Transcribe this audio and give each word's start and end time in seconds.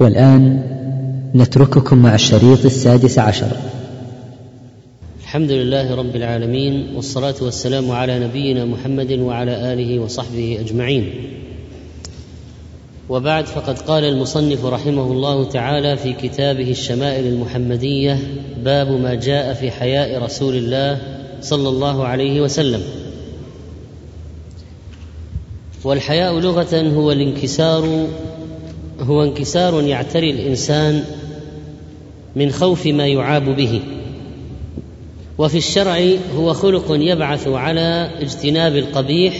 والآن 0.00 0.62
نترككم 1.34 1.98
مع 1.98 2.14
الشريط 2.14 2.64
السادس 2.64 3.18
عشر. 3.18 3.56
الحمد 5.20 5.50
لله 5.50 5.94
رب 5.94 6.16
العالمين 6.16 6.94
والصلاة 6.96 7.34
والسلام 7.42 7.90
على 7.90 8.18
نبينا 8.18 8.64
محمد 8.64 9.12
وعلى 9.12 9.72
آله 9.72 9.98
وصحبه 9.98 10.58
أجمعين. 10.60 11.14
وبعد 13.08 13.46
فقد 13.46 13.78
قال 13.78 14.04
المصنف 14.04 14.64
رحمه 14.64 15.12
الله 15.12 15.44
تعالى 15.44 15.96
في 15.96 16.12
كتابه 16.12 16.70
الشمائل 16.70 17.26
المحمدية 17.26 18.18
باب 18.64 18.90
ما 18.90 19.14
جاء 19.14 19.54
في 19.54 19.70
حياء 19.70 20.22
رسول 20.22 20.54
الله 20.54 20.98
صلى 21.40 21.68
الله 21.68 22.06
عليه 22.06 22.40
وسلم. 22.40 22.82
والحياء 25.84 26.38
لغة 26.38 26.92
هو 26.94 27.12
الانكسار 27.12 28.06
هو 29.00 29.22
انكسار 29.22 29.82
يعتري 29.82 30.30
الإنسان 30.30 31.04
من 32.36 32.50
خوف 32.50 32.86
ما 32.86 33.06
يعاب 33.06 33.56
به. 33.56 33.82
وفي 35.38 35.58
الشرع 35.58 36.08
هو 36.36 36.52
خلق 36.52 36.84
يبعث 36.90 37.48
على 37.48 38.10
اجتناب 38.20 38.76
القبيح 38.76 39.34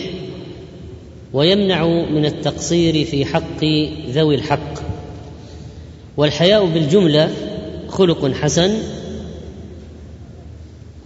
ويمنع 1.33 1.87
من 1.87 2.25
التقصير 2.25 3.05
في 3.05 3.25
حق 3.25 3.65
ذوي 4.11 4.35
الحق. 4.35 4.75
والحياء 6.17 6.67
بالجملة 6.67 7.31
خلق 7.89 8.33
حسن. 8.33 8.75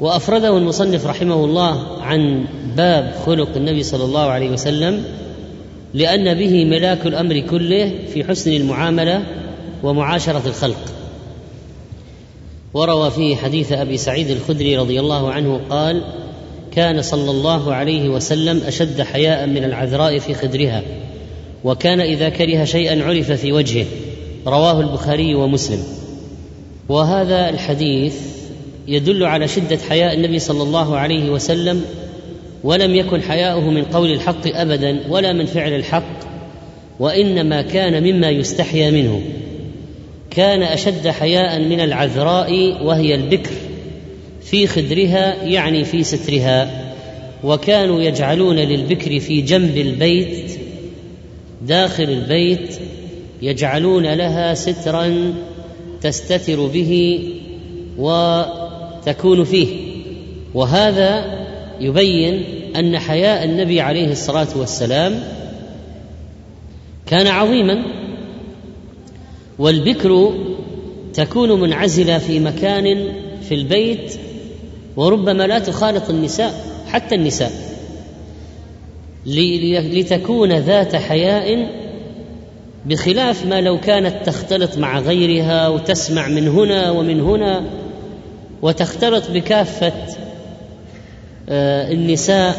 وأفرده 0.00 0.58
المصنف 0.58 1.06
رحمه 1.06 1.44
الله 1.44 2.02
عن 2.02 2.44
باب 2.76 3.14
خلق 3.26 3.48
النبي 3.56 3.82
صلى 3.82 4.04
الله 4.04 4.26
عليه 4.26 4.50
وسلم 4.50 5.04
لأن 5.94 6.34
به 6.34 6.64
ملاك 6.64 7.06
الأمر 7.06 7.40
كله 7.40 7.92
في 8.12 8.24
حسن 8.24 8.52
المعاملة 8.52 9.24
ومعاشرة 9.82 10.42
الخلق. 10.46 10.92
وروى 12.74 13.10
فيه 13.10 13.36
حديث 13.36 13.72
أبي 13.72 13.96
سعيد 13.96 14.30
الخدري 14.30 14.76
رضي 14.76 15.00
الله 15.00 15.32
عنه 15.32 15.60
قال 15.70 16.02
كان 16.72 17.02
صلى 17.02 17.30
الله 17.30 17.74
عليه 17.74 18.08
وسلم 18.08 18.60
أشد 18.66 19.02
حياء 19.02 19.46
من 19.46 19.64
العذراء 19.64 20.18
في 20.18 20.34
خدرها 20.34 20.82
وكان 21.64 22.00
إذا 22.00 22.28
كره 22.28 22.64
شيئا 22.64 23.04
عرف 23.04 23.32
في 23.32 23.52
وجهه. 23.52 23.86
رواه 24.46 24.80
البخاري 24.80 25.34
ومسلم. 25.34 25.82
وهذا 26.88 27.48
الحديث 27.48 28.14
يدل 28.88 29.24
على 29.24 29.48
شدة 29.48 29.78
حياء 29.88 30.14
النبي 30.14 30.38
صلى 30.38 30.62
الله 30.62 30.96
عليه 30.96 31.30
وسلم 31.30 31.84
ولم 32.64 32.94
يكن 32.94 33.22
حياؤه 33.22 33.70
من 33.70 33.84
قول 33.84 34.12
الحق 34.12 34.46
أبدا 34.46 35.00
ولا 35.08 35.32
من 35.32 35.46
فعل 35.46 35.72
الحق 35.72 36.34
وإنما 37.00 37.62
كان 37.62 38.02
مما 38.02 38.30
يستحيا 38.30 38.90
منه. 38.90 39.22
كان 40.30 40.62
أشد 40.62 41.08
حياء 41.08 41.60
من 41.60 41.80
العذراء 41.80 42.82
وهي 42.84 43.14
البكر 43.14 43.50
في 44.42 44.66
خدرها 44.66 45.44
يعني 45.44 45.84
في 45.84 46.02
سترها 46.04 46.84
وكانوا 47.44 48.00
يجعلون 48.00 48.56
للبكر 48.56 49.20
في 49.20 49.40
جنب 49.40 49.76
البيت 49.76 50.58
داخل 51.62 52.04
البيت 52.04 52.78
يجعلون 53.42 54.06
لها 54.06 54.54
سترا 54.54 55.34
تستتر 56.00 56.66
به 56.66 57.20
وتكون 57.98 59.44
فيه. 59.44 59.68
وهذا 60.54 61.43
يبين 61.80 62.44
أن 62.76 62.98
حياء 62.98 63.44
النبي 63.44 63.80
عليه 63.80 64.12
الصلاة 64.12 64.48
والسلام 64.56 65.20
كان 67.06 67.26
عظيما 67.26 67.84
والبكر 69.58 70.34
تكون 71.14 71.60
منعزلة 71.60 72.18
في 72.18 72.40
مكان 72.40 73.12
في 73.48 73.54
البيت 73.54 74.14
وربما 74.96 75.46
لا 75.46 75.58
تخالط 75.58 76.10
النساء 76.10 76.64
حتى 76.86 77.14
النساء. 77.14 77.52
لتكون 79.26 80.52
ذات 80.52 80.96
حياء 80.96 81.70
بخلاف 82.86 83.46
ما 83.46 83.60
لو 83.60 83.80
كانت 83.80 84.26
تختلط 84.26 84.78
مع 84.78 84.98
غيرها 84.98 85.68
وتسمع 85.68 86.28
من 86.28 86.48
هنا 86.48 86.90
ومن 86.90 87.20
هنا 87.20 87.64
وتختلط 88.62 89.30
بكافة 89.30 89.92
النساء 91.48 92.56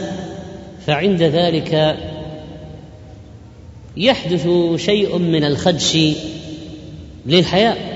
فعند 0.88 1.24
ذلك 1.24 1.98
يحدث 3.98 4.48
شيء 4.76 5.18
من 5.18 5.44
الخدش 5.44 5.98
للحياء. 7.26 7.96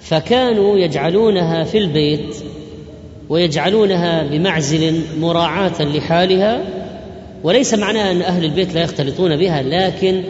فكانوا 0.00 0.78
يجعلونها 0.78 1.64
في 1.64 1.78
البيت 1.78 2.36
ويجعلونها 3.28 4.22
بمعزل 4.22 5.00
مراعاة 5.20 5.82
لحالها 5.82 6.60
وليس 7.42 7.74
معناه 7.74 8.10
أن 8.10 8.22
أهل 8.22 8.44
البيت 8.44 8.74
لا 8.74 8.80
يختلطون 8.80 9.36
بها 9.36 9.62
لكن 9.62 10.22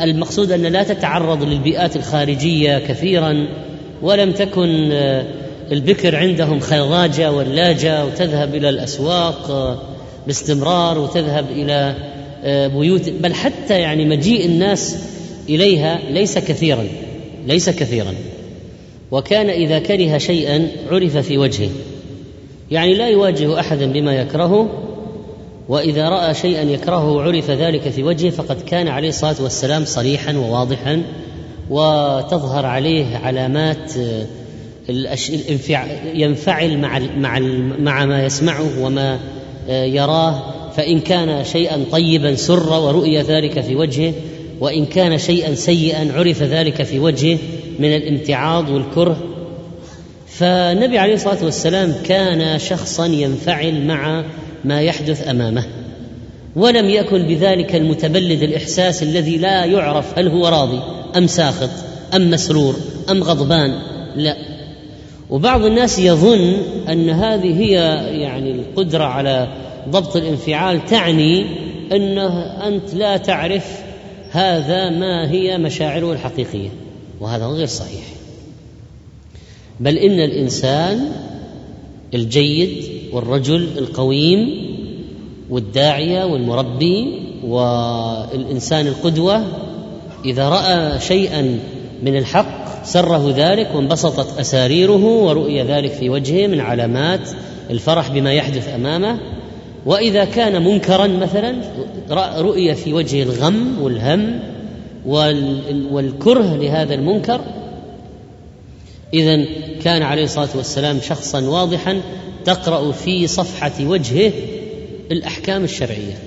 المقصود 0.00 0.52
أن 0.52 0.62
لا 0.62 0.82
تتعرض 0.82 1.42
للبيئات 1.42 1.96
الخارجية 1.96 2.78
كثيرا 2.78 3.46
ولم 4.02 4.32
تكن 4.32 4.92
البكر 5.72 6.16
عندهم 6.16 6.60
خراجة 6.60 7.32
ولاجة 7.32 8.04
وتذهب 8.04 8.54
إلى 8.54 8.68
الأسواق 8.68 9.78
باستمرار 10.26 10.98
وتذهب 10.98 11.46
إلى 11.50 11.94
بيوت 12.68 13.08
بل 13.08 13.34
حتى 13.34 13.80
يعني 13.80 14.04
مجيء 14.04 14.46
الناس 14.46 14.96
إليها 15.48 15.98
ليس 16.10 16.38
كثيرا 16.38 16.84
ليس 17.46 17.70
كثيرا. 17.70 18.14
وكان 19.10 19.50
إذا 19.50 19.78
كره 19.78 20.18
شيئا 20.18 20.68
عرف 20.90 21.16
في 21.16 21.38
وجهه. 21.38 21.70
يعني 22.70 22.94
لا 22.94 23.08
يواجه 23.08 23.60
أحدا 23.60 23.92
بما 23.92 24.14
يكرهه 24.14 24.68
وإذا 25.68 26.08
رأى 26.08 26.34
شيئا 26.34 26.62
يكرهه 26.62 27.22
عرف 27.22 27.50
ذلك 27.50 27.88
في 27.88 28.02
وجهه 28.02 28.30
فقد 28.30 28.60
كان 28.60 28.88
عليه 28.88 29.08
الصلاة 29.08 29.36
والسلام 29.42 29.84
صريحا 29.84 30.36
وواضحا 30.36 31.02
وتظهر 31.70 32.66
عليه 32.66 33.16
علامات 33.16 33.92
ينفعل 36.14 36.78
مع 36.78 36.98
مع 36.98 37.38
مع 37.78 38.04
ما 38.04 38.24
يسمعه 38.24 38.82
وما 38.82 39.18
يراه 39.68 40.42
فإن 40.76 41.00
كان 41.00 41.44
شيئا 41.44 41.84
طيبا 41.92 42.34
سر 42.34 42.72
ورؤي 42.72 43.22
ذلك 43.22 43.60
في 43.60 43.76
وجهه 43.76 44.12
وإن 44.60 44.86
كان 44.86 45.18
شيئا 45.18 45.54
سيئا 45.54 46.12
عرف 46.12 46.42
ذلك 46.42 46.82
في 46.82 46.98
وجهه 46.98 47.38
من 47.78 47.96
الامتعاض 47.96 48.70
والكره. 48.70 49.16
فالنبي 50.26 50.98
عليه 50.98 51.14
الصلاة 51.14 51.44
والسلام 51.44 51.94
كان 52.04 52.58
شخصا 52.58 53.06
ينفعل 53.06 53.86
مع 53.86 54.24
ما 54.64 54.80
يحدث 54.80 55.28
أمامه 55.28 55.64
ولم 56.56 56.88
يكن 56.88 57.22
بذلك 57.22 57.74
المتبلد 57.74 58.42
الإحساس 58.42 59.02
الذي 59.02 59.36
لا 59.36 59.64
يعرف 59.64 60.18
هل 60.18 60.28
هو 60.28 60.48
راضي 60.48 60.80
أم 61.16 61.26
ساخط 61.26 61.70
أم 62.14 62.30
مسرور 62.30 62.76
أم 63.10 63.22
غضبان 63.22 63.78
لا. 64.16 64.47
وبعض 65.30 65.64
الناس 65.64 65.98
يظن 65.98 66.56
أن 66.88 67.10
هذه 67.10 67.60
هي 67.60 67.72
يعني 68.20 68.50
القدرة 68.50 69.04
على 69.04 69.48
ضبط 69.88 70.16
الانفعال 70.16 70.84
تعني 70.84 71.46
أنه 71.92 72.40
أنت 72.66 72.94
لا 72.94 73.16
تعرف 73.16 73.82
هذا 74.30 74.90
ما 74.90 75.30
هي 75.30 75.58
مشاعره 75.58 76.12
الحقيقية 76.12 76.68
وهذا 77.20 77.46
غير 77.46 77.66
صحيح. 77.66 78.04
بل 79.80 79.96
إن 79.96 80.20
الإنسان 80.20 81.12
الجيد 82.14 82.84
والرجل 83.12 83.68
القويم 83.78 84.68
والداعية 85.50 86.24
والمربي 86.24 87.22
والإنسان 87.44 88.86
القدوة 88.86 89.44
إذا 90.24 90.48
رأى 90.48 91.00
شيئا 91.00 91.58
من 92.02 92.16
الحق 92.16 92.57
سره 92.88 93.34
ذلك 93.36 93.68
وانبسطت 93.74 94.38
أساريره 94.38 95.04
ورؤي 95.04 95.62
ذلك 95.62 95.92
في 95.92 96.10
وجهه 96.10 96.46
من 96.46 96.60
علامات 96.60 97.30
الفرح 97.70 98.08
بما 98.08 98.32
يحدث 98.32 98.68
أمامه. 98.68 99.18
وإذا 99.86 100.24
كان 100.24 100.64
منكرا 100.64 101.06
مثلا 101.06 101.54
رؤي 102.38 102.74
في 102.74 102.92
وجهه 102.92 103.22
الغم 103.22 103.78
والهم 103.82 104.40
والكره 105.92 106.56
لهذا 106.56 106.94
المنكر. 106.94 107.40
اذا 109.14 109.44
كان 109.84 110.02
عليه 110.02 110.24
الصلاة 110.24 110.48
والسلام 110.54 110.98
شخصا 111.00 111.40
واضحا 111.40 112.00
تقرأ 112.44 112.92
في 112.92 113.26
صفحة 113.26 113.72
وجهه 113.80 114.32
الأحكام 115.10 115.64
الشرعية. 115.64 116.18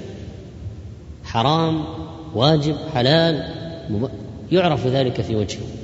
حرام 1.23 1.83
واجب 2.35 2.75
حلال 2.93 3.43
يعرف 4.51 4.87
ذلك 4.87 5.21
في 5.21 5.35
وجهه. 5.35 5.80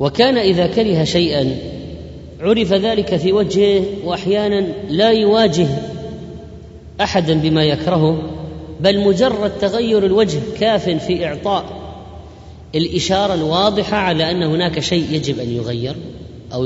وكان 0.00 0.38
إذا 0.38 0.66
كره 0.66 1.04
شيئا 1.04 1.56
عرف 2.40 2.72
ذلك 2.72 3.16
في 3.16 3.32
وجهه 3.32 3.84
واحيانا 4.04 4.66
لا 4.88 5.10
يواجه 5.10 5.68
احدا 7.00 7.34
بما 7.34 7.64
يكرهه 7.64 8.22
بل 8.80 9.00
مجرد 9.00 9.52
تغير 9.60 10.06
الوجه 10.06 10.38
كاف 10.60 10.88
في 10.88 11.26
إعطاء 11.26 11.64
الإشارة 12.74 13.34
الواضحة 13.34 13.96
على 13.96 14.30
أن 14.30 14.42
هناك 14.42 14.80
شيء 14.80 15.04
يجب 15.10 15.40
أن 15.40 15.50
يغير 15.50 15.94
أو 16.52 16.64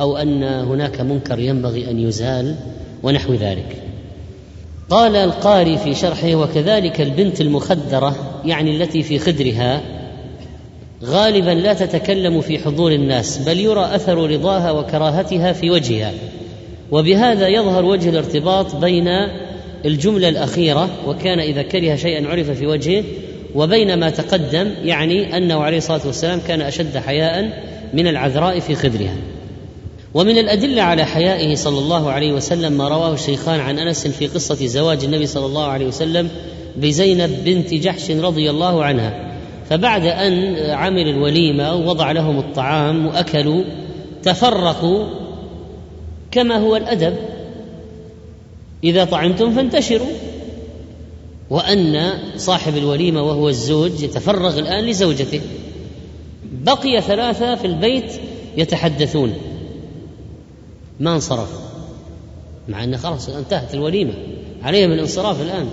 أو 0.00 0.16
أن 0.16 0.42
هناك 0.42 1.00
منكر 1.00 1.38
ينبغي 1.38 1.90
أن 1.90 1.98
يزال 1.98 2.56
ونحو 3.02 3.34
ذلك. 3.34 3.76
قال 4.90 5.16
القاري 5.16 5.78
في 5.78 5.94
شرحه 5.94 6.34
وكذلك 6.34 7.00
البنت 7.00 7.40
المخدرة 7.40 8.40
يعني 8.44 8.76
التي 8.76 9.02
في 9.02 9.18
خدرها 9.18 9.97
غالبا 11.04 11.50
لا 11.50 11.74
تتكلم 11.74 12.40
في 12.40 12.58
حضور 12.58 12.92
الناس 12.92 13.38
بل 13.38 13.60
يرى 13.60 13.94
أثر 13.94 14.30
رضاها 14.30 14.70
وكراهتها 14.70 15.52
في 15.52 15.70
وجهها. 15.70 16.12
وبهذا 16.90 17.48
يظهر 17.48 17.84
وجه 17.84 18.10
الارتباط 18.10 18.76
بين 18.76 19.08
الجملة 19.84 20.28
الأخيرة 20.28 20.88
وكان 21.06 21.40
إذا 21.40 21.62
كره 21.62 21.96
شيئا 21.96 22.28
عرف 22.28 22.50
في 22.50 22.66
وجهه 22.66 23.04
وبين 23.54 23.94
ما 23.94 24.10
تقدم 24.10 24.70
يعني 24.84 25.36
أنه 25.36 25.60
عليه 25.60 25.78
الصلاة 25.78 26.00
والسلام 26.06 26.40
كان 26.48 26.60
أشد 26.60 26.96
حياء 26.96 27.62
من 27.94 28.06
العذراء 28.06 28.60
في 28.60 28.74
خدرها. 28.74 29.16
ومن 30.14 30.38
الأدلة 30.38 30.82
على 30.82 31.04
حيائه 31.04 31.54
صلى 31.54 31.78
الله 31.78 32.10
عليه 32.10 32.32
وسلم 32.32 32.72
ما 32.72 32.88
رواه 32.88 33.14
الشيخان 33.14 33.60
عن 33.60 33.78
أنس 33.78 34.06
في 34.06 34.26
قصة 34.26 34.66
زواج 34.66 35.04
النبي 35.04 35.26
صلى 35.26 35.46
الله 35.46 35.64
عليه 35.64 35.86
وسلم 35.86 36.28
بزينب 36.76 37.44
بنت 37.44 37.74
جحش 37.74 38.10
رضي 38.10 38.50
الله 38.50 38.84
عنها. 38.84 39.37
فبعد 39.68 40.04
أن 40.04 40.56
عمل 40.70 41.08
الوليمة 41.08 41.74
ووضع 41.74 42.12
لهم 42.12 42.38
الطعام 42.38 43.06
وأكلوا 43.06 43.64
تفرقوا 44.22 45.06
كما 46.30 46.56
هو 46.56 46.76
الأدب. 46.76 47.16
إذا 48.84 49.04
طعمتم 49.04 49.54
فانتشروا. 49.54 50.12
وأن 51.50 52.12
صاحب 52.36 52.76
الوليمة 52.76 53.22
وهو 53.22 53.48
الزوج 53.48 54.02
يتفرغ 54.02 54.58
الآن 54.58 54.84
لزوجته. 54.84 55.40
بقي 56.52 57.00
ثلاثة 57.00 57.54
في 57.54 57.66
البيت 57.66 58.12
يتحدثون. 58.56 59.34
ما 61.00 61.14
انصرف؟ 61.14 61.60
مع 62.68 62.84
أن 62.84 62.96
خلاص 62.96 63.28
انتهت 63.28 63.74
الوليمة. 63.74 64.14
عليهم 64.62 64.92
الانصراف 64.92 65.42
الآن. 65.42 65.68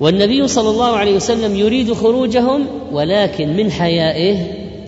والنبي 0.00 0.48
صلى 0.48 0.70
الله 0.70 0.96
عليه 0.96 1.16
وسلم 1.16 1.56
يريد 1.56 1.92
خروجهم 1.92 2.66
ولكن 2.92 3.56
من 3.56 3.70
حيائه 3.70 4.36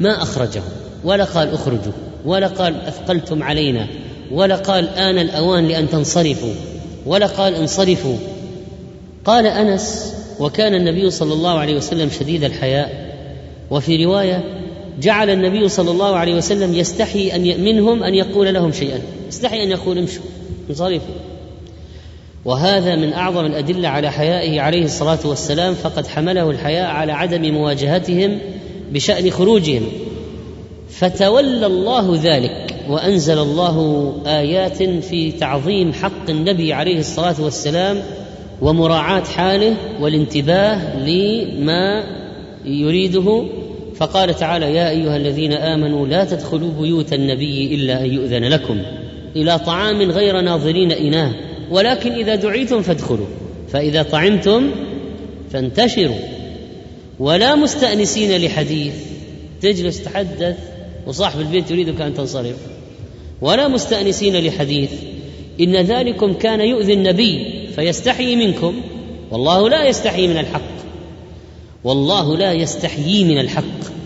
ما 0.00 0.22
أخرجهم. 0.22 0.62
ولا 1.04 1.24
قال 1.24 1.52
اخرجوا 1.54 1.92
ولا 2.24 2.46
قال 2.46 2.76
أثقلتم 2.80 3.42
علينا 3.42 3.86
ولا 4.32 4.56
قال 4.56 4.88
آن 4.88 5.18
الأوان 5.18 5.68
لأن 5.68 5.88
تنصرفوا 5.90 6.52
ولا 7.06 7.26
قال 7.26 7.54
انصرفوا. 7.54 8.16
قال 9.24 9.46
أنس 9.46 10.14
وكان 10.40 10.74
النبي 10.74 11.10
صلى 11.10 11.32
الله 11.32 11.58
عليه 11.58 11.76
وسلم 11.76 12.10
شديد 12.20 12.44
الحياء. 12.44 13.08
وفي 13.70 14.04
رواية 14.04 14.44
جعل 15.00 15.30
النبي 15.30 15.68
صلى 15.68 15.90
الله 15.90 16.16
عليه 16.16 16.34
وسلم 16.34 16.74
يستحي 16.74 17.34
أن 17.34 17.64
منهم 17.64 18.02
أن 18.02 18.14
يقول 18.14 18.54
لهم 18.54 18.72
شيئا. 18.72 19.00
يستحي 19.28 19.62
أن 19.62 19.70
يقول 19.70 19.98
امشوا 19.98 20.24
انصرفوا. 20.70 21.14
وهذا 22.44 22.96
من 22.96 23.12
أعظم 23.12 23.46
الأدلة 23.46 23.88
على 23.88 24.12
حيائه 24.12 24.60
عليه 24.60 24.84
الصلاة 24.84 25.18
والسلام 25.24 25.74
فقد 25.74 26.06
حمله 26.06 26.50
الحياء 26.50 26.90
على 26.90 27.12
عدم 27.12 27.54
مواجهتهم 27.54 28.38
بشأن 28.92 29.30
خروجهم. 29.30 29.82
فتولى 30.90 31.66
الله 31.66 32.18
ذلك 32.22 32.74
وأنزل 32.88 33.38
الله 33.38 34.12
آيات 34.26 34.82
في 34.82 35.32
تعظيم 35.32 35.92
حق 35.92 36.30
النبي 36.30 36.72
عليه 36.72 36.98
الصلاة 36.98 37.34
والسلام 37.40 38.02
ومراعاة 38.62 39.24
حاله 39.24 39.76
والانتباه 40.00 40.96
لما 41.06 42.04
يريده. 42.64 43.44
فقال 43.96 44.34
تعالى 44.34 44.74
يا 44.74 44.90
أيها 44.90 45.16
الذين 45.16 45.52
آمنوا 45.52 46.06
لا 46.06 46.24
تدخلوا 46.24 46.70
بيوت 46.80 47.12
النبي 47.12 47.74
إلا 47.74 48.00
أن 48.00 48.14
يؤذن 48.14 48.44
لكم 48.44 48.78
إلى 49.36 49.58
طعام 49.58 50.02
غير 50.02 50.40
ناظرين 50.40 50.92
إناه. 50.92 51.47
ولكن 51.70 52.12
إذا 52.12 52.34
دعيتم 52.34 52.82
فادخلوا 52.82 53.26
فإذا 53.72 54.02
طعمتم 54.02 54.70
فانتشروا. 55.52 56.18
ولا 57.18 57.54
مستأنسين 57.54 58.44
لحديث 58.44 58.94
تجلس 59.60 60.02
تحدث 60.02 60.56
وصاحب 61.06 61.40
البيت 61.40 61.70
يريدك 61.70 62.00
أن 62.00 62.14
تنصرف. 62.14 62.56
ولا 63.40 63.68
مستأنسين 63.68 64.46
لحديث 64.46 64.90
إن 65.60 65.76
ذلكم 65.76 66.32
كان 66.32 66.60
يؤذي 66.60 66.92
النبي 66.92 67.46
فيستحيي 67.76 68.36
منكم. 68.36 68.74
والله 69.30 69.68
لا 69.68 69.88
يستحيي 69.88 70.28
من 70.28 70.38
الحق. 70.38 70.78
والله 71.84 72.36
لا 72.36 72.52
يستحيي 72.52 73.24
من 73.24 73.38
الحق. 73.38 73.97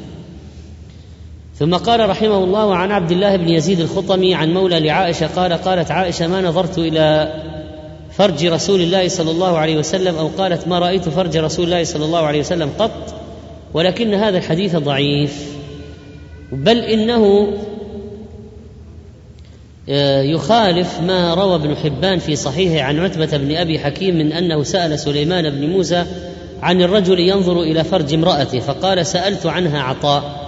ثم 1.62 1.74
قال 1.74 2.08
رحمه 2.08 2.44
الله 2.44 2.76
عن 2.76 2.92
عبد 2.92 3.10
الله 3.10 3.36
بن 3.36 3.48
يزيد 3.48 3.80
الخطمي 3.80 4.34
عن 4.34 4.54
مولى 4.54 4.80
لعائشة 4.80 5.26
قال 5.26 5.52
قالت 5.52 5.90
عائشة 5.90 6.26
ما 6.26 6.40
نظرت 6.40 6.78
إلى 6.78 7.34
فرج 8.12 8.46
رسول 8.46 8.80
الله 8.80 9.08
صلى 9.08 9.30
الله 9.30 9.58
عليه 9.58 9.76
وسلم 9.76 10.14
أو 10.14 10.28
قالت 10.38 10.68
ما 10.68 10.78
رأيت 10.78 11.08
فرج 11.08 11.36
رسول 11.36 11.64
الله 11.64 11.84
صلى 11.84 12.04
الله 12.04 12.18
عليه 12.18 12.40
وسلم 12.40 12.70
قط 12.78 13.14
ولكن 13.74 14.14
هذا 14.14 14.38
الحديث 14.38 14.76
ضعيف 14.76 15.56
بل 16.52 16.78
إنه 16.78 17.52
آه، 19.88 20.22
يخالف 20.22 21.00
ما 21.00 21.34
روى 21.34 21.54
ابن 21.54 21.76
حبان 21.76 22.18
في 22.18 22.36
صحيحه 22.36 22.84
عن 22.84 22.98
عتبة 22.98 23.36
بن 23.36 23.56
أبي 23.56 23.78
حكيم 23.78 24.14
من 24.14 24.32
أنه 24.32 24.62
سأل 24.62 24.98
سليمان 24.98 25.50
بن 25.50 25.66
موسى 25.66 26.04
عن 26.62 26.82
الرجل 26.82 27.20
ينظر 27.20 27.62
إلى 27.62 27.84
فرج 27.84 28.14
امرأته 28.14 28.58
فقال 28.58 29.06
سألت 29.06 29.46
عنها 29.46 29.82
عطاء. 29.82 30.41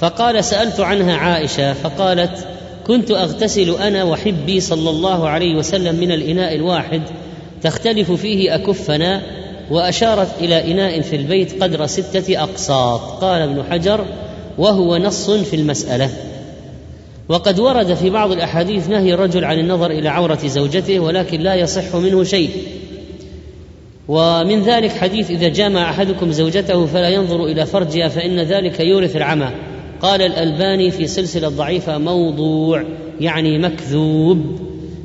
فقال 0.00 0.44
سألت 0.44 0.80
عنها 0.80 1.16
عائشة 1.16 1.72
فقالت 1.72 2.46
كنت 2.86 3.10
أغتسل 3.10 3.70
أنا 3.70 4.04
وحبي 4.04 4.60
صلى 4.60 4.90
الله 4.90 5.28
عليه 5.28 5.54
وسلم 5.54 5.94
من 5.94 6.12
الإناء 6.12 6.54
الواحد 6.54 7.02
تختلف 7.62 8.12
فيه 8.12 8.54
أكفنا 8.54 9.22
وأشارت 9.70 10.28
إلى 10.40 10.72
إناء 10.72 11.00
في 11.00 11.16
البيت 11.16 11.62
قدر 11.62 11.86
ستة 11.86 12.42
أقساط 12.42 13.00
قال 13.00 13.42
ابن 13.42 13.62
حجر 13.70 14.04
وهو 14.58 14.96
نص 14.96 15.30
في 15.30 15.56
المسألة 15.56 16.10
وقد 17.28 17.60
ورد 17.60 17.94
في 17.94 18.10
بعض 18.10 18.32
الأحاديث 18.32 18.88
نهي 18.88 19.14
الرجل 19.14 19.44
عن 19.44 19.58
النظر 19.58 19.90
إلى 19.90 20.08
عورة 20.08 20.38
زوجته 20.46 21.00
ولكن 21.00 21.40
لا 21.40 21.54
يصح 21.54 21.96
منه 21.96 22.24
شيء. 22.24 22.50
ومن 24.08 24.62
ذلك 24.62 24.90
حديث 24.90 25.30
إذا 25.30 25.48
جامع 25.48 25.90
أحدكم 25.90 26.32
زوجته 26.32 26.86
فلا 26.86 27.08
ينظر 27.08 27.44
إلى 27.44 27.66
فرجها 27.66 28.08
فإن 28.08 28.40
ذلك 28.40 28.80
يورث 28.80 29.16
العمى 29.16 29.50
قال 30.02 30.22
الألباني 30.22 30.90
في 30.90 31.06
سلسلة 31.06 31.48
ضعيفه 31.48 31.98
موضوع 31.98 32.84
يعني 33.20 33.58
مكذوب. 33.58 34.60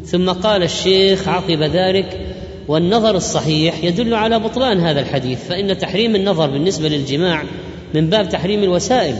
ثم 0.05 0.29
قال 0.29 0.63
الشيخ 0.63 1.27
عقب 1.27 1.61
ذلك 1.63 2.19
والنظر 2.67 3.15
الصحيح 3.15 3.83
يدل 3.83 4.13
على 4.13 4.39
بطلان 4.39 4.79
هذا 4.79 4.99
الحديث 4.99 5.47
فإن 5.47 5.77
تحريم 5.77 6.15
النظر 6.15 6.49
بالنسبة 6.49 6.89
للجماع 6.89 7.43
من 7.93 8.09
باب 8.09 8.29
تحريم 8.29 8.63
الوسائل. 8.63 9.15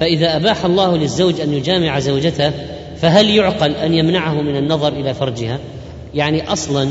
فإذا 0.00 0.36
أباح 0.36 0.64
الله 0.64 0.96
للزوج 0.96 1.40
أن 1.40 1.52
يجامع 1.52 1.98
زوجته 1.98 2.52
فهل 2.96 3.30
يعقل 3.30 3.70
أن 3.70 3.94
يمنعه 3.94 4.42
من 4.42 4.56
النظر 4.56 4.92
إلى 4.92 5.14
فرجها؟ 5.14 5.58
يعني 6.14 6.52
أصلا 6.52 6.88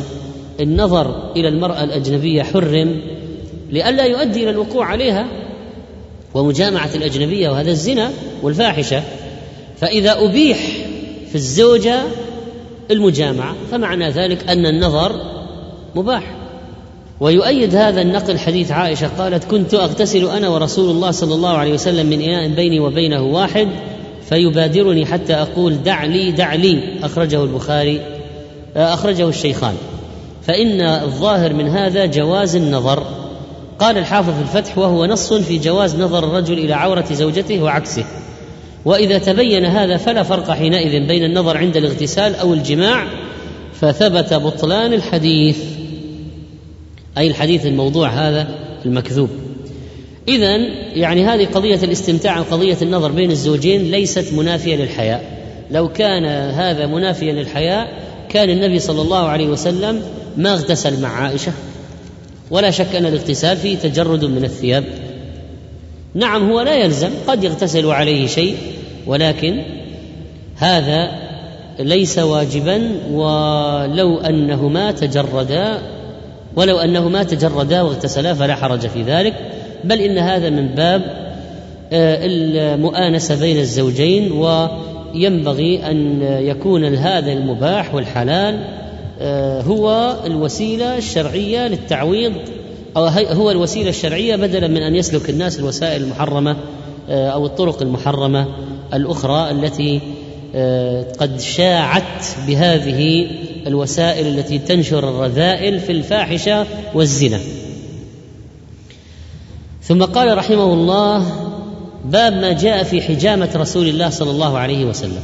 النظر 0.60 1.32
إلى 1.36 1.48
المرأة 1.48 1.84
الأجنبية 1.84 2.44
حرم 2.44 3.01
لئلا 3.72 4.03
يؤدي 4.05 4.44
إلى 4.44 4.50
الوقوع 4.50 4.86
عليها؟ 4.86 5.44
ومجامعة 6.36 6.89
الأجنبية 6.96 7.50
وهذا 7.50 7.72
الزنا 7.72 8.12
والفاحشة 8.44 9.04
فإذا 9.77 10.15
أبيح 10.25 10.58
في 11.30 11.36
الزوجة 11.36 12.01
المجامعة 12.92 13.56
فمعنى 13.72 14.10
ذلك 14.10 14.50
أن 14.50 14.65
النظر 14.65 15.22
مباح. 15.96 16.36
ويؤيد 17.20 17.75
هذا 17.75 18.01
النقل 18.01 18.39
حديث 18.39 18.72
عائشة 18.72 19.08
قالت 19.18 19.44
كنت 19.44 19.74
أغتسل 19.74 20.30
أنا 20.30 20.50
ورسول 20.50 20.89
الله 20.89 21.12
صلى 21.12 21.36
الله 21.36 21.50
عليه 21.50 21.74
وسلم 21.74 22.06
من 22.06 22.22
إناء 22.22 22.48
بيني 22.48 22.80
وبينه 22.80 23.24
واحد 23.24 23.68
فيبادرني 24.30 25.06
حتى 25.06 25.34
أقول 25.34 25.84
دع 25.84 26.06
لي 26.06 26.32
دع 26.32 26.54
لي 26.54 27.00
أخرجه 27.04 27.44
البخاري 27.44 28.01
أخرجه 28.75 29.30
الشيخان. 29.30 29.75
فإن 30.42 30.82
الظاهر 30.82 31.54
من 31.54 31.68
هذا 31.68 32.06
جواز 32.06 32.56
النظر. 32.56 33.25
قال 33.79 33.98
الحافظ 33.98 34.34
في 34.34 34.41
الفتح 34.41 34.77
وهو 34.77 35.05
نص 35.05 35.34
في 35.34 35.58
جواز 35.58 35.96
نظر 35.96 36.24
الرجل 36.24 36.58
إلى 36.58 36.74
عورة 36.74 37.05
زوجته 37.12 37.63
وعكسه. 37.63 38.05
وإذا 38.86 39.17
تبين 39.17 39.65
هذا 39.65 39.98
فلا 39.98 40.24
فرق 40.24 40.51
حينئذ 40.51 41.08
بين 41.08 41.24
النظر 41.24 41.58
عند 41.58 41.77
الاغتسال 41.77 42.36
أو 42.36 42.53
الجماع 42.53 43.08
فثبت 43.74 44.34
بطلان 44.34 44.94
الحديث. 44.94 45.58
أي 47.17 47.27
الحديث 47.27 47.65
الموضوع 47.65 48.10
هذا 48.10 48.48
المكذوب. 48.86 49.29
إذا 50.27 50.55
يعني 50.94 51.25
هذه 51.25 51.46
قضية 51.46 51.79
الاستمتاع 51.84 52.41
قضية 52.41 52.77
النظر 52.82 53.12
بين 53.12 53.32
الزوجين 53.32 53.91
ليست 53.91 54.34
منافية 54.34 54.75
للحياء. 54.75 55.24
لو 55.72 55.88
كان 55.88 56.25
هذا 56.51 56.86
منافيا 56.86 57.34
للحياء 57.34 57.88
كان 58.29 58.50
النبي 58.50 58.79
صلى 58.79 59.01
الله 59.01 59.27
عليه 59.27 59.48
وسلم 59.48 60.01
ما 60.38 60.53
اغتسل 60.53 61.01
مع 61.01 61.10
عائشة. 61.10 61.51
ولا 62.51 62.71
شك 62.71 62.95
أن 62.95 63.05
الاغتسال 63.05 63.57
فيه 63.57 63.77
تجرد 63.77 64.25
من 64.25 64.43
الثياب. 64.43 64.83
نعم 66.13 66.51
هو 66.51 66.61
لا 66.61 66.75
يلزم 66.75 67.09
قد 67.27 67.43
يغتسل 67.43 67.85
عليه 67.85 68.27
شيء 68.27 68.55
ولكن 69.07 69.61
هذا 70.55 71.11
ليس 71.79 72.19
واجبا 72.19 72.81
ولو 73.11 74.17
أنهما 74.17 74.91
تجردا 74.91 75.81
ولو 76.55 76.77
أنهما 76.77 77.23
تجردا 77.23 77.81
واغتسلا 77.81 78.33
فلا 78.33 78.55
حرج 78.55 78.87
في 78.87 79.03
ذلك. 79.03 79.33
بل 79.83 80.01
إن 80.01 80.17
هذا 80.17 80.49
من 80.49 80.67
باب 80.67 81.01
آه، 81.93 82.19
المؤانسة 82.25 83.39
بين 83.39 83.57
الزوجين 83.57 84.31
وينبغي 84.31 85.91
أن 85.91 86.21
يكون 86.21 86.95
هذا 86.95 87.31
المباح 87.31 87.95
والحلال 87.95 88.59
هو 89.62 90.15
الوسيلة 90.25 90.98
الشرعية 90.98 91.67
للتعويض 91.67 92.34
أو 92.98 93.05
هو 93.07 93.51
الوسيلة 93.51 93.89
الشرعية 93.89 94.36
بدلا 94.36 94.67
من 94.67 94.81
أن 94.81 94.95
يسلك 94.95 95.29
الناس 95.29 95.60
الوسائل 95.60 96.03
المحرمة 96.03 96.57
آه، 97.10 97.29
أو 97.29 97.45
الطرق 97.45 97.81
المحرمة 97.81 98.48
الأخرى 98.93 99.51
التي 99.51 100.01
قد 101.19 101.39
شاعت 101.39 102.25
بهذه 102.48 103.27
الوسائل 103.67 104.27
التي 104.27 104.60
تنشر 104.60 105.10
الرذائل 105.10 105.79
في 105.79 105.91
الفاحشة 105.91 106.65
والزنا. 106.93 107.39
ثم 109.84 110.03
قال 110.03 110.38
رحمه 110.38 110.74
الله 110.74 111.25
باب 112.05 112.34
ما 112.34 112.53
جاء 112.53 112.84
في 112.84 113.01
حجامة 113.01 113.50
رسول 113.55 113.88
الله 113.88 114.10
صلى 114.10 114.31
الله 114.31 114.57
عليه 114.57 114.86
وسلم 114.86 115.24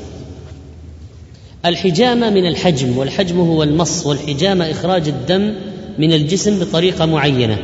الحجامة 1.65 2.29
من 2.29 2.45
الحجم 2.47 2.97
والحجم 2.97 3.39
هو 3.39 3.63
المص 3.63 4.05
والحجامة 4.05 4.71
إخراج 4.71 5.07
الدم 5.07 5.53
من 5.97 6.13
الجسم 6.13 6.59
بطريقة 6.59 7.05
معينة. 7.05 7.57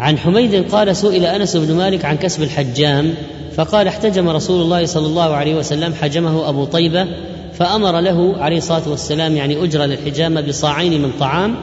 عن 0.00 0.18
حميد 0.18 0.70
قال 0.72 0.96
سئل 0.96 1.26
أنس 1.26 1.56
بن 1.56 1.74
مالك 1.74 2.04
عن 2.04 2.16
كسب 2.16 2.42
الحجام 2.42 3.14
فقال 3.56 3.88
احتجم 3.88 4.28
رسول 4.28 4.62
الله 4.62 4.86
صلى 4.86 5.06
الله 5.06 5.34
عليه 5.34 5.54
وسلم 5.54 5.94
حجمه 5.94 6.48
أبو 6.48 6.64
طيبة 6.64 7.06
فأمر 7.54 8.00
له 8.00 8.34
عليه 8.38 8.56
الصلاة 8.56 8.88
والسلام 8.88 9.36
يعني 9.36 9.64
اجر 9.64 9.84
للحجامة 9.84 10.40
بصاعين 10.40 11.02
من 11.02 11.10
طعام 11.20 11.54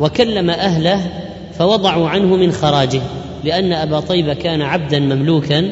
وكلم 0.00 0.50
أهله 0.50 1.00
فوضعوا 1.58 2.08
عنه 2.08 2.36
من 2.36 2.52
خراجه 2.52 3.00
لأن 3.44 3.72
أبا 3.72 4.00
طيبة 4.00 4.34
كان 4.34 4.62
عبدا 4.62 5.00
مملوكا 5.00 5.70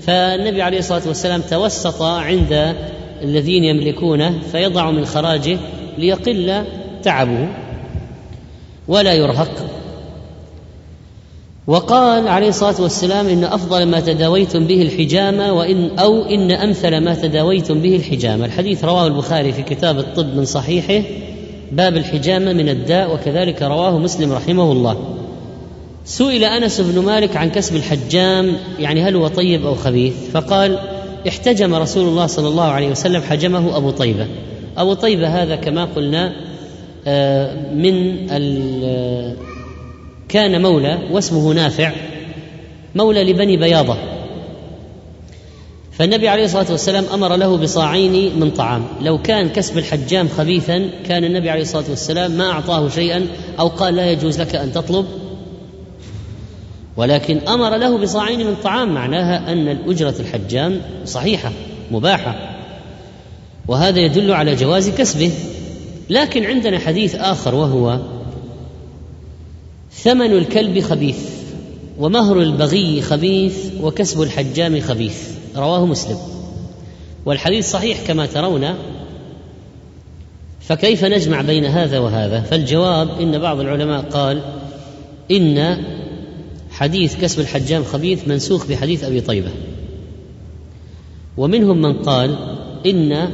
فالنبي 0.00 0.62
عليه 0.62 0.78
الصلاة 0.78 1.02
والسلام 1.06 1.40
توسط 1.50 2.02
عند 2.02 2.74
الذين 3.22 3.64
يملكونه 3.64 4.38
فيضع 4.52 4.90
من 4.90 5.04
خراجه 5.04 5.58
ليقل 5.98 6.64
تعبه 7.02 7.48
ولا 8.88 9.12
يرهق 9.12 9.68
وقال 11.66 12.28
عليه 12.28 12.48
الصلاة 12.48 12.82
والسلام 12.82 13.26
إن 13.26 13.44
أفضل 13.44 13.86
ما 13.86 14.00
تداويتم 14.00 14.66
به 14.66 14.82
الحجامة 14.82 15.52
وإن 15.52 15.98
أو 15.98 16.22
إن 16.22 16.50
أمثل 16.50 16.98
ما 16.98 17.14
تداويتم 17.14 17.80
به 17.80 17.96
الحجامة، 17.96 18.44
الحديث 18.44 18.84
رواه 18.84 19.06
البخاري 19.06 19.52
في 19.52 19.62
كتاب 19.62 19.98
الطب 19.98 20.36
من 20.36 20.44
صحيحه 20.44 21.04
باب 21.72 21.96
الحجامة 21.96 22.52
من 22.52 22.68
الداء 22.68 23.14
وكذلك 23.14 23.62
رواه 23.62 23.98
مسلم 23.98 24.32
رحمه 24.32 24.72
الله. 24.72 24.96
سئل 26.04 26.44
أنس 26.44 26.80
بن 26.80 26.98
مالك 27.04 27.36
عن 27.36 27.50
كسب 27.50 27.76
الحجام 27.76 28.56
يعني 28.78 29.02
هل 29.02 29.16
هو 29.16 29.28
طيب 29.28 29.66
أو 29.66 29.74
خبيث؟ 29.74 30.14
فقال 30.32 30.78
احتجم 31.28 31.74
رسول 31.74 32.08
الله 32.08 32.26
صلى 32.26 32.48
الله 32.48 32.64
عليه 32.64 32.90
وسلم 32.90 33.22
حجمه 33.22 33.76
أبو 33.76 33.90
طيبة. 33.90 34.26
أبو 34.76 34.94
طيبة 34.94 35.42
هذا 35.42 35.56
كما 35.56 35.84
قلنا 35.84 36.32
آه، 37.06 37.72
من 37.74 38.26
كان 40.28 40.62
مولى 40.62 40.98
واسمه 41.10 41.52
نافع 41.52 41.92
مولى 42.94 43.24
لبني 43.24 43.56
بياضة 43.56 43.96
فالنبي 45.92 46.28
عليه 46.28 46.44
الصلاة 46.44 46.70
والسلام 46.70 47.04
أمر 47.14 47.36
له 47.36 47.56
بصاعين 47.56 48.40
من 48.40 48.50
طعام 48.50 48.84
لو 49.00 49.22
كان 49.22 49.48
كسب 49.48 49.78
الحجام 49.78 50.28
خبيثا 50.28 50.90
كان 51.08 51.24
النبي 51.24 51.50
عليه 51.50 51.62
الصلاة 51.62 51.84
والسلام 51.90 52.30
ما 52.30 52.50
أعطاه 52.50 52.88
شيئا 52.88 53.26
أو 53.58 53.68
قال 53.68 53.96
لا 53.96 54.10
يجوز 54.10 54.40
لك 54.40 54.54
أن 54.56 54.72
تطلب 54.72 55.06
ولكن 56.96 57.38
أمر 57.48 57.76
له 57.76 57.98
بصاعين 57.98 58.46
من 58.46 58.56
طعام 58.64 58.94
معناها 58.94 59.52
أن 59.52 59.68
الأجرة 59.68 60.14
الحجام 60.20 60.80
صحيحة 61.04 61.52
مباحة. 61.90 62.58
وهذا 63.68 64.00
يدل 64.00 64.32
على 64.32 64.54
جواز 64.54 64.90
كسبه. 64.90 65.30
لكن 66.10 66.44
عندنا 66.44 66.78
حديث 66.78 67.14
آخر 67.14 67.54
وهو 67.54 67.98
ثمن 69.92 70.32
الكلب 70.32 70.80
خبيث 70.80 71.18
ومهر 71.98 72.40
البغي 72.40 73.02
خبيث 73.02 73.56
وكسب 73.82 74.22
الحجام 74.22 74.80
خبيث 74.80 75.28
رواه 75.56 75.86
مسلم. 75.86 76.18
والحديث 77.26 77.70
صحيح 77.70 77.98
كما 78.06 78.26
ترون. 78.26 78.74
فكيف 80.60 81.04
نجمع 81.04 81.40
بين 81.40 81.64
هذا 81.64 81.98
وهذا؟ 81.98 82.40
فالجواب 82.40 83.20
إن 83.20 83.38
بعض 83.38 83.60
العلماء 83.60 84.00
قال 84.00 84.42
إن 85.30 85.84
حديث 86.72 87.16
كسب 87.16 87.40
الحجام 87.40 87.84
خبيث 87.84 88.28
منسوخ 88.28 88.66
بحديث 88.66 89.04
أبي 89.04 89.20
طيبة. 89.20 89.50
ومنهم 91.36 91.82
من 91.82 91.92
قال 91.92 92.36
إن 92.86 93.30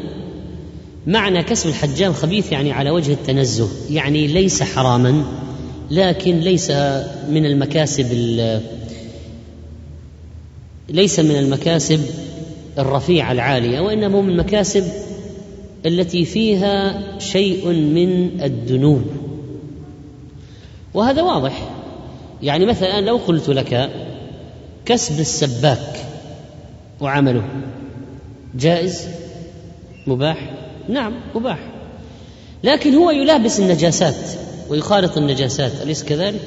معنى 1.06 1.42
كسب 1.42 1.68
الحجام 1.68 2.12
خبيث 2.12 2.52
يعني 2.52 2.72
على 2.72 2.90
وجه 2.90 3.12
التنزه 3.12 3.68
يعني 3.90 4.26
ليس 4.26 4.62
حراما 4.62 5.24
لكن 5.90 6.38
ليس 6.38 6.70
من 7.28 7.46
المكاسب 7.46 8.12
ليس 10.88 11.20
من 11.20 11.36
المكاسب 11.36 12.00
الرفيعه 12.78 13.32
العالية 13.32 13.80
وإنما 13.80 14.20
من 14.20 14.30
المكاسب 14.30 14.84
التي 15.86 16.24
فيها 16.24 17.02
شيء 17.18 17.68
من 17.68 18.40
الدنو 18.42 19.00
وهذا 20.94 21.22
واضح. 21.22 21.77
يعني 22.42 22.66
مثلا 22.66 23.00
لو 23.00 23.16
قلت 23.16 23.48
لك 23.48 23.90
كسب 24.84 25.20
السباك 25.20 26.04
وعمله 27.00 27.42
جائز 28.54 29.08
مباح؟ 30.06 30.50
نعم 30.88 31.12
مباح. 31.34 31.58
لكن 32.64 32.94
هو 32.94 33.10
يلابس 33.10 33.60
النجاسات 33.60 34.14
ويخالط 34.68 35.16
النجاسات 35.16 35.72
أليس 35.82 36.04
كذلك؟ 36.04 36.40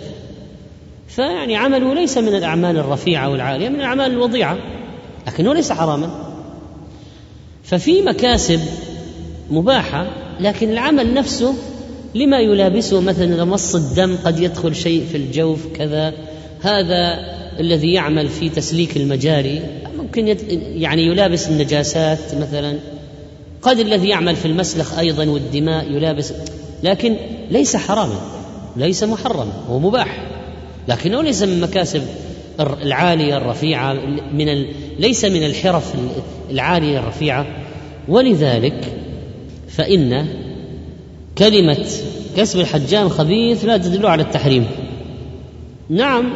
فيعني 1.08 1.56
عمله 1.56 1.94
ليس 1.94 2.18
من 2.18 2.36
الأعمال 2.36 2.78
الرفيعة 2.78 3.30
والعالية 3.30 3.70
من 3.70 3.76
الأعمال 3.76 4.12
الوضيعة 4.12 4.58
لكنه 5.28 5.54
ليس 5.54 5.72
حراما. 5.72 6.32
ففي 7.64 8.02
مكاسب 8.02 8.60
مباحة 9.50 10.08
لكن 10.40 10.72
العمل 10.72 11.14
نفسه 11.14 11.56
لما 12.16 12.40
يلابسه 12.40 13.02
مثلا 13.02 13.46
مص 13.46 13.76
الدم 13.76 14.18
قد 14.26 14.40
يدخل 14.40 14.76
شيء 14.76 15.06
في 15.12 15.18
الجوف 15.18 15.68
كذا. 15.76 16.14
هذا 16.62 17.20
الذي 17.60 17.94
يعمل 17.94 18.30
في 18.30 18.50
تسليك 18.50 18.98
المجاري. 18.98 19.62
ممكن 19.98 20.38
يعني 20.76 21.06
يلابس 21.06 21.48
النجاسات 21.48 22.36
مثلا. 22.36 22.78
قد 23.62 23.80
الذي 23.80 24.10
يعمل 24.10 24.36
في 24.36 24.46
المسلخ 24.46 25.00
أيضا 25.00 25.26
والدماء 25.26 25.92
يلابس. 25.92 26.34
لكن 26.84 27.16
ليس 27.52 27.76
حراما 27.76 28.22
ليس 28.78 29.04
محرما 29.04 29.54
هو 29.70 29.80
مباح. 29.80 30.28
لكنه 30.88 31.22
ليس 31.22 31.44
من 31.44 31.62
مكاسب 31.62 32.02
العالية 32.60 33.38
الرفيعة 33.38 33.94
من 34.34 34.50
ال... 34.50 34.68
ليس 35.00 35.26
من 35.26 35.46
الحرف 35.46 35.94
العالية 36.52 37.00
الرفيعة. 37.00 37.48
ولذلك 38.08 38.94
فإن 39.70 40.28
كلمة 41.42 41.86
كسب 42.38 42.60
الحجام 42.60 43.10
خبيث 43.10 43.66
لا 43.66 43.78
تدل 43.78 44.06
على 44.06 44.24
التحريم. 44.24 44.68
نعم 45.90 46.34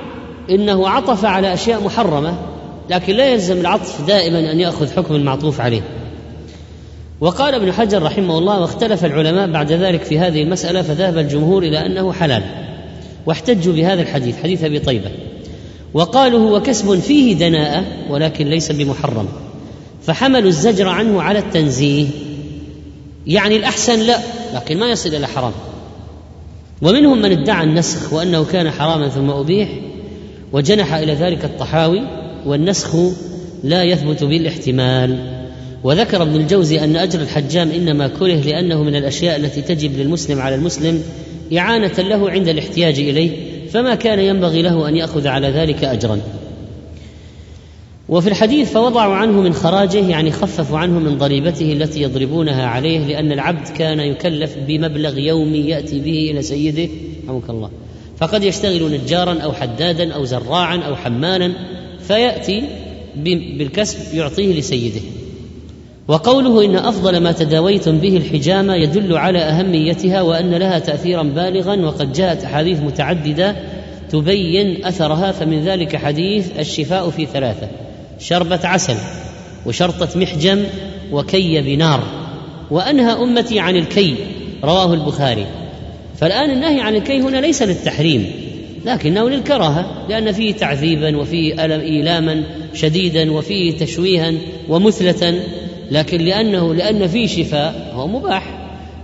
إنه 0.49 0.89
عطف 0.89 1.25
على 1.25 1.53
أشياء 1.53 1.83
محرمة 1.83 2.37
لكن 2.89 3.13
لا 3.15 3.29
يلزم 3.29 3.57
العطف 3.57 4.07
دائما 4.07 4.51
أن 4.51 4.59
يأخذ 4.59 4.95
حكم 4.95 5.15
المعطوف 5.15 5.61
عليه. 5.61 5.81
وقال 7.21 7.55
ابن 7.55 7.71
حجر 7.71 8.03
رحمه 8.03 8.37
الله 8.37 8.59
واختلف 8.59 9.05
العلماء 9.05 9.51
بعد 9.51 9.71
ذلك 9.71 10.03
في 10.03 10.19
هذه 10.19 10.43
المسألة 10.43 10.81
فذهب 10.81 11.17
الجمهور 11.17 11.63
إلى 11.63 11.85
أنه 11.85 12.13
حلال 12.13 12.43
واحتجوا 13.25 13.73
بهذا 13.73 14.01
الحديث 14.01 14.43
حديث 14.43 14.63
أبي 14.63 14.79
طيبة. 14.79 15.09
وقالوا 15.93 16.49
هو 16.49 16.61
كسب 16.61 16.99
فيه 16.99 17.35
دناءة 17.35 17.83
ولكن 18.09 18.47
ليس 18.47 18.71
بمحرم. 18.71 19.27
فحملوا 20.03 20.49
الزجر 20.49 20.87
عنه 20.87 21.21
على 21.21 21.39
التنزيه. 21.39 22.07
يعني 23.27 23.55
الأحسن 23.55 23.99
لا 23.99 24.19
لكن 24.55 24.77
ما 24.77 24.85
يصل 24.85 25.15
إلى 25.15 25.27
حرام. 25.27 25.53
ومنهم 26.81 27.21
من 27.21 27.31
ادعى 27.31 27.63
النسخ 27.63 28.13
وأنه 28.13 28.45
كان 28.45 28.71
حراما 28.71 29.09
ثم 29.09 29.29
أبيح 29.29 29.69
وجنح 30.53 30.93
إلى 30.93 31.13
ذلك 31.13 31.45
الطحاوي 31.45 32.01
والنسخ 32.45 32.95
لا 33.63 33.83
يثبت 33.83 34.23
بالاحتمال. 34.23 35.35
وذكر 35.83 36.21
ابن 36.21 36.35
الجوزي 36.35 36.83
أن 36.83 36.95
أجر 36.95 37.19
الحجام 37.19 37.71
إنما 37.71 38.07
كره 38.07 38.35
لأنه 38.35 38.83
من 38.83 38.95
الأشياء 38.95 39.35
التي 39.35 39.61
تجب 39.61 39.97
للمسلم 39.97 40.41
على 40.41 40.55
المسلم 40.55 41.03
إعانة 41.57 41.93
له 41.97 42.29
عند 42.29 42.47
الاحتياج 42.47 42.99
إليه 42.99 43.31
فما 43.69 43.95
كان 43.95 44.19
ينبغي 44.19 44.61
له 44.61 44.89
أن 44.89 44.95
يأخذ 44.95 45.27
على 45.27 45.47
ذلك 45.47 45.83
اجرا. 45.83 46.19
وفي 48.09 48.27
الحديث 48.27 48.71
فوضعوا 48.71 49.15
عنه 49.15 49.41
من 49.41 49.53
خراجه 49.53 50.09
يعني 50.09 50.31
خففوا 50.31 50.77
عنه 50.77 50.99
من 50.99 51.17
ضريبته 51.17 51.73
التي 51.73 52.01
يضربونها 52.01 52.65
عليه 52.65 52.99
لأن 53.05 53.31
العبد 53.31 53.67
كان 53.67 53.99
يكلف 53.99 54.55
بمبلغ 54.67 55.19
يومي 55.19 55.57
يأتي 55.57 55.99
به 55.99 56.31
إلى 56.31 56.41
سيده 56.41 56.89
رحمك 57.27 57.49
الله. 57.49 57.69
فقد 58.17 58.43
يشتغل 58.43 58.91
نجارا 58.91 59.39
أو 59.39 59.53
حدادا 59.53 60.13
أو 60.13 60.25
زراعا 60.25 60.77
أو 60.77 60.95
حمالا 60.95 61.53
فيأتي 61.99 62.63
بالكسب 63.57 64.15
يعطيه 64.15 64.59
لسيده. 64.59 65.01
وقوله 66.07 66.65
إن 66.65 66.75
أفضل 66.75 67.17
ما 67.17 67.31
تداويتم 67.31 67.97
به 67.97 68.17
الحجامة 68.17 68.75
يدل 68.75 69.17
على 69.17 69.39
أهميتها 69.39 70.21
وأن 70.21 70.53
لها 70.53 70.79
تاثيرا 70.79 71.23
بالغا 71.23 71.75
وقد 71.75 72.13
جاءت 72.13 72.43
أحاديث 72.43 72.79
متعددة 72.79 73.55
تبين 74.09 74.85
أثرها 74.85 75.31
فمن 75.31 75.61
ذلك 75.61 75.95
حديث 75.95 76.59
الشفاء 76.59 77.09
في 77.09 77.25
ثلاثة. 77.25 77.84
شربة 78.19 78.59
عسل 78.63 78.95
وشرطة 79.65 80.19
محجم 80.19 80.63
وكي 81.11 81.61
بنار 81.61 82.03
وأنهى 82.71 83.13
أمتي 83.13 83.59
عن 83.59 83.75
الكي 83.75 84.15
رواه 84.63 84.93
البخاري. 84.93 85.45
فالآن 86.17 86.49
النهي 86.49 86.81
عن 86.81 86.95
الكي 86.95 87.21
هنا 87.21 87.37
ليس 87.37 87.61
للتحريم 87.61 88.31
لكنه 88.85 89.29
للكراهة 89.29 90.05
لأن 90.09 90.31
فيه 90.31 90.53
تعذيبا 90.53 91.17
وفيه 91.17 91.65
ألم 91.65 91.79
إيلاما 91.79 92.43
شديدا 92.73 93.31
وفيه 93.31 93.77
تشويها 93.77 94.33
ومثلة 94.69 95.43
لكن 95.91 96.21
لأنه 96.21 96.73
لأن 96.73 97.07
فيه 97.07 97.27
شفاء 97.27 97.91
هو 97.93 98.07
مباح. 98.07 98.43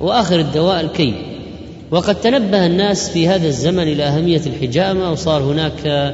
وآخر 0.01 0.39
الدواء 0.39 0.81
الكي. 0.81 1.13
وقد 1.91 2.21
تنبه 2.21 2.65
الناس 2.65 3.09
في 3.09 3.27
هذا 3.27 3.47
الزمن 3.47 3.83
إلى 3.83 4.03
أهمية 4.03 4.41
الحجامة 4.47 5.11
وصار 5.11 5.41
هناك 5.41 6.13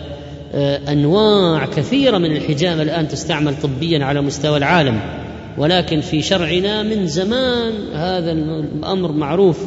أنواع 0.89 1.65
كثيرة 1.65 2.17
من 2.17 2.37
الحجامه 2.37 2.81
الآن 2.81 3.07
تستعمل 3.07 3.55
طبيا 3.61 4.05
على 4.05 4.21
مستوى 4.21 4.57
العالم. 4.57 4.99
ولكن 5.57 6.01
في 6.01 6.21
شرعنا 6.21 6.83
من 6.83 7.07
زمان 7.07 7.73
هذا 7.93 8.31
الأمر 8.31 9.11
معروف. 9.11 9.57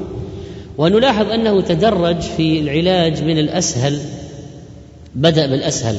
ونلاحظ 0.78 1.30
أنه 1.30 1.60
تدرج 1.60 2.20
في 2.20 2.60
العلاج 2.60 3.22
من 3.22 3.38
الأسهل 3.38 3.98
بدأ 5.14 5.46
بالأسهل. 5.46 5.96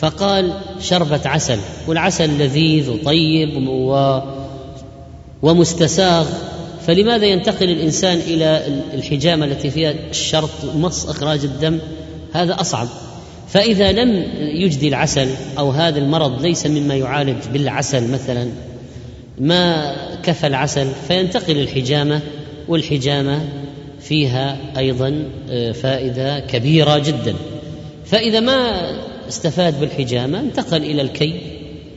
فقال 0.00 0.52
شربة 0.80 1.20
عسل 1.24 1.58
والعسل 1.88 2.38
لذيذ 2.38 2.90
وطيب 2.90 3.68
و 3.68 4.18
ومستساغ. 5.42 6.26
فلماذا 6.86 7.26
ينتقل 7.26 7.70
الإنسان 7.70 8.18
إلى 8.18 8.62
الحجامة 8.94 9.46
التي 9.46 9.70
فيها 9.70 9.94
الشرط 10.10 10.50
مص 10.76 11.08
إخراج 11.08 11.44
الدم؟ 11.44 11.78
هذا 12.32 12.60
أصعب. 12.60 12.88
فإذا 13.52 13.92
لم 13.92 14.24
يجدي 14.38 14.88
العسل 14.88 15.28
أو 15.58 15.70
هذا 15.70 15.98
المرض 15.98 16.42
ليس 16.42 16.66
مما 16.66 16.94
يعالج 16.94 17.36
بالعسل 17.52 18.10
مثلا 18.10 18.48
ما 19.38 19.94
كفى 20.22 20.46
العسل 20.46 20.86
فينتقل 21.08 21.60
الحجامة 21.60 22.20
والحجامة 22.68 23.40
فيها 24.00 24.56
أيضا 24.78 25.24
آه، 25.50 25.72
فائدة 25.72 26.40
كبيرة 26.40 26.98
جدا. 26.98 27.34
فإذا 28.04 28.40
ما 28.40 28.90
استفاد 29.28 29.80
بالحجامة 29.80 30.40
انتقل 30.40 30.82
إلى 30.82 31.02
الكي 31.02 31.40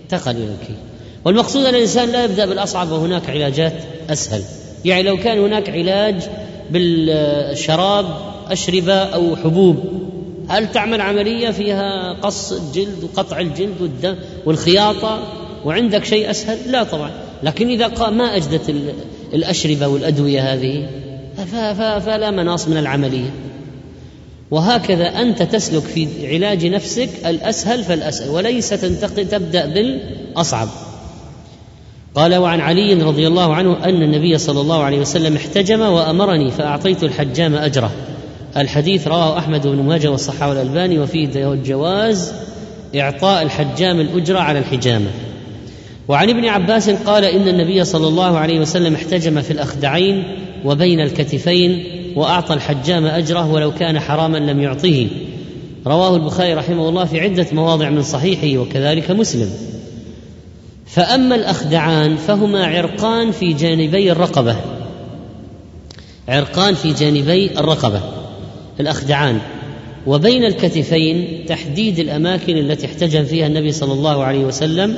انتقل 0.04 0.32
إلى 0.32 0.44
الكي. 0.62 0.76
والمقصود 1.26 1.66
أن 1.66 1.76
الإنسان 1.76 2.10
لا 2.10 2.24
يبدأ 2.24 2.46
بالأصعب 2.46 2.92
وهناك 2.92 3.30
علاجات 3.30 3.74
أسهل. 4.10 4.44
يعني 4.86 5.04
لو 5.04 5.18
كان 5.18 5.40
هناك 5.40 5.70
علاج 5.70 6.16
بالشراب 6.72 8.06
أشربة 8.50 8.94
أو 8.94 9.36
حبوب 9.36 10.03
هل 10.54 10.72
تعمل 10.72 11.02
عملية 11.02 11.52
فيها 11.52 12.14
قص 12.14 12.52
الجلد 12.52 13.04
وقطع 13.04 13.40
الجلد 13.40 13.82
والدم 13.82 14.16
والخياطة 14.46 15.20
وعندك 15.66 16.06
شيء 16.06 16.30
أسهل؟ 16.30 16.72
لا 16.72 16.84
طبعا، 16.84 17.12
لكن 17.44 17.70
إذا 17.70 18.10
ما 18.10 18.36
أجدت 18.36 18.70
الأشربة 19.34 19.88
والأدوية 19.88 20.54
هذه 20.54 20.88
فلا 22.00 22.32
مناص 22.32 22.68
من 22.68 22.78
العملية. 22.78 23.30
وهكذا 24.52 25.22
أنت 25.22 25.44
تسلك 25.44 25.84
في 25.84 26.08
علاج 26.28 26.66
نفسك 26.66 27.10
الأسهل 27.26 27.84
فالأسهل 27.84 28.30
وليس 28.30 28.70
تنتقل 28.70 29.28
تبدأ 29.28 29.66
بالأصعب. 29.66 30.68
قال 32.16 32.36
وعن 32.36 32.60
علي 32.60 32.94
رضي 32.94 33.28
الله 33.28 33.56
عنه 33.56 33.86
أن 33.86 34.02
النبي 34.02 34.38
صلى 34.38 34.62
الله 34.62 34.84
عليه 34.84 35.00
وسلم 35.00 35.36
احتجم 35.36 35.82
وأمرني 35.82 36.52
فأعطيت 36.52 37.04
الحجام 37.04 37.56
أجره 37.56 37.92
الحديث 38.58 39.08
رواه 39.08 39.38
أحمد 39.38 39.68
بن 39.68 39.84
ماجه 39.84 40.12
والصحة 40.12 40.50
والألباني 40.50 41.00
وفيه 41.00 41.56
جواز 41.66 42.34
إعطاء 42.96 43.44
الحجام 43.44 44.00
الأجرة 44.00 44.40
على 44.40 44.60
الحجامة. 44.60 45.10
وعن 46.08 46.30
ابن 46.30 46.46
عباس 46.46 46.90
قال 46.90 47.26
إن 47.26 47.48
النبي 47.48 47.84
صلى 47.84 48.08
الله 48.08 48.38
عليه 48.38 48.60
وسلم 48.60 48.96
احتجم 48.96 49.42
في 49.42 49.52
الأخدعين 49.52 50.24
وبين 50.66 51.00
الكتفين 51.00 51.84
وأعطى 52.16 52.54
الحجام 52.54 53.06
أجره 53.06 53.52
ولو 53.52 53.72
كان 53.72 54.00
حراما 54.00 54.38
لم 54.38 54.62
يعطه 54.62 55.08
رواه 55.88 56.16
البخاري 56.16 56.54
رحمه 56.54 56.90
الله 56.90 57.06
في 57.06 57.20
عدة 57.20 57.48
مواضع 57.52 57.90
من 57.90 58.04
صحيحه 58.04 58.62
وكذلك 58.62 59.12
مسلم. 59.12 59.50
فأما 60.86 61.36
الأخدعان 61.36 62.16
فهما 62.16 62.66
عرقان 62.66 63.32
في 63.32 63.54
جانبي 63.54 64.12
الرقبة. 64.12 64.56
عرقان 66.28 66.74
في 66.76 66.94
جانبي 66.94 67.60
الرقبة. 67.60 68.02
الأخدعان. 68.80 69.40
وبين 70.08 70.46
الكتفين 70.46 71.46
تحديد 71.48 72.00
الأماكن 72.00 72.58
التي 72.58 72.86
احتجم 72.86 73.24
فيها 73.24 73.48
النبي 73.48 73.72
صلى 73.72 73.94
الله 73.94 74.24
عليه 74.24 74.46
وسلم 74.46 74.96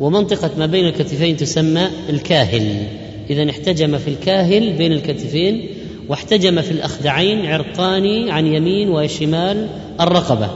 ومنطقة 0.00 0.50
ما 0.58 0.66
بين 0.66 0.86
الكتفين 0.86 1.36
تسمى 1.36 1.88
الكاهل. 2.10 2.86
إذا 3.30 3.50
احتجم 3.50 3.98
في 3.98 4.08
الكاهل 4.08 4.72
بين 4.72 4.92
الكتفين 4.92 5.68
واحتجم 6.08 6.62
في 6.62 6.70
الأخدعين 6.70 7.46
عرقان 7.46 8.28
عن 8.28 8.46
يمين 8.46 8.88
وشمال 8.88 9.68
الرقبة. 10.00 10.50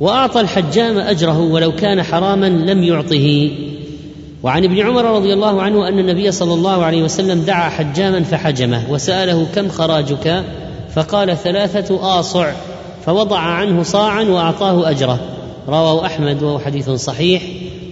وأعطى 0.00 0.40
الحجام 0.40 0.98
أجره 0.98 1.40
ولو 1.40 1.72
كان 1.72 2.02
حراما 2.02 2.46
لم 2.46 2.82
يعطه. 2.82 3.50
وعن 4.42 4.64
ابن 4.64 4.80
عمر 4.80 5.04
رضي 5.04 5.32
الله 5.32 5.62
عنه 5.62 5.88
أن 5.88 5.98
النبي 5.98 6.32
صلى 6.32 6.54
الله 6.54 6.84
عليه 6.84 7.02
وسلم 7.02 7.42
دعا 7.42 7.68
حجاما 7.68 8.22
فحجمه 8.22 8.82
وسأله 8.90 9.46
كم 9.54 9.68
خراجك؟ 9.68 10.44
فقال 10.96 11.36
ثلاثة 11.36 12.18
آصع 12.20 12.52
فوضع 13.06 13.38
عنه 13.38 13.82
صاعا 13.82 14.22
وأعطاه 14.22 14.90
أجره. 14.90 15.20
رواه 15.68 16.06
أحمد 16.06 16.42
وهو 16.42 16.58
حديث 16.58 16.90
صحيح. 16.90 17.42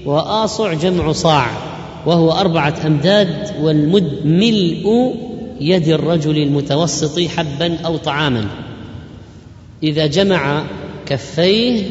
وآصع 0.06 0.72
جمع 0.72 1.12
صاع 1.12 1.46
وهو 2.06 2.32
أربعة 2.32 2.74
أمداد 2.86 3.54
والمد 3.62 4.20
ملء 4.24 5.14
يد 5.60 5.88
الرجل 5.88 6.36
المتوسط 6.36 7.20
حبا 7.20 7.78
أو 7.80 7.96
طعاما. 7.96 8.46
إذا 9.82 10.06
جمع 10.06 10.64
كفيه 11.06 11.82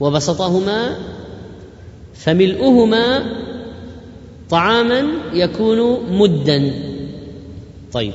وبسطهما 0.00 0.96
فملؤهما 2.14 3.24
طعاما 4.50 5.04
يكون 5.32 6.00
مدا. 6.10 6.72
طيب. 7.92 8.12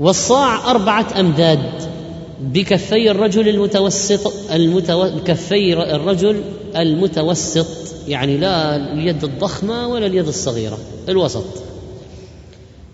والصاع 0.00 0.70
أربعة 0.70 1.06
أمداد 1.20 1.92
بكفي 2.40 3.10
الرجل 3.10 3.48
المتوسط 3.48 4.32
المتو... 4.52 5.10
كفي 5.26 5.72
الرجل 5.94 6.42
المتوسط 6.76 7.66
يعني 8.08 8.36
لا 8.36 8.76
اليد 8.76 9.24
الضخمة 9.24 9.88
ولا 9.88 10.06
اليد 10.06 10.28
الصغيرة 10.28 10.78
الوسط. 11.08 11.44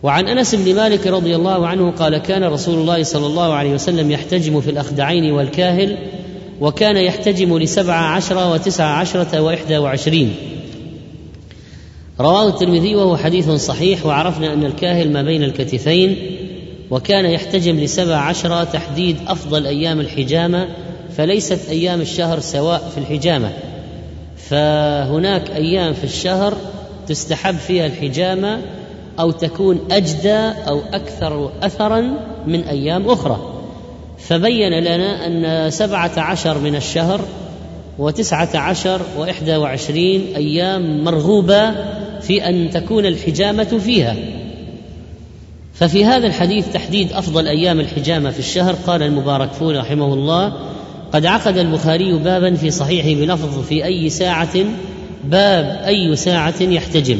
وعن 0.03 0.29
أنس 0.29 0.55
بن 0.55 0.75
مالك 0.75 1.07
رضي 1.07 1.37
الله 1.37 1.67
عنه 1.67 1.91
قال 1.91 2.19
كان 2.19 2.45
رسول 2.45 2.75
الله 2.75 3.03
صلى 3.03 3.27
الله 3.27 3.53
عليه 3.53 3.71
وسلم 3.71 4.11
يحتجم 4.11 4.61
في 4.61 4.71
الأخدعين 4.71 5.33
والكاهل 5.33 5.99
وكان 6.61 6.97
يحتجم 6.97 7.59
لسبع 7.59 7.95
عشر 7.95 8.53
وتسع 8.53 8.85
عشرة 8.85 9.41
وإحدى 9.41 9.79
وعشرين. 9.79 10.35
رواه 12.21 12.49
الترمذي 12.49 12.97
وهو 12.97 13.17
حديث 13.17 13.51
صحيح 13.51 14.07
وعرفنا 14.07 14.53
أن 14.53 14.65
الكاهل 14.65 15.13
ما 15.13 15.23
بين 15.23 15.43
الكتفين 15.43 16.17
وكان 16.91 17.25
يحتجم 17.25 17.81
لسبع 17.81 18.17
عشرة 18.17 18.65
تحديد 18.65 19.17
أفضل 19.29 19.67
أيام 19.67 20.01
الحجامة 20.01 20.69
فليست 21.17 21.69
أيام 21.69 22.01
الشهر 22.01 22.41
سواء 22.41 22.91
في 22.95 22.99
الحجامة. 22.99 23.53
فهناك 24.37 25.51
أيام 25.51 25.93
في 25.93 26.05
الشهر 26.05 26.57
تستحب 27.07 27.57
فيها 27.57 27.87
الحجامة 27.87 28.61
أو 29.21 29.31
تكون 29.31 29.81
أجدى 29.91 30.53
أو 30.69 30.81
أكثر 30.93 31.51
أثرا 31.63 32.05
من 32.47 32.61
أيام 32.61 33.09
أخرى. 33.09 33.39
فبين 34.19 34.73
لنا 34.73 35.27
أن 35.27 35.71
سبعة 35.71 36.13
عشر 36.17 36.59
من 36.59 36.77
الشهر 36.77 37.21
وتسعة 37.99 38.49
عشر 38.55 39.01
وإحدى 39.19 39.57
وعشرين 39.57 40.27
أيام 40.37 41.05
مرغوبة 41.05 41.71
في 42.21 42.49
أن 42.49 42.71
تكون 42.71 43.07
الحجامة 43.07 43.79
فيها. 43.85 44.17
ففي 45.79 46.05
هذا 46.05 46.27
الحديث 46.27 46.73
تحديد 46.73 47.13
أفضل 47.13 47.47
أيام 47.47 47.81
الحجامة 47.81 48.31
في 48.31 48.39
الشهر 48.39 48.75
قال 48.87 49.03
المبارك 49.03 49.53
فول 49.53 49.77
رحمه 49.77 50.15
الله 50.15 50.53
قد 51.13 51.27
عقد 51.27 51.59
البخاري 51.59 52.13
بابا 52.13 52.55
في 52.55 52.71
صحيحه 52.71 53.21
بلفظ 53.21 53.63
في 53.63 53.85
أي 53.85 54.11
ساعة 54.11 54.65
باب 55.25 55.81
أي 55.87 56.17
ساعة 56.17 56.63
يحتجم. 56.63 57.19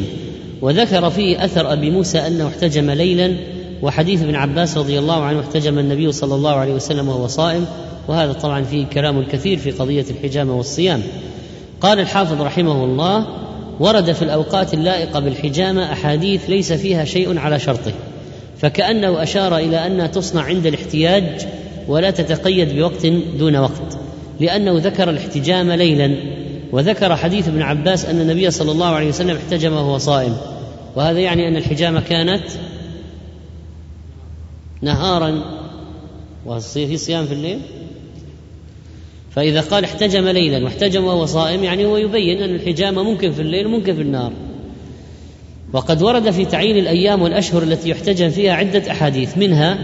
وذكر 0.61 1.09
فيه 1.09 1.45
أثر 1.45 1.73
أبي 1.73 1.91
موسى 1.91 2.17
أنه 2.17 2.47
احتجم 2.47 2.91
ليلا 2.91 3.35
وحديث 3.81 4.21
ابن 4.23 4.35
عباس 4.35 4.77
رضي 4.77 4.99
الله 4.99 5.23
عنه 5.23 5.39
احتجم 5.39 5.79
النبي 5.79 6.11
صلى 6.11 6.35
الله 6.35 6.51
عليه 6.51 6.73
وسلم 6.73 7.09
وهو 7.09 7.27
صائم. 7.27 7.65
وهذا 8.07 8.33
طبعا 8.33 8.63
فيه 8.63 8.85
كلام 8.85 9.25
كثير 9.25 9.57
في 9.57 9.71
قضية 9.71 10.05
الحجامة 10.09 10.57
والصيام. 10.57 11.01
قال 11.81 11.99
الحافظ 11.99 12.41
رحمه 12.41 12.83
الله 12.83 13.25
ورد 13.79 14.11
في 14.11 14.21
الأوقات 14.21 14.73
اللائقة 14.73 15.19
بالحجامة 15.19 15.93
أحاديث 15.93 16.49
ليس 16.49 16.73
فيها 16.73 17.05
شيء 17.05 17.39
على 17.39 17.59
شرطه. 17.59 17.91
فكأنه 18.59 19.23
أشار 19.23 19.57
إلى 19.57 19.87
أنها 19.87 20.07
تصنع 20.07 20.41
عند 20.41 20.65
الاحتياج 20.65 21.47
ولا 21.87 22.11
تتقيد 22.11 22.75
بوقت 22.75 23.05
دون 23.39 23.55
وقت 23.55 23.97
لأنه 24.39 24.77
ذكر 24.77 25.09
الاحتجام 25.09 25.71
ليلا. 25.71 26.15
وذكر 26.71 27.15
حديث 27.15 27.47
ابن 27.47 27.61
عباس 27.61 28.05
أن 28.05 28.21
النبي 28.21 28.51
صلى 28.51 28.71
الله 28.71 28.85
عليه 28.85 29.07
وسلم 29.07 29.37
احتجم 29.37 29.73
وهو 29.73 29.97
صائم. 29.97 30.37
وهذا 30.95 31.19
يعني 31.19 31.47
أن 31.47 31.55
الحجامه 31.55 32.01
كانت 32.01 32.43
نهارا. 34.81 35.41
وفي 36.45 36.97
صيام 36.97 37.25
في 37.25 37.33
الليل. 37.33 37.59
فإذا 39.31 39.61
قال 39.61 39.83
احتجم 39.83 40.27
ليلا 40.27 40.63
واحتجم 40.63 41.03
وهو 41.03 41.25
صائم 41.25 41.63
يعني 41.63 41.85
هو 41.85 41.97
يبين 41.97 42.43
أن 42.43 42.55
الحجامة 42.55 43.03
ممكن 43.03 43.31
في 43.31 43.41
الليل 43.41 43.65
وممكن 43.67 43.95
في 43.95 44.01
النهار. 44.01 44.31
وقد 45.73 46.01
ورد 46.01 46.31
في 46.31 46.45
تعيين 46.45 46.77
الأيام 46.77 47.21
والأشهر 47.21 47.63
التي 47.63 47.89
يحتجم 47.89 48.29
فيها 48.29 48.53
عدة 48.53 48.91
أحاديث. 48.91 49.37
منها 49.37 49.77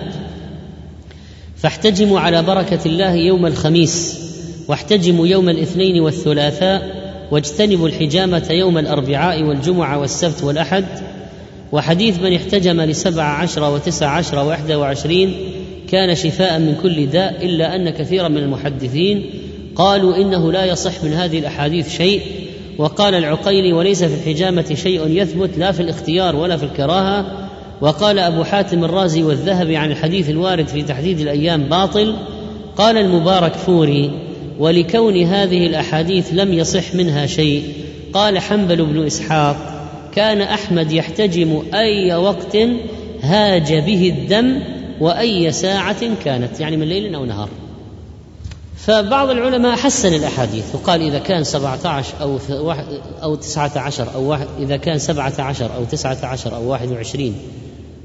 فاحتجموا 1.55 2.19
على 2.19 2.43
بركة 2.43 2.79
الله 2.85 3.13
يوم 3.13 3.45
الخميس 3.45 4.19
واحتجموا 4.67 5.27
يوم 5.27 5.49
الاثنين 5.49 6.01
والثلاثاء 6.01 7.05
واجتنبوا 7.31 7.87
الحجامة 7.87 8.47
يوم 8.49 8.77
الأربعاء 8.77 9.43
والجمعة 9.43 9.99
والسبت 9.99 10.43
والأحد. 10.43 10.85
وحديث 11.71 12.19
من 12.19 12.33
احتجم 12.33 12.81
لسبع 12.81 13.23
عشر 13.23 13.73
وتسع 13.73 14.09
عشر 14.09 14.45
وإحدى 14.45 14.75
وعشرين 14.75 15.35
كان 15.91 16.15
شفاء 16.15 16.59
من 16.59 16.75
كل 16.83 17.05
داء 17.05 17.45
إلا 17.45 17.75
أن 17.75 17.89
كثيرا 17.89 18.27
من 18.27 18.37
المحدثين 18.37 19.29
قالوا 19.75 20.15
إنه 20.15 20.51
لا 20.51 20.65
يصح 20.65 21.03
من 21.03 21.13
هذه 21.13 21.39
الأحاديث 21.39 21.97
شيء 21.97 22.21
وقال 22.77 23.15
العقيلي 23.15 23.73
وليس 23.73 24.03
في 24.03 24.15
الحجامة 24.15 24.75
شيء 24.75 25.07
يثبت 25.07 25.57
لا 25.57 25.71
في 25.71 25.79
الاختيار 25.79 26.35
ولا 26.35 26.57
في 26.57 26.63
الكراهة. 26.63 27.47
وقال 27.81 28.19
أبو 28.19 28.43
حاتم 28.43 28.83
الرازي 28.83 29.23
والذهبي 29.23 29.77
عن 29.77 29.91
الحديث 29.91 30.29
الوارد 30.29 30.67
في 30.67 30.81
تحديد 30.81 31.19
الأيام 31.19 31.63
باطل. 31.63 32.15
قال 32.77 32.97
المبارك 32.97 33.53
فوري 33.53 34.11
ولكون 34.59 35.23
هذه 35.23 35.67
الأحاديث 35.67 36.29
لم 36.33 36.53
يصح 36.53 36.95
منها 36.95 37.25
شيء 37.25 37.63
قال 38.13 38.39
حنبل 38.39 38.85
بن 38.85 39.05
إسحاق 39.05 39.57
كان 40.15 40.41
أحمد 40.41 40.91
يحتجم 40.91 41.61
أي 41.73 42.15
وقت 42.15 42.57
هاج 43.21 43.73
به 43.73 44.13
الدم 44.17 44.59
وأي 45.01 45.51
ساعة 45.51 46.15
كانت 46.25 46.59
يعني 46.59 46.77
من 46.77 46.87
ليل 46.87 47.15
أو 47.15 47.25
نهار. 47.25 47.49
فبعض 48.77 49.29
العلماء 49.29 49.75
حسن 49.75 50.13
الأحاديث 50.13 50.75
وقال 50.75 51.01
إذا 51.01 51.19
كان 51.19 51.43
سبعة 51.43 51.87
عشر 51.87 52.13
أو 52.21 52.39
أو 53.23 53.35
تسعة 53.35 53.71
عشر 53.75 54.13
أو 54.15 54.23
واحد 54.23 54.47
إذا 54.59 54.77
كان 54.77 54.99
سبعة 54.99 55.33
عشر 55.39 55.75
أو 55.75 55.83
تسعة 55.83 56.17
عشر 56.23 56.55
أو 56.55 56.71
واحد 56.71 56.91
وعشرين 56.91 57.35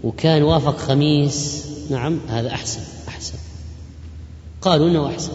وكان 0.05 0.43
وافق 0.43 0.79
خميس 0.79 1.67
نعم 1.91 2.21
هذا 2.29 2.49
أحسن 2.49 2.81
أحسن. 3.09 3.35
قالوا 4.63 4.89
إنه 4.89 5.07
أحسن. 5.07 5.33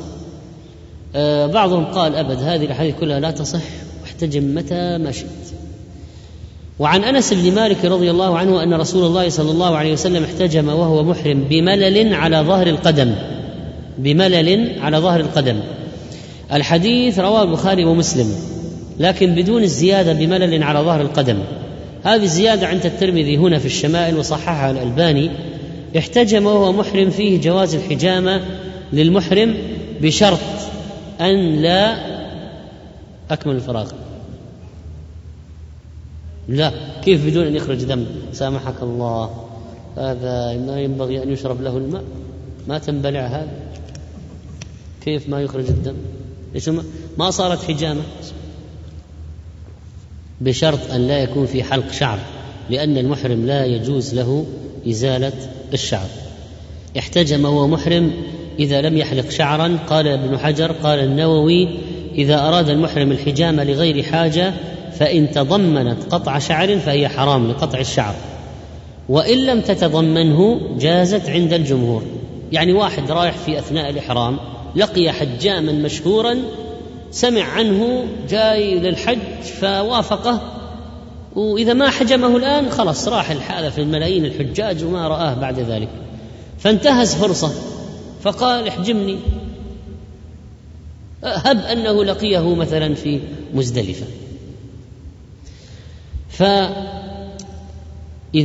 آه 1.15 1.47
بعضهم 1.47 1.85
قال 1.85 2.15
أبد 2.15 2.39
هذه 2.39 2.65
الأحاديث 2.65 2.95
كلها 2.99 3.19
لا 3.19 3.31
تصح 3.31 3.63
واحتجم 4.01 4.55
متى 4.55 4.97
ما 4.97 5.11
شئت. 5.11 5.27
وعن 6.79 7.03
أنس 7.03 7.33
بن 7.33 7.55
مالك 7.55 7.85
رضي 7.85 8.11
الله 8.11 8.37
عنه 8.37 8.63
أن 8.63 8.73
رسول 8.73 9.05
الله 9.05 9.29
صلى 9.29 9.51
الله 9.51 9.77
عليه 9.77 9.93
وسلم 9.93 10.23
احتجم 10.23 10.69
وهو 10.69 11.03
محرم 11.03 11.43
بملل 11.49 12.13
على 12.13 12.37
ظهر 12.37 12.67
القدم. 12.67 13.15
بملل 13.97 14.79
على 14.79 14.97
ظهر 14.97 15.19
القدم. 15.19 15.59
الحديث 16.53 17.19
رواه 17.19 17.43
البخاري 17.43 17.85
ومسلم 17.85 18.35
لكن 18.99 19.35
بدون 19.35 19.63
الزيادة 19.63 20.13
بملل 20.13 20.63
على 20.63 20.79
ظهر 20.79 21.01
القدم. 21.01 21.37
هذه 22.03 22.23
الزيادة 22.23 22.67
عند 22.67 22.85
الترمذي 22.85 23.37
هنا 23.37 23.59
في 23.59 23.65
الشمائل 23.65 24.17
وصححها 24.17 24.71
الألباني. 24.71 25.31
احتجم 25.97 26.45
وهو 26.45 26.71
محرم 26.71 27.09
فيه 27.09 27.41
جواز 27.41 27.75
الحجامة 27.75 28.41
للمحرم 28.93 29.55
بشرط 30.01 30.39
أن 31.21 31.55
لا 31.55 31.95
أكمل 33.31 33.55
الفراغ. 33.55 33.91
لا 36.47 36.71
كيف 37.03 37.25
بدون 37.25 37.47
أن 37.47 37.55
يخرج 37.55 37.83
دم؟ 37.83 38.05
سامحك 38.33 38.83
الله. 38.83 39.29
هذا 39.97 40.57
ما 40.67 40.79
ينبغي 40.79 41.23
أن 41.23 41.31
يشرب 41.31 41.61
له 41.61 41.77
الماء. 41.77 42.03
ما 42.67 42.77
تنبلع 42.77 43.27
هذا؟ 43.27 43.47
كيف 45.05 45.29
ما 45.29 45.41
يخرج 45.41 45.67
الدم؟ 45.67 45.95
ليش 46.53 46.69
ما 47.17 47.29
صارت 47.29 47.63
حجامة؟ 47.63 48.01
بشرط 50.41 50.91
أن 50.91 51.07
لا 51.07 51.19
يكون 51.19 51.45
في 51.45 51.63
حلق 51.63 51.91
شعر 51.91 52.19
لأن 52.69 52.97
المحرم 52.97 53.45
لا 53.45 53.65
يجوز 53.65 54.15
له 54.15 54.45
إزالة 54.89 55.33
الشعر. 55.73 56.07
احتجم 56.97 57.45
وهو 57.45 57.67
محرم 57.67 58.11
إذا 58.59 58.81
لم 58.81 58.97
يحلق 58.97 59.29
شعرا 59.29 59.77
قال 59.89 60.07
ابن 60.07 60.37
حجر 60.37 60.71
قال 60.71 60.99
النووي 60.99 61.69
إذا 62.15 62.39
أراد 62.39 62.69
المحرم 62.69 63.11
الحجامة 63.11 63.63
لغير 63.63 64.03
حاجة 64.03 64.53
فإن 64.99 65.31
تضمنت 65.31 66.03
قطع 66.03 66.39
شعر 66.39 66.79
فهي 66.79 67.09
حرام 67.09 67.49
لقطع 67.49 67.79
الشعر. 67.79 68.15
وإن 69.09 69.37
لم 69.37 69.61
تتضمنه 69.61 70.59
جازت 70.77 71.29
عند 71.29 71.53
الجمهور. 71.53 72.03
يعني 72.51 72.73
واحد 72.73 73.11
رايح 73.11 73.37
في 73.37 73.59
أثناء 73.59 73.89
الإحرام 73.89 74.54
لقي 74.75 75.11
حجاما 75.11 75.71
مشهورا 75.71 76.37
سمع 77.11 77.43
عنه 77.43 78.05
جاي 78.29 78.79
للحج 78.79 79.41
فوافقه 79.59 80.55
وإذا 81.35 81.73
ما 81.73 81.89
حجمه 81.89 82.37
الآن 82.37 82.69
خلاص 82.69 83.07
راح 83.07 83.51
هذا 83.51 83.69
في 83.69 83.81
الملايين 83.81 84.25
الحجاج 84.25 84.83
وما 84.83 85.07
رآه 85.07 85.33
بعد 85.33 85.59
ذلك. 85.59 85.89
فانتهز 86.59 87.15
فرصة 87.15 87.51
فقال 88.21 88.67
احجمني 88.67 89.17
هب 91.23 91.59
أنه 91.59 92.03
لقيه 92.03 92.55
مثلا 92.55 92.95
في 92.95 93.19
مزدلفة. 93.53 94.05
فإذا 96.29 96.83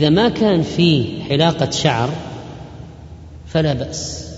ما 0.08 0.28
كان 0.28 0.62
في 0.62 1.22
حلاقة 1.28 1.70
شعر 1.70 2.10
فلا 3.46 3.72
بأس. 3.72 4.29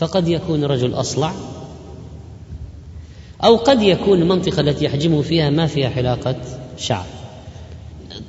فقد 0.00 0.28
يكون 0.28 0.64
رجل 0.64 0.94
أصلع 0.94 1.32
أو 3.44 3.56
قد 3.56 3.82
يكون 3.82 4.22
المنطقة 4.22 4.60
التي 4.60 4.84
يحجمه 4.84 5.22
فيها 5.22 5.50
ما 5.50 5.66
فيها 5.66 5.88
حلاقة 5.88 6.36
شعر. 6.78 7.06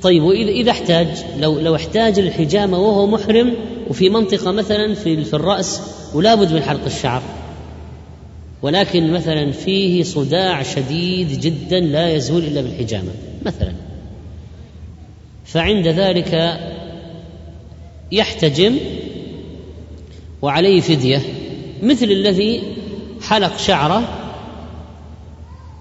طيب 0.02 0.24
وإذا 0.24 0.50
إذا 0.50 0.72
احتاج 0.72 1.08
لو 1.40 1.60
لو 1.60 1.76
احتاج 1.76 2.20
الحجامة 2.20 2.80
وهو 2.80 3.08
محرم 3.08 3.54
وفي 3.90 4.10
منطقة 4.10 4.52
مثلا 4.52 4.94
في 4.94 5.24
في 5.24 5.34
الرأس 5.34 5.82
ولا 6.14 6.36
بد 6.36 6.54
من 6.54 6.62
حلق 6.62 6.86
الشعر. 6.86 7.22
ولكن 8.62 9.12
مثلا 9.12 9.52
فيه 9.52 10.04
صداع 10.04 10.64
شديد 10.64 11.40
جدا 11.40 11.80
لا 11.80 12.16
يزول 12.16 12.44
إلا 12.44 12.62
بالحجامة 12.62 13.12
مثلا. 13.46 13.74
فعند 15.46 15.88
ذلك 15.88 16.60
يحتجم 18.12 18.78
وعليه 20.42 20.82
فدية 20.82 21.22
مثل 21.82 22.06
الذي 22.06 22.64
حلق 23.22 23.58
شعره 23.58 24.04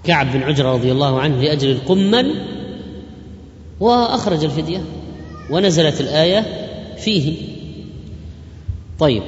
كعب 0.03 0.31
بن 0.31 0.43
عجرة 0.43 0.73
رضي 0.73 0.91
الله 0.91 1.19
عنه 1.19 1.41
لأجل 1.41 1.71
القمل 1.71 2.35
وأخرج 3.79 4.43
الفدية 4.43 4.83
ونزلت 5.51 6.01
الآية 6.01 6.45
فيه. 6.97 7.35
طيب 8.99 9.23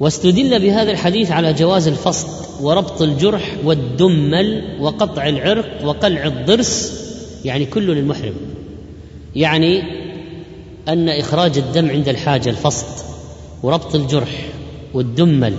واستدل 0.00 0.60
بهذا 0.60 0.90
الحديث 0.90 1.30
على 1.30 1.52
جواز 1.52 1.88
الفصل 1.88 2.64
وربط 2.64 3.02
الجرح 3.02 3.56
والدمل 3.64 4.76
وقطع 4.80 5.28
العرق 5.28 5.84
وقلع 5.84 6.24
الضرس 6.24 7.04
يعني 7.44 7.66
كله 7.66 7.94
للمحرم. 7.94 8.34
يعني 9.36 9.82
أن 10.88 11.08
إخراج 11.08 11.58
الدم 11.58 11.90
عند 11.90 12.08
الحاجة 12.08 12.50
الفصد 12.50 13.04
وربط 13.62 13.94
الجرح 13.94 14.48
والدمل 14.94 15.54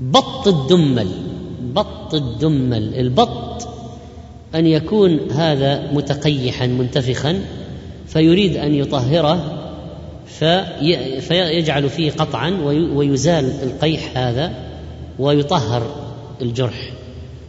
بط 0.00 0.48
الدمل 0.48 1.08
بط 1.74 2.14
الدمل 2.14 2.94
البط 2.94 3.68
أن 4.54 4.66
يكون 4.66 5.30
هذا 5.30 5.92
متقيحا 5.92 6.66
منتفخا 6.66 7.40
فيريد 8.06 8.56
أن 8.56 8.74
يطهره 8.74 9.62
في 10.26 11.20
فيجعل 11.20 11.90
فيه 11.90 12.10
قطعا 12.10 12.50
ويزال 12.94 13.44
القيح 13.62 14.18
هذا 14.18 14.52
ويطهر 15.18 15.82
الجرح. 16.42 16.92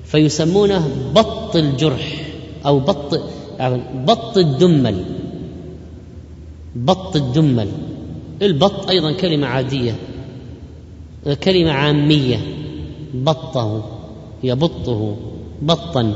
فيسمونه 0.05 0.89
بط 1.15 1.55
الجرح 1.55 2.27
أو 2.65 2.79
بط 2.79 3.21
بط 4.05 4.37
الدمل. 4.37 5.03
بط 6.75 7.15
الدمل. 7.15 7.67
البط 8.41 8.89
أيضا 8.89 9.11
كلمة 9.11 9.47
عادية. 9.47 9.95
كلمه 11.33 11.71
عامية 11.71 12.37
بطه 13.13 13.83
يبطه 14.43 15.15
بطا 15.61 16.13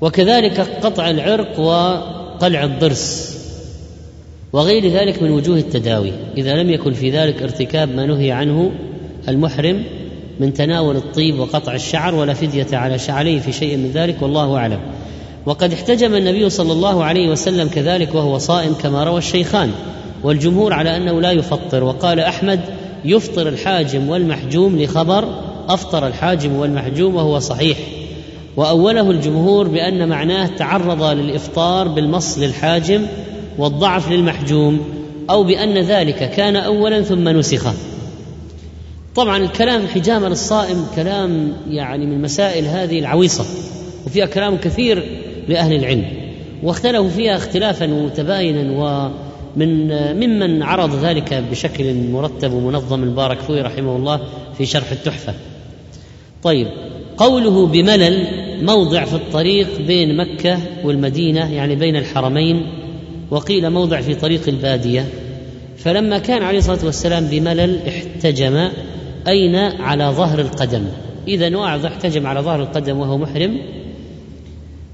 وكذلك 0.00 0.60
قطع 0.60 1.10
العرق 1.10 1.60
وقلع 1.60 2.64
الضرس 2.64 3.36
وغير 4.52 4.88
ذلك 4.88 5.22
من 5.22 5.30
وجوه 5.30 5.56
التداوي. 5.56 6.12
إذا 6.36 6.54
لم 6.62 6.70
يكن 6.70 6.92
في 6.92 7.10
ذلك 7.10 7.42
ارتكاب 7.42 7.88
ما 7.88 8.06
نهي 8.06 8.32
عنه 8.32 8.72
المحرم 9.28 9.84
من 10.40 10.52
تناول 10.52 10.96
الطيب 10.96 11.38
وقطع 11.38 11.74
الشعر 11.74 12.14
ولا 12.14 12.34
فدية 12.34 12.66
على 12.72 12.98
عليه 13.08 13.40
في 13.40 13.52
شيء 13.52 13.76
من 13.76 13.90
ذلك 13.94 14.22
والله 14.22 14.56
أعلم. 14.56 14.80
وقد 15.46 15.72
احتجم 15.72 16.14
النبي 16.14 16.50
صلى 16.50 16.72
الله 16.72 17.04
عليه 17.04 17.30
وسلم 17.30 17.68
كذلك 17.68 18.14
وهو 18.14 18.38
صائم 18.38 18.74
كما 18.74 19.04
روى 19.04 19.18
الشيخان. 19.18 19.70
والجمهور 20.22 20.72
على 20.72 20.96
أنه 20.96 21.20
لا 21.20 21.32
يفطر 21.32 21.84
وقال 21.84 22.20
أحمد 22.20 22.60
يفطر 23.06 23.48
الحاجم 23.48 24.08
والمحجوم 24.08 24.78
لخبر 24.78 25.28
أفطر 25.68 26.06
الحاجم 26.06 26.52
والمحجوم 26.56 27.14
وهو 27.14 27.38
صحيح. 27.38 27.78
وأوله 28.56 29.10
الجمهور 29.10 29.68
بأن 29.68 30.08
معناه 30.08 30.46
تعرض 30.46 31.02
للإفطار 31.02 31.88
بالمص 31.88 32.38
للحاجم 32.38 33.02
والضعف 33.58 34.10
للمحجوم 34.10 34.80
أو 35.30 35.44
بأن 35.44 35.78
ذلك 35.78 36.30
كان 36.30 36.56
أولا 36.56 37.02
ثم 37.02 37.28
نسخ. 37.28 37.72
طبعا 39.16 39.36
الكلام 39.36 39.86
حجامة 39.86 40.28
للصائم 40.28 40.86
كلام 40.96 41.52
يعني 41.68 42.06
من 42.06 42.22
مسائل 42.22 42.64
هذه 42.64 42.98
العويصة 42.98 43.44
وفيها 44.06 44.26
كلام 44.26 44.56
كثير 44.56 45.04
لأهل 45.48 45.72
العلم 45.72 46.04
واختلفوا 46.62 47.08
فيها 47.08 47.36
اختلافا 47.36 47.86
متباينا 47.86 48.72
ومن 49.56 49.88
ممن 50.16 50.62
عرض 50.62 51.04
ذلك 51.04 51.34
بشكل 51.50 51.94
مرتب 51.94 52.52
ومنظم 52.52 53.02
المبارك 53.02 53.38
فوي 53.38 53.60
رحمه 53.60 53.96
الله 53.96 54.20
في 54.58 54.66
شرح 54.66 54.92
التحفة. 54.92 55.34
طيب 56.42 56.66
قوله 57.16 57.66
بملل 57.66 58.26
موضع 58.64 59.04
في 59.04 59.14
الطريق 59.14 59.80
بين 59.80 60.16
مكة 60.16 60.58
والمدينة 60.84 61.54
يعني 61.54 61.74
بين 61.74 61.96
الحرمين 61.96 62.66
وقيل 63.30 63.70
موضع 63.70 64.00
في 64.00 64.14
طريق 64.14 64.48
البادية. 64.48 65.04
فلما 65.76 66.18
كان 66.18 66.42
عليه 66.42 66.58
الصلاة 66.58 66.84
والسلام 66.84 67.26
بملل 67.26 67.80
احتجم 67.88 68.68
أين؟ 69.28 69.56
على 69.56 70.04
ظهر 70.04 70.38
القدم. 70.38 70.84
إذا 71.28 71.56
واعظ 71.56 71.86
احتجم 71.86 72.26
على 72.26 72.40
ظهر 72.40 72.62
القدم 72.62 72.98
وهو 72.98 73.18
محرم. 73.18 73.58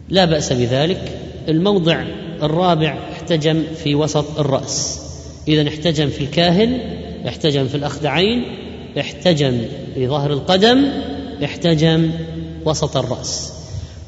لا 0.08 0.24
بأس 0.24 0.52
بذلك. 0.52 1.18
الموضع 1.48 2.04
الرابع 2.42 2.98
احتجم 3.32 3.62
في 3.84 3.94
وسط 3.94 4.40
الرأس. 4.40 5.00
إذا 5.48 5.68
احتجم 5.68 6.08
في 6.08 6.20
الكاهل 6.20 6.78
احتجم 7.28 7.66
في 7.68 7.74
الأخدعين 7.74 8.44
احتجم 9.00 9.58
في 9.94 10.08
ظهر 10.08 10.32
القدم 10.32 10.84
احتجم 11.44 12.10
وسط 12.64 12.96
الرأس. 12.96 13.52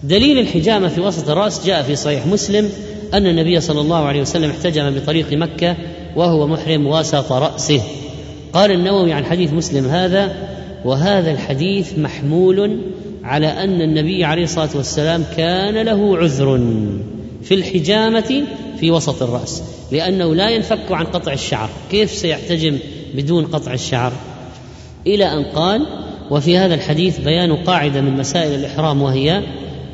دليل 0.02 0.38
الحجامة 0.38 0.88
في 0.88 1.00
وسط 1.00 1.30
الرأس 1.30 1.66
جاء 1.66 1.82
في 1.82 1.96
صحيح 1.96 2.26
مسلم 2.26 2.70
أن 3.14 3.26
النبي 3.26 3.60
صلى 3.60 3.80
الله 3.80 4.04
عليه 4.04 4.20
وسلم 4.20 4.50
احتجم 4.50 4.90
بطريق 4.90 5.32
مكة 5.32 5.76
وهو 6.16 6.46
محرم 6.46 6.86
وسط 6.86 7.32
رأسه. 7.32 7.80
قال 8.52 8.70
النووي 8.70 9.12
عن 9.12 9.24
حديث 9.24 9.52
مسلم 9.52 9.86
هذا 9.86 10.36
وهذا 10.84 11.30
الحديث 11.30 11.98
محمول 11.98 12.78
على 13.22 13.46
أن 13.46 13.80
النبي 13.82 14.24
عليه 14.24 14.44
الصلاة 14.44 14.70
والسلام 14.74 15.24
كان 15.36 15.74
له 15.74 16.18
عذر. 16.18 16.60
في 17.44 17.54
الحجامة 17.54 18.44
في 18.80 18.90
وسط 18.90 19.22
الرأس 19.22 19.62
لأنه 19.92 20.34
لا 20.34 20.50
ينفك 20.50 20.92
عن 20.92 21.04
قطع 21.04 21.32
الشعر. 21.32 21.70
كيف 21.90 22.10
سيحتجم 22.10 22.78
بدون 23.14 23.44
قطع 23.44 23.72
الشعر؟ 23.72 24.12
إلى 25.06 25.24
أن 25.24 25.44
قال 25.44 25.86
وفي 26.30 26.58
هذا 26.58 26.74
الحديث 26.74 27.20
بيان 27.20 27.56
قاعدة 27.56 28.00
من 28.00 28.16
مسائل 28.16 28.54
الإحرام 28.54 29.02
وهي 29.02 29.42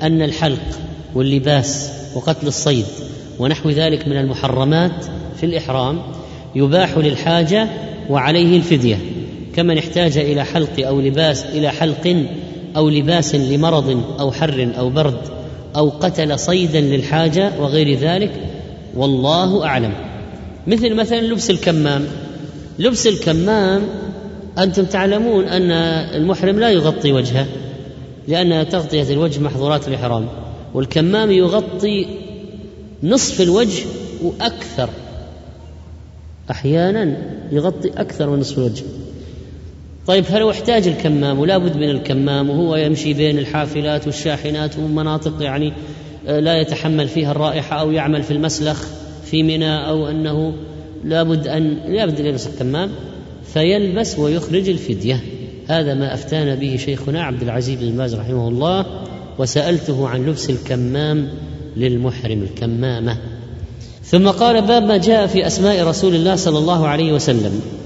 أن 0.02 0.22
الحلق 0.22 0.80
واللباس 1.14 1.92
وقتل 2.14 2.46
الصيد 2.46 2.86
ونحو 3.38 3.70
ذلك 3.70 4.08
من 4.08 4.16
المحرمات 4.16 5.04
في 5.36 5.46
الإحرام 5.46 6.02
يباح 6.54 6.98
للحاجة 6.98 7.68
وعليه 8.10 8.56
الفدية. 8.56 8.98
كمن 9.56 9.78
احتاج 9.78 10.18
إلى 10.18 10.44
حلق 10.44 10.86
أو 10.86 11.00
لباس 11.00 11.44
إلى 11.44 11.70
حلق 11.70 12.26
أو 12.76 12.88
لباس 12.88 13.34
لمرض 13.34 14.02
أو 14.20 14.32
حر 14.32 14.72
أو 14.78 14.90
برد 14.90 15.39
أو 15.76 15.88
قتل 15.88 16.38
صيدا 16.38 16.80
للحاجة 16.80 17.52
وغير 17.60 17.98
ذلك 17.98 18.32
والله 18.96 19.64
أعلم. 19.64 19.92
مثل 20.66 20.94
مثلا 20.94 21.20
لبس 21.20 21.50
الكمام. 21.50 22.06
لبس 22.78 23.06
الكمام 23.06 23.82
أنتم 24.58 24.84
تعلمون 24.84 25.44
أن 25.44 25.70
المحرم 26.16 26.58
لا 26.58 26.70
يغطي 26.70 27.12
وجهه 27.12 27.46
لأن 28.28 28.68
تغطية 28.68 29.12
الوجه 29.12 29.40
محظورات 29.40 29.88
الإحرام. 29.88 30.28
والكمام 30.74 31.30
يغطي 31.30 32.06
نصف 33.02 33.40
الوجه 33.40 33.84
وأكثر. 34.22 34.88
أحيانا 36.50 37.16
يغطي 37.52 37.88
أكثر 37.88 38.30
من 38.30 38.38
نصف 38.38 38.58
الوجه. 38.58 38.82
طيب 40.10 40.24
فلو 40.24 40.50
احتاج 40.50 40.88
الكمام؟ 40.88 41.38
ولا 41.38 41.58
بد 41.58 41.76
من 41.76 41.90
الكمام 41.90 42.50
وهو 42.50 42.76
يمشي 42.76 43.14
بين 43.14 43.38
الحافلات 43.38 44.06
والشاحنات 44.06 44.78
ومناطق 44.78 45.42
يعني 45.42 45.72
آه، 46.28 46.40
لا 46.40 46.60
يتحمل 46.60 47.08
فيها 47.08 47.32
الرائحة 47.32 47.80
أو 47.80 47.90
يعمل 47.90 48.22
في 48.22 48.30
المسلخ 48.30 48.84
في 49.24 49.42
منى 49.42 49.88
أو 49.88 50.08
أنه 50.08 50.54
لابد 51.04 51.46
أن 51.46 51.78
لابد 51.88 52.20
أن 52.20 52.26
يلبس 52.26 52.46
الكمام 52.46 52.90
فيلبس 53.52 54.18
ويخرج 54.18 54.68
الفدية. 54.68 55.20
هذا 55.68 55.94
ما 55.94 56.14
أفتانا 56.14 56.54
به 56.54 56.76
شيخنا 56.76 57.22
عبد 57.22 57.42
العزيز 57.42 57.78
بن 57.80 57.96
باز 57.96 58.14
رحمه 58.14 58.48
الله 58.48 58.86
وسألته 59.38 60.08
عن 60.08 60.26
لبس 60.26 60.50
الكمام 60.50 61.28
للمحرم 61.76 62.42
الكمامة. 62.42 63.16
ثم 64.04 64.28
قال 64.28 64.62
باب 64.62 64.82
ما 64.82 64.96
جاء 64.96 65.26
في 65.26 65.46
أسماء 65.46 65.86
رسول 65.86 66.14
الله 66.14 66.36
صلى 66.36 66.58
الله 66.58 66.88
عليه 66.88 67.12
وسلم. 67.12 67.79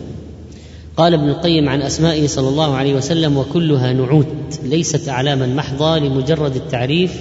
قال 0.96 1.14
ابن 1.14 1.28
القيم 1.28 1.68
عن 1.68 1.82
أسمائه 1.82 2.26
صلى 2.26 2.48
الله 2.48 2.76
عليه 2.76 2.94
وسلم 2.94 3.36
وكلها 3.36 3.92
نعوت 3.92 4.26
ليست 4.62 5.08
اعلاما 5.08 5.46
محضه 5.46 5.98
لمجرد 5.98 6.56
التعريف 6.56 7.20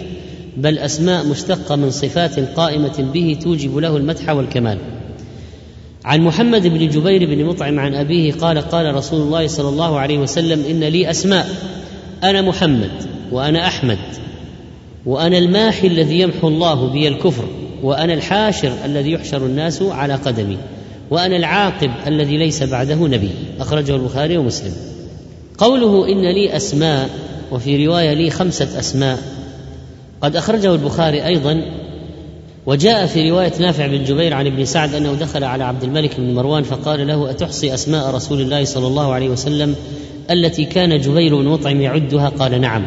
بل 0.58 0.78
أسماء 0.78 1.28
مشتقة 1.28 1.76
من 1.76 1.92
صفات 1.92 2.40
قائمة 2.40 3.10
به 3.14 3.38
توجب 3.42 3.78
له 3.78 3.98
المدح 3.98 4.30
والكمال. 4.30 4.78
عن 6.06 6.22
محمد 6.22 6.68
بن 6.68 6.90
جبير 6.90 7.26
بن 7.26 7.46
مطعم 7.46 7.80
عن 7.80 7.96
أبيه 7.96 8.34
قال 8.34 8.60
قال 8.60 8.96
رسول 8.96 9.22
الله 9.22 9.48
صلى 9.48 9.70
الله 9.70 10.00
عليه 10.00 10.18
وسلم 10.18 10.66
إن 10.70 10.84
لي 10.84 11.10
أسماء 11.10 11.50
أنا 12.24 12.42
محمد 12.42 12.92
وأنا 13.32 13.68
أحمد 13.68 13.98
وأنا 15.06 15.38
الماحي 15.38 15.88
الذي 15.88 16.20
يمحو 16.20 16.48
الله 16.48 16.88
بي 16.88 17.08
الكفر 17.08 17.44
وأنا 17.84 18.14
الحاشر 18.14 18.74
الذي 18.86 19.12
يحشر 19.12 19.46
الناس 19.46 19.82
على 19.82 20.16
قدمي. 20.16 20.58
وأنا 21.12 21.38
العاقب 21.38 21.92
الذي 22.08 22.38
ليس 22.38 22.64
بعده 22.64 22.96
نبي. 22.96 23.30
أخرجه 23.60 23.96
البخاري 23.96 24.38
ومسلم. 24.38 24.74
قوله 25.58 26.08
إن 26.12 26.22
لي 26.22 26.56
أسماء 26.56 27.10
وفي 27.52 27.88
رواية 27.88 28.14
لي 28.14 28.30
خمسة 28.30 28.80
أسماء. 28.80 29.20
قد 30.22 30.36
أخرجه 30.36 30.74
البخاري 30.74 31.26
أيضا. 31.26 31.62
وجاء 32.66 33.06
في 33.06 33.30
رواية 33.30 33.52
نافع 33.60 33.88
بن 33.88 34.04
جبير 34.04 34.34
عن 34.34 34.48
ابن 34.48 34.66
سعد 34.66 34.96
أنه 34.96 35.14
دخل 35.14 35.44
على 35.44 35.64
عبد 35.64 35.84
الملك 35.84 36.20
بن 36.20 36.34
مروان 36.34 36.64
فقال 36.64 37.08
له 37.08 37.30
أتحصي 37.30 37.74
أسماء 37.74 38.16
رسول 38.16 38.42
الله 38.42 38.64
صلى 38.64 38.88
الله 38.88 39.14
عليه 39.14 39.30
وسلم 39.30 39.76
التي 40.32 40.66
كان 40.66 41.02
جبير 41.02 41.36
بن 41.36 41.46
مطعم 41.46 41.82
يعدها؟ 41.82 42.30
قال 42.30 42.62
نعم. 42.62 42.86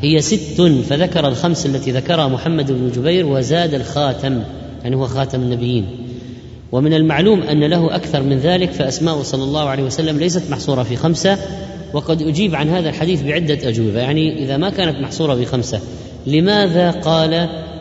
هي 0.00 0.20
ست 0.20 0.62
فذكر 0.88 1.28
الخمس 1.28 1.66
التي 1.66 1.90
ذكرها 1.90 2.28
محمد 2.28 2.72
بن 2.72 2.90
جبير 2.96 3.26
وزاد 3.26 3.74
الخاتم 3.74 4.42
يعني 4.82 4.96
هو 4.96 5.06
خاتم 5.06 5.40
النبيين. 5.40 5.86
ومن 6.74 6.94
المعلوم 6.94 7.42
أن 7.42 7.64
له 7.64 7.96
أكثر 7.96 8.22
من 8.22 8.38
ذلك 8.38 8.70
فأسماء 8.70 9.22
صلى 9.22 9.44
الله 9.44 9.68
عليه 9.68 9.82
وسلم 9.82 10.18
ليست 10.18 10.50
محصورة 10.50 10.82
في 10.82 10.96
خمسة 10.96 11.38
وقد 11.92 12.22
أجيب 12.22 12.54
عن 12.54 12.68
هذا 12.68 12.88
الحديث 12.88 13.22
بعدة 13.22 13.68
أجوبة. 13.68 14.00
يعني 14.00 14.44
إذا 14.44 14.56
ما 14.56 14.70
كانت 14.70 15.00
محصورة 15.00 15.34
في 15.34 15.44
خمسة 15.44 15.80
لماذا 16.26 16.90
قال 16.90 17.34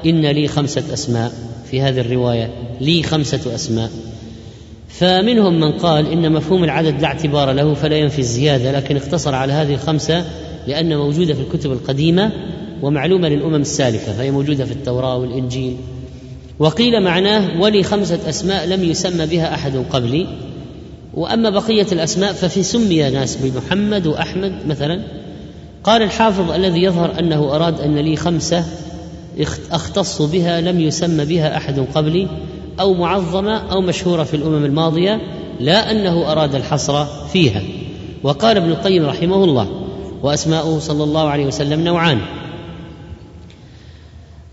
إن 0.05 0.25
لي 0.25 0.47
خمسة 0.47 0.93
أسماء 0.93 1.31
في 1.71 1.81
هذه 1.81 1.99
الرواية؟ 1.99 2.49
لي 2.81 3.03
خمسة 3.03 3.55
أسماء. 3.55 3.89
فمنهم 4.89 5.59
من 5.59 5.71
قال 5.71 6.11
إن 6.11 6.31
مفهوم 6.31 6.63
العدد 6.63 7.01
لا 7.01 7.07
اعتبار 7.07 7.51
له 7.51 7.73
فلا 7.73 7.97
ينفي 7.97 8.19
الزيادة 8.19 8.71
لكن 8.71 8.95
اقتصر 8.95 9.35
على 9.35 9.53
هذه 9.53 9.73
الخمسة 9.73 10.25
لأن 10.67 10.97
موجودة 10.97 11.33
في 11.33 11.41
الكتب 11.41 11.71
القديمة 11.71 12.31
ومعلومة 12.81 13.29
للأمم 13.29 13.55
السالفة 13.55 14.13
فهي 14.13 14.31
موجودة 14.31 14.65
في 14.65 14.71
التوراة 14.71 15.17
والإنجيل. 15.17 15.77
وقيل 16.59 17.03
معناه 17.03 17.61
ولي 17.61 17.83
خمسة 17.83 18.29
أسماء 18.29 18.65
لم 18.65 18.83
يسمى 18.83 19.25
بها 19.25 19.55
أحد 19.55 19.85
قبلي. 19.91 20.27
وأما 21.13 21.49
بقية 21.49 21.87
الأسماء 21.91 22.33
ففي 22.33 22.63
سمي 22.63 23.09
ناس 23.09 23.35
بمحمد 23.35 24.07
وأحمد 24.07 24.53
مثلا. 24.67 25.01
قال 25.83 26.01
الحافظ 26.01 26.51
الذي 26.51 26.83
يظهر 26.83 27.19
أنه 27.19 27.55
أراد 27.55 27.81
أن 27.81 27.95
لي 27.97 28.15
خمسة 28.15 28.65
أختص 29.71 30.21
بها 30.21 30.61
لم 30.61 30.79
يسم 30.79 31.25
بها 31.25 31.57
أحد 31.57 31.85
قبلي 31.95 32.27
أو 32.79 32.93
معظمة 32.93 33.57
أو 33.71 33.81
مشهورة 33.81 34.23
في 34.23 34.33
الأمم 34.33 34.65
الماضية 34.65 35.21
لا 35.59 35.91
أنه 35.91 36.31
أراد 36.31 36.55
الحصر 36.55 37.05
فيها. 37.05 37.61
وقال 38.23 38.57
ابن 38.57 38.69
القيم 38.69 39.05
رحمه 39.05 39.43
الله 39.43 39.67
وأسماؤه 40.23 40.79
صلى 40.79 41.03
الله 41.03 41.29
عليه 41.29 41.45
وسلم 41.45 41.83
نوعان. 41.83 42.19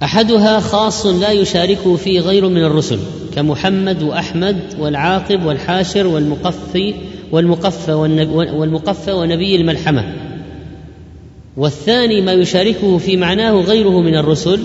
أحدها 0.03 0.61
خاص 0.61 1.07
لا 1.07 1.31
يشاركه 1.31 1.97
فيه 1.97 2.21
غير 2.21 2.49
من 2.49 2.65
الرسل 2.65 2.99
كمحمد 3.35 4.03
وأحمد 4.03 4.57
والعاقب 4.79 5.45
والحاشر 5.45 6.07
والمقفي 6.07 6.95
والمقفى 7.33 7.93
والمقفى 8.33 9.13
ونبي 9.13 9.57
الملحمة. 9.57 10.15
والثاني 11.57 12.21
ما 12.21 12.33
يشاركه 12.33 12.99
في 12.99 13.17
معناه 13.17 13.53
غيره 13.53 14.01
من 14.01 14.17
الرسل 14.17 14.61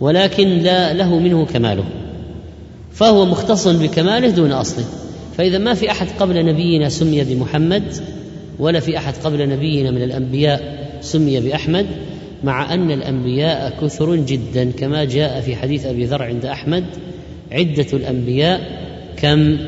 ولكن 0.00 0.48
لا 0.48 0.92
له 0.92 1.18
منه 1.18 1.46
كماله. 1.46 1.84
فهو 2.92 3.26
مختص 3.26 3.68
بكماله 3.68 4.30
دون 4.30 4.52
أصله. 4.52 4.84
فإذا 5.38 5.58
ما 5.58 5.74
في 5.74 5.90
أحد 5.90 6.06
قبل 6.20 6.46
نبينا 6.46 6.88
سمي 6.88 7.24
بمحمد 7.24 7.92
ولا 8.58 8.80
في 8.80 8.98
أحد 8.98 9.14
قبل 9.24 9.48
نبينا 9.48 9.90
من 9.90 10.02
الأنبياء 10.02 10.88
سمي 11.00 11.40
بأحمد 11.40 11.86
مع 12.44 12.74
أن 12.74 12.90
الأنبياء 12.90 13.78
كثر 13.80 14.16
جدا 14.16 14.70
كما 14.70 15.04
جاء 15.04 15.40
في 15.40 15.56
حديث 15.56 15.86
أبي 15.86 16.04
ذر 16.04 16.22
عند 16.22 16.44
أحمد 16.46 16.84
عدة 17.52 17.86
الأنبياء 17.92 18.60
كم؟ 19.16 19.58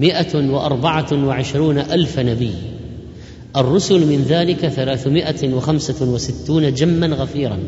مئة 0.00 0.50
وأربعة 0.50 1.26
وعشرون 1.26 1.78
ألف 1.78 2.18
نبي. 2.18 2.54
الرسل 3.56 4.06
من 4.06 4.22
ذلك 4.28 4.68
ثلاثمائة 4.68 5.54
وخمسة 5.54 6.12
وستون 6.12 6.74
جما 6.74 7.06
غفيرا. 7.06 7.58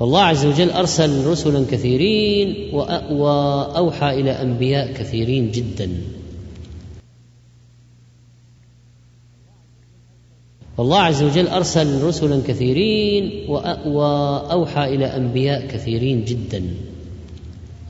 والله 0.00 0.20
عز 0.20 0.46
وجل 0.46 0.70
أرسل 0.70 1.26
رسلا 1.26 1.64
كثيرين 1.70 2.74
وأوحى 3.10 4.20
إلى 4.20 4.30
أنبياء 4.30 4.92
كثيرين 4.92 5.50
جدا. 5.50 5.90
والله 10.82 10.98
عز 10.98 11.22
وجل 11.22 11.48
أرسل 11.48 12.02
رسلا 12.02 12.42
كثيرين 12.46 13.50
وأوحى 13.86 14.94
إلى 14.94 15.06
أنبياء 15.16 15.66
كثيرين 15.66 16.24
جدا. 16.24 16.62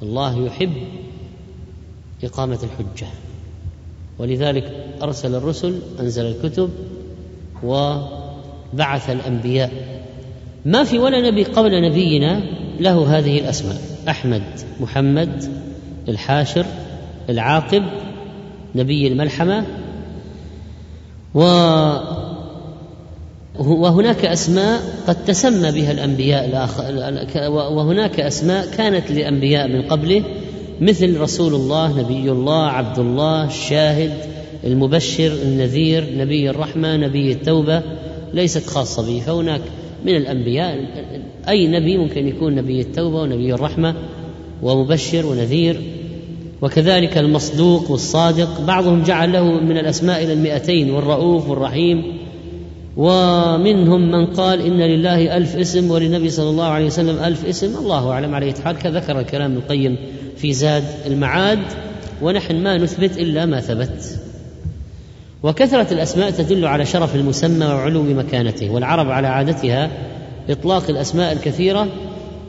الله 0.02 0.46
يحب 0.46 0.72
إقامة 2.24 2.58
الحجة. 2.62 3.06
ولذلك 4.18 4.86
أرسل 5.02 5.34
الرسل 5.34 5.78
أنزل 6.00 6.26
الكتب 6.26 6.70
وبعث 7.64 9.10
الأنبياء. 9.10 9.70
ما 10.64 10.84
في 10.84 10.98
ولا 10.98 11.30
نبي 11.30 11.44
قبل 11.44 11.90
نبينا 11.90 12.42
له 12.80 13.18
هذه 13.18 13.38
الأسماء. 13.38 13.80
أحمد 14.08 14.42
محمد 14.80 15.44
الحاشر 16.08 16.66
العاقب 17.28 17.82
نبي 18.74 19.06
الملحمة 19.06 19.66
و 21.34 21.42
وهناك 23.58 24.24
أسماء 24.24 24.80
قد 25.06 25.24
تسمى 25.24 25.72
بها 25.72 25.92
الأنبياء 25.92 26.44
الآخر 26.44 27.50
وهناك 27.50 28.20
أسماء 28.20 28.66
كانت 28.76 29.10
لأنبياء 29.10 29.68
من 29.68 29.82
قبله 29.82 30.22
مثل 30.80 31.20
رسول 31.20 31.54
الله 31.54 32.00
نبي 32.00 32.30
الله 32.30 32.66
عبد 32.66 32.98
الله 32.98 33.46
الشاهد 33.46 34.12
المبشر 34.64 35.32
النذير 35.42 36.04
نبي 36.16 36.50
الرحمة 36.50 36.96
نبي 36.96 37.32
التوبة 37.32 37.82
ليست 38.34 38.66
خاصة 38.66 39.06
به. 39.06 39.20
فهناك 39.20 39.60
من 40.04 40.16
الأنبياء 40.16 40.78
أي 41.48 41.66
نبي 41.66 41.98
ممكن 41.98 42.28
يكون 42.28 42.54
نبي 42.54 42.80
التوبة 42.80 43.16
ونبي 43.16 43.54
الرحمة 43.54 43.94
ومبشر 44.62 45.26
ونذير. 45.26 45.80
وكذلك 46.62 47.18
المصدوق 47.18 47.90
والصادق 47.90 48.60
بعضهم 48.60 49.02
جعل 49.02 49.32
له 49.32 49.44
من 49.44 49.78
الأسماء 49.78 50.24
إلى 50.24 50.32
المئتين 50.32 50.90
والرؤوف 50.90 51.48
والرحيم. 51.48 52.21
ومنهم 52.96 54.10
من 54.10 54.26
قال 54.26 54.60
إن 54.60 54.80
لله 54.80 55.36
ألف 55.36 55.56
اسم 55.56 55.90
وللنبي 55.90 56.30
صلى 56.30 56.50
الله 56.50 56.64
عليه 56.64 56.86
وسلم 56.86 57.24
ألف 57.24 57.44
اسم. 57.44 57.76
الله 57.76 58.10
أعلم 58.10 58.34
عليه 58.34 58.54
حال. 58.64 58.78
كذكر 58.78 59.20
الكلام 59.20 59.56
القيم 59.56 59.96
في 60.36 60.52
زاد 60.52 60.84
المعاد 61.06 61.58
ونحن 62.22 62.56
ما 62.56 62.78
نثبت 62.78 63.18
إلا 63.18 63.46
ما 63.46 63.60
ثبت. 63.60 64.20
وكثرة 65.42 65.92
الأسماء 65.92 66.30
تدل 66.30 66.66
على 66.66 66.84
شرف 66.84 67.16
المسمى 67.16 67.66
وعلو 67.66 68.02
مكانته 68.02 68.70
والعرب 68.70 69.10
على 69.10 69.26
عادتها 69.26 69.90
إطلاق 70.50 70.90
الأسماء 70.90 71.32
الكثيرة 71.32 71.88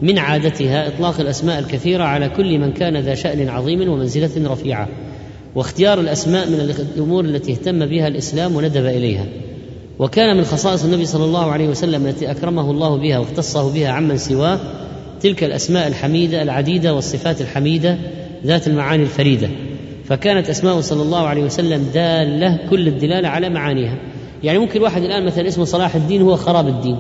من 0.02 0.20
عادتها 0.20 0.88
إطلاق 0.88 1.20
الأسماء 1.20 1.60
الكثيرة 1.60 2.04
على 2.04 2.30
كل 2.30 2.60
من 2.60 2.72
كان 2.72 2.98
ذا 2.98 3.16
شأن 3.16 3.50
عظيم 3.50 3.90
ومنزلة 3.90 4.52
رفيعة. 4.52 4.90
واختيار 5.56 6.00
الأسماء 6.00 6.50
من 6.50 6.76
الأمور 6.96 7.26
التي 7.26 7.52
اهتم 7.52 7.86
بها 7.86 8.08
الإسلام 8.08 8.56
وندب 8.56 8.86
إليها. 8.86 9.26
وكان 10.04 10.38
من 10.38 10.44
خصائص 10.44 10.84
النبي 10.84 11.06
صلى 11.06 11.26
الله 11.26 11.52
عليه 11.52 11.68
وسلم 11.68 12.08
التي 12.08 12.32
أكرمه 12.32 12.72
الله 12.72 12.98
بها 12.98 13.20
واختصه 13.20 13.74
بها 13.74 13.90
عمن 13.90 14.18
سواه 14.18 14.60
تلك 15.22 15.44
الأسماء 15.44 15.88
الحميدة 15.88 16.42
العديدة 16.42 16.94
والصفات 16.94 17.42
الحميدة 17.42 17.98
ذات 18.46 18.68
المعاني 18.68 19.04
الفريدة. 19.04 19.50
فكانت 20.06 20.50
أسماء 20.50 20.82
صلى 20.82 21.02
الله 21.02 21.28
عليه 21.28 21.44
وسلم 21.44 21.90
دالة 21.94 22.60
كل 22.70 22.88
الدلالة 22.88 23.28
على 23.28 23.50
معانيها. 23.50 23.98
يعني 24.44 24.60
ممكن 24.60 24.82
واحد 24.82 25.04
الآن 25.04 25.26
مثلا 25.26 25.48
اسمه 25.48 25.66
صلاح 25.66 25.96
الدين 25.96 26.22
هو 26.22 26.36
خراب 26.36 26.68
الدين. 26.68 26.98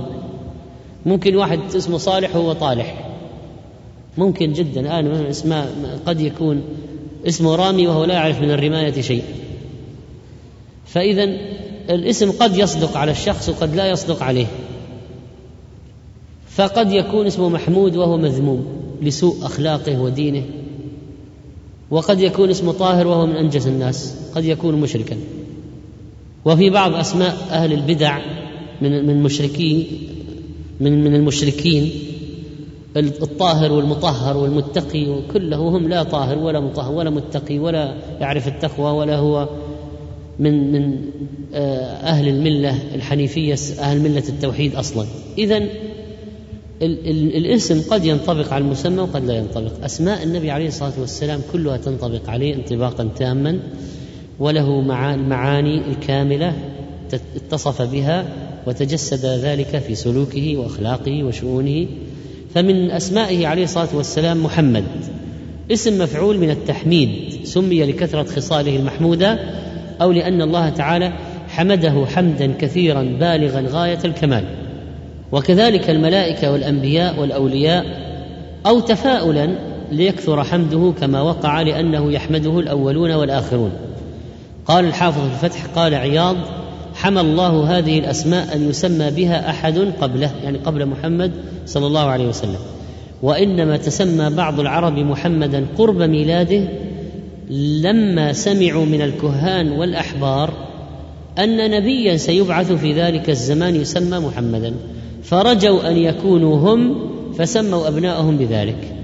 ممكن 1.05 1.35
واحد 1.35 1.59
اسمه 1.75 1.97
صالح 1.97 2.35
هو 2.35 2.53
طالح. 2.53 3.09
ممكن 4.17 4.53
جدا 4.53 4.81
الآن 4.81 5.25
اسماء 5.25 5.75
قد 6.05 6.21
يكون 6.21 6.61
اسمه 7.27 7.55
رامي 7.55 7.87
وهو 7.87 8.03
لا 8.03 8.13
يعرف 8.13 8.41
من 8.41 8.51
الرماية 8.51 9.01
شيء. 9.01 9.23
فاذا 10.85 11.29
الاسم 11.89 12.31
قد 12.31 12.57
يصدق 12.57 12.97
على 12.97 13.11
الشخص 13.11 13.49
وقد 13.49 13.75
لا 13.75 13.89
يصدق 13.89 14.23
عليه. 14.23 14.47
فقد 16.49 16.91
يكون 16.91 17.27
اسمه 17.27 17.49
محمود 17.49 17.95
وهو 17.95 18.17
مذموم 18.17 18.65
لسوء 19.01 19.45
أخلاقه 19.45 20.01
ودينه. 20.01 20.43
وقد 21.91 22.19
يكون 22.19 22.49
اسمه 22.49 22.71
طاهر 22.71 23.07
وهو 23.07 23.25
من 23.25 23.35
انجس 23.35 23.67
الناس. 23.67 24.15
قد 24.35 24.45
يكون 24.45 24.75
مشركا. 24.75 25.17
وفي 26.45 26.69
بعض 26.69 26.93
أسماء 26.93 27.37
أهل 27.51 27.73
البدع 27.73 28.19
من 28.81 29.05
من 29.07 29.23
مشركي 29.23 29.87
من 30.79 31.03
من 31.03 31.15
المشركين 31.15 31.91
الطاهر 32.97 33.71
والمطهر 33.71 34.37
والمتقي 34.37 35.07
وكله 35.09 35.57
هم 35.57 35.87
لا 35.87 36.03
طاهر 36.03 36.37
ولا 36.37 36.59
مطهر 36.59 36.91
ولا 36.91 37.09
متقي 37.09 37.59
ولا 37.59 37.95
يعرف 38.19 38.47
التقوى 38.47 38.91
ولا 38.91 39.17
هو 39.17 39.49
من 40.39 40.71
من 40.71 40.97
آه، 41.53 41.93
أهل 41.93 42.27
الملة 42.27 42.95
الحنيفية 42.95 43.55
أهل 43.79 43.99
ملة 43.99 44.23
التوحيد 44.29 44.75
أصلا. 44.75 45.05
اذا 45.37 45.63
الاسم 46.81 47.81
قد 47.89 48.05
ينطبق 48.05 48.53
على 48.53 48.63
المسمى 48.63 49.01
وقد 49.01 49.25
لا 49.25 49.33
ينطبق. 49.33 49.83
أسماء 49.85 50.23
النبي 50.23 50.51
عليه 50.51 50.67
الصلاة 50.67 50.93
والسلام 50.99 51.41
كلها 51.53 51.77
تنطبق 51.77 52.29
عليه 52.29 52.55
انطباقا 52.55 53.09
تاما 53.17 53.59
وله 54.39 54.79
المعاني 55.13 55.81
الكاملة 55.87 56.53
اتصف 57.35 57.81
بها 57.81 58.25
وتجسد 58.67 59.25
ذلك 59.25 59.77
في 59.87 59.95
سلوكه 59.95 60.57
وأخلاقه 60.57 61.23
وشؤونه. 61.23 61.87
فمن 62.53 62.91
أسمائه 62.91 63.47
عليه 63.47 63.63
الصلاة 63.63 63.95
والسلام 63.95 64.43
محمد. 64.43 64.83
اسم 65.71 66.01
مفعول 66.01 66.37
من 66.37 66.49
التحميد 66.49 67.09
سمي 67.43 67.83
لكثرة 67.83 68.23
خصاله 68.23 68.75
المحمودة 68.75 69.39
أو 70.03 70.11
لأن 70.11 70.41
الله 70.41 70.69
تعالى 70.69 71.13
حمده 71.49 72.05
حمدا 72.15 72.53
كثيرا 72.59 73.01
بالغا 73.19 73.65
غايه 73.69 73.99
الكمال. 74.05 74.43
وكذلك 75.31 75.89
الملائكة 75.89 76.51
والأنبياء 76.51 77.19
والأولياء 77.19 77.85
أو 78.65 78.79
تفاؤلا 78.79 79.49
ليكثر 79.91 80.43
حمده 80.43 80.93
كما 81.01 81.21
وقع 81.21 81.61
لأنه 81.61 82.11
يحمده 82.11 82.59
الأولون 82.59 83.11
والآخرون. 83.11 83.71
قال 84.65 84.85
الحافظ 84.85 85.21
في 85.21 85.45
الفتح 85.45 85.65
قال 85.65 85.93
عياض 85.93 86.35
حمى 86.95 87.21
الله 87.21 87.77
هذه 87.77 87.99
الأسماء 87.99 88.55
أن 88.55 88.69
يسمى 88.69 89.11
بها 89.11 89.49
أحد 89.49 89.77
قبله 90.01 90.31
يعني 90.43 90.57
قبل 90.57 90.85
محمد 90.85 91.31
صلى 91.65 91.87
الله 91.87 92.05
عليه 92.05 92.27
وسلم. 92.27 92.59
وإنما 93.21 93.77
تسمى 93.77 94.29
بعض 94.29 94.59
العرب 94.59 94.99
محمدا 94.99 95.65
قرب 95.77 96.01
ميلاده 96.01 96.67
لما 97.53 98.33
سمعوا 98.33 98.85
من 98.85 99.01
الكهان 99.01 99.71
والأحبار 99.71 100.53
أن 101.39 101.71
نبيا 101.71 102.17
سيبعث 102.17 102.71
في 102.71 102.93
ذلك 102.93 103.29
الزمان 103.29 103.75
يسمى 103.75 104.19
محمدا 104.19 104.73
فرجوا 105.23 105.89
أن 105.89 105.97
يكونوا 105.97 106.57
هم 106.57 107.09
فسموا 107.37 107.87
أبناءهم 107.87 108.37
بذلك. 108.37 108.95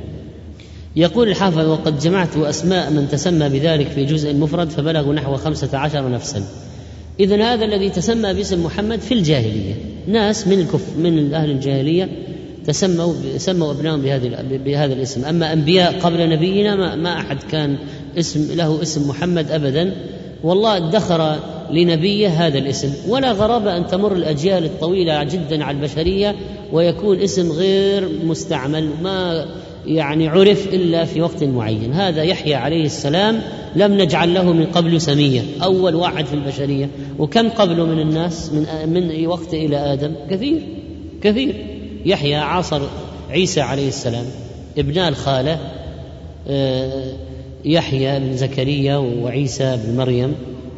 يقول 0.96 1.30
الحافظ 1.30 1.68
وقد 1.68 2.00
جمعت 2.00 2.38
أسماء 2.38 2.92
من 2.92 3.08
تسمى 3.12 3.50
بذلك 3.50 3.88
في 3.88 4.06
جزء 4.06 4.34
مفرد 4.34 4.70
فبلغوا 4.70 5.14
نحو 5.14 5.36
خمسة 5.36 5.78
عشر 5.78 6.12
نفسا. 6.12 6.44
إذا 7.20 7.54
هذا 7.54 7.66
الذي 7.66 7.90
تسمى 7.90 8.34
باسم 8.34 8.66
محمد 8.66 9.00
في 9.00 9.14
الجاهلية. 9.14 9.74
ناس 10.08 10.48
من 10.48 10.60
الكف 10.60 10.98
من 10.98 11.34
أهل 11.34 11.52
الجاهلية 11.52 12.10
تسموا 12.66 13.14
سموا 13.38 13.72
ابنائهم 13.72 14.02
بهذه 14.02 14.32
بهذا 14.66 14.94
الاسم. 14.94 15.26
أما 15.26 15.54
أنبياء 15.54 16.00
قبل 16.00 16.30
نبينا 16.30 16.76
ما, 16.76 16.96
ما 16.96 17.14
أحد 17.14 17.38
كان 17.52 17.78
اسم 18.18 18.58
له 18.58 18.82
اسم 18.82 19.10
محمد 19.10 19.52
ابدا. 19.52 19.96
والله 20.44 20.78
ادخر 20.78 21.36
لنبيه 21.72 22.28
هذا 22.28 22.58
الاسم. 22.58 22.94
ولا 23.08 23.32
غرابة 23.32 23.78
أن 23.78 23.88
تمر 23.88 24.14
الأجيال 24.14 24.66
الطويلة 24.66 25.24
جدا 25.24 25.64
على 25.64 25.78
البشرية 25.78 26.36
ويكون 26.72 27.20
اسم 27.20 27.52
غير 27.52 28.10
مستعمل 28.24 28.90
ما 29.04 29.46
يعني 29.86 30.28
عرف 30.28 30.74
إلا 30.74 31.06
في 31.06 31.22
وقت 31.22 31.44
معين. 31.44 31.94
هذا 31.94 32.24
يحيى 32.24 32.56
عليه 32.56 32.86
السلام 32.86 33.42
لم 33.76 33.94
نجعل 33.94 34.34
له 34.34 34.54
من 34.54 34.66
قبل 34.66 35.02
سمية 35.02 35.42
أول 35.64 35.96
واحد 35.96 36.26
في 36.26 36.34
البشرية. 36.34 36.90
وكم 37.20 37.50
قبله 37.50 37.86
من 37.86 38.00
الناس 38.00 38.52
من 38.54 38.66
من 38.94 39.28
وقت 39.28 39.54
إلى 39.54 39.94
آدم؟ 39.94 40.12
كثير 40.30 40.62
كثير. 41.22 41.79
يحيى 42.06 42.36
عاصر 42.36 42.82
عيسى 43.30 43.62
عليه 43.62 43.88
السلام 43.88 44.26
ابن 44.78 44.98
الخالة 44.98 45.60
آه، 46.48 47.14
يحيى 47.66 48.20
بن 48.20 48.38
زكريا 48.38 48.98
وعيسى 48.98 49.80
بن 49.86 49.98
مريم. 49.98 50.36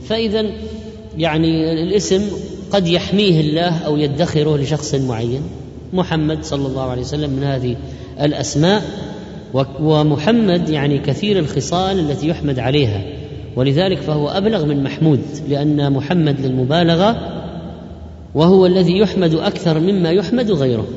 فاذا 0.07 0.45
يعني 1.17 1.83
الاسم 1.83 2.21
قد 2.71 2.87
يحميه 2.87 3.41
الله 3.41 3.77
أو 3.77 3.97
يدخره 3.97 4.57
لشخص 4.57 4.95
معين. 4.95 5.41
محمد 5.93 6.43
صلى 6.43 6.67
الله 6.67 6.89
عليه 6.89 7.01
وسلم 7.01 7.29
من 7.29 7.43
هذه 7.43 7.75
الأسماء 8.21 8.83
ومحمد 9.79 10.69
يعني 10.69 10.99
كثير 10.99 11.39
الخصال 11.39 11.99
التي 11.99 12.27
يحمد 12.27 12.59
عليها. 12.59 13.03
ولذلك 13.55 13.97
فهو 13.97 14.29
أبلغ 14.29 14.65
من 14.65 14.83
محمود 14.83 15.21
لأن 15.49 15.93
محمد 15.93 16.39
للمبالغة 16.39 17.41
وهو 18.35 18.65
الذي 18.65 18.97
يحمد 18.97 19.35
أكثر 19.35 19.79
مما 19.79 20.11
يحمد 20.11 20.51
غيره. 20.51 20.87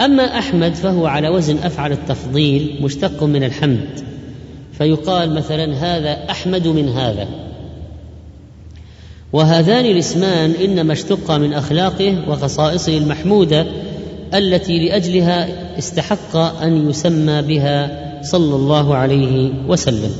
أما 0.00 0.38
أحمد 0.38 0.74
فهو 0.74 1.06
على 1.06 1.28
وزن 1.28 1.56
أفعل 1.58 1.92
التفضيل 1.92 2.78
مشتق 2.82 3.22
من 3.22 3.44
الحمد 3.44 3.88
فيقال 4.78 5.34
مثلا 5.34 5.74
هذا 5.74 6.30
أحمد 6.30 6.68
من 6.68 6.88
هذا. 6.88 7.28
وهذان 9.32 9.84
الاسمان 9.84 10.50
إنما 10.50 10.92
اشتقا 10.92 11.38
من 11.38 11.52
أخلاقه 11.52 12.28
وخصائصه 12.28 12.98
المحمودة 12.98 13.66
التي 14.34 14.88
لأجلها 14.88 15.48
استحق 15.78 16.36
أن 16.36 16.90
يسمى 16.90 17.42
بها 17.42 18.02
صلى 18.22 18.56
الله 18.56 18.94
عليه 18.94 19.52
وسلم. 19.68 20.10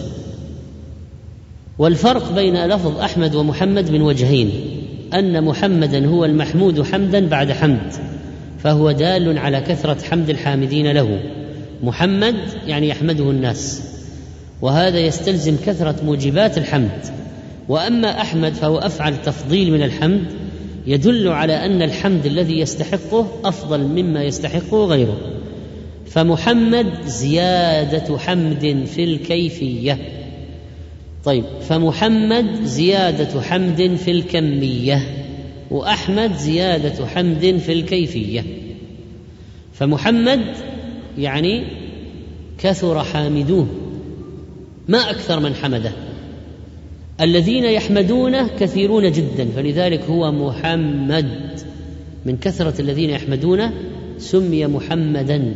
والفرق 1.78 2.32
بين 2.32 2.66
لفظ 2.66 2.98
أحمد 3.00 3.34
ومحمد 3.34 3.90
من 3.90 4.02
وجهين 4.02 4.50
أن 5.14 5.44
محمدا 5.44 6.06
هو 6.06 6.24
المحمود 6.24 6.82
حمدا 6.82 7.28
بعد 7.28 7.52
حمد. 7.52 8.11
فهو 8.62 8.90
دال 8.90 9.38
على 9.38 9.60
كثرة 9.60 10.04
حمد 10.10 10.30
الحامدين 10.30 10.92
له. 10.92 11.20
محمد 11.82 12.36
يعني 12.66 12.88
يحمده 12.88 13.30
الناس. 13.30 13.82
وهذا 14.62 14.98
يستلزم 14.98 15.56
كثرة 15.66 15.96
موجبات 16.04 16.58
الحمد. 16.58 17.00
وأما 17.68 18.20
أحمد 18.20 18.52
فهو 18.52 18.78
أفعل 18.78 19.22
تفضيل 19.22 19.72
من 19.72 19.82
الحمد 19.82 20.24
يدل 20.86 21.28
على 21.28 21.66
أن 21.66 21.82
الحمد 21.82 22.26
الذي 22.26 22.60
يستحقه 22.60 23.28
أفضل 23.44 23.80
مما 23.80 24.22
يستحقه 24.22 24.84
غيره. 24.84 25.16
فمحمد 26.06 26.86
زيادة 27.06 28.18
حمد 28.18 28.84
في 28.94 29.04
الكيفية. 29.04 29.98
طيب 31.24 31.44
فمحمد 31.68 32.64
زيادة 32.64 33.40
حمد 33.40 33.96
في 34.04 34.10
الكمية. 34.10 35.02
وأحمد 35.72 36.36
زيادة 36.36 37.06
حمد 37.06 37.60
في 37.66 37.72
الكيفية. 37.72 38.44
فمحمد 39.72 40.40
يعني 41.18 41.64
كثر 42.58 43.04
حامدوه 43.04 43.66
ما 44.88 45.10
أكثر 45.10 45.40
من 45.40 45.54
حمده. 45.54 45.92
الذين 47.20 47.64
يحمدونه 47.64 48.48
كثيرون 48.60 49.12
جدا 49.12 49.48
فلذلك 49.56 50.00
هو 50.00 50.32
محمد. 50.32 51.60
من 52.26 52.36
كثرة 52.36 52.80
الذين 52.80 53.10
يحمدونه 53.10 53.72
سمي 54.18 54.66
محمدا. 54.66 55.54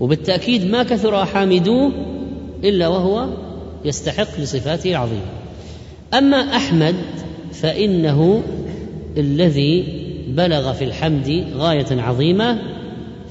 وبالتأكيد 0.00 0.64
ما 0.64 0.82
كثر 0.82 1.26
حامدوه 1.26 1.92
إلا 2.64 2.88
وهو 2.88 3.28
يستحق 3.84 4.40
لصفاته 4.40 4.90
العظيمة. 4.90 5.30
أما 6.14 6.36
أحمد 6.36 6.94
فإنه 7.52 8.42
الذي 9.18 9.84
بلغ 10.28 10.72
في 10.72 10.84
الحمد 10.84 11.44
غاية 11.56 11.86
عظيمة 12.02 12.58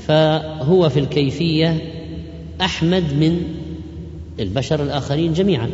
فهو 0.08 0.90
في 0.90 1.00
الكيفية 1.00 1.78
أحمد 2.62 3.04
من 3.20 3.42
البشر 4.40 4.84
الآخرين 4.84 5.34
جميعا. 5.34 5.70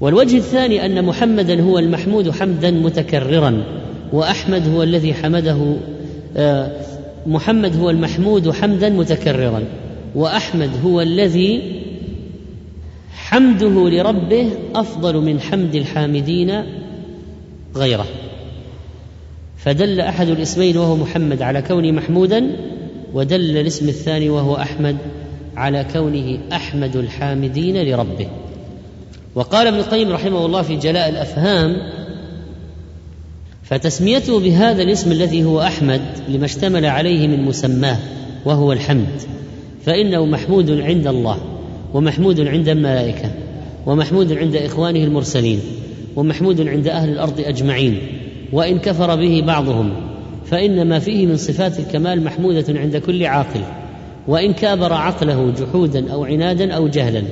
والوجه 0.00 0.36
الثاني 0.36 0.86
أن 0.86 1.04
محمدا 1.04 1.62
هو 1.62 1.78
المحمود 1.78 2.30
حمدا 2.30 2.70
متكررا 2.70 3.62
وأحمد 4.12 4.68
هو 4.68 4.82
الذي 4.82 5.14
حمده 5.14 5.76
آه، 6.36 6.70
محمد 7.26 7.76
هو 7.76 7.90
المحمود 7.90 8.50
حمدا 8.50 8.88
متكررا 8.88 9.62
وأحمد 10.14 10.70
هو 10.84 11.00
الذي 11.00 11.62
حمده 13.12 13.88
لربه 13.88 14.50
أفضل 14.74 15.16
من 15.16 15.40
حمد 15.40 15.74
الحامدين 15.74 16.62
غيره. 17.78 18.06
فدل 19.56 20.00
أحد 20.00 20.28
الاسمين 20.28 20.76
وهو 20.76 20.96
محمد 20.96 21.42
على 21.42 21.62
كونه 21.62 21.92
محمودا 21.92 22.56
ودل 23.14 23.56
الاسم 23.58 23.88
الثاني 23.88 24.30
وهو 24.30 24.56
أحمد 24.56 24.96
على 25.56 25.86
كونه 25.92 26.38
أحمد 26.52 26.96
الحامدين 26.96 27.82
لربه. 27.82 28.28
وقال 29.34 29.66
ابن 29.66 29.78
القيم 29.78 30.12
رحمه 30.12 30.46
الله 30.46 30.62
في 30.62 30.76
جلاء 30.76 31.08
الأفهام 31.08 31.76
فتسميته 33.68 34.40
بهذا 34.40 34.82
الاسم 34.82 35.12
الذي 35.12 35.44
هو 35.44 35.60
أحمد 35.60 36.00
لما 36.28 36.44
اشتمل 36.44 36.86
عليه 36.86 37.28
من 37.28 37.44
مسماه 37.44 37.98
وهو 38.44 38.72
الحمد 38.72 39.22
فإنه 39.84 40.26
محمود 40.26 40.70
عند 40.70 41.06
الله 41.06 41.38
ومحمود 41.94 42.40
عند 42.40 42.68
الملائكة 42.68 43.30
ومحمود 43.86 44.32
عند 44.32 44.56
إخوانه 44.56 45.04
المرسلين 45.04 45.60
ومحمود 46.18 46.68
عند 46.68 46.88
أهل 46.88 47.08
الأرض 47.08 47.40
أجمعين 47.40 47.98
وإن 48.52 48.78
كفر 48.78 49.16
به 49.16 49.42
بعضهم 49.46 49.90
فإن 50.46 50.88
ما 50.88 50.98
فيه 50.98 51.26
من 51.26 51.36
صفات 51.36 51.78
الكمال 51.78 52.24
محمودة 52.24 52.64
عند 52.68 52.96
كل 52.96 53.26
عاقل 53.26 53.60
وإن 54.28 54.52
كابر 54.52 54.92
عقله 54.92 55.52
جحودا 55.60 56.12
أو 56.12 56.24
عنادا 56.24 56.72
أو 56.72 56.88
جهلا 56.88 57.22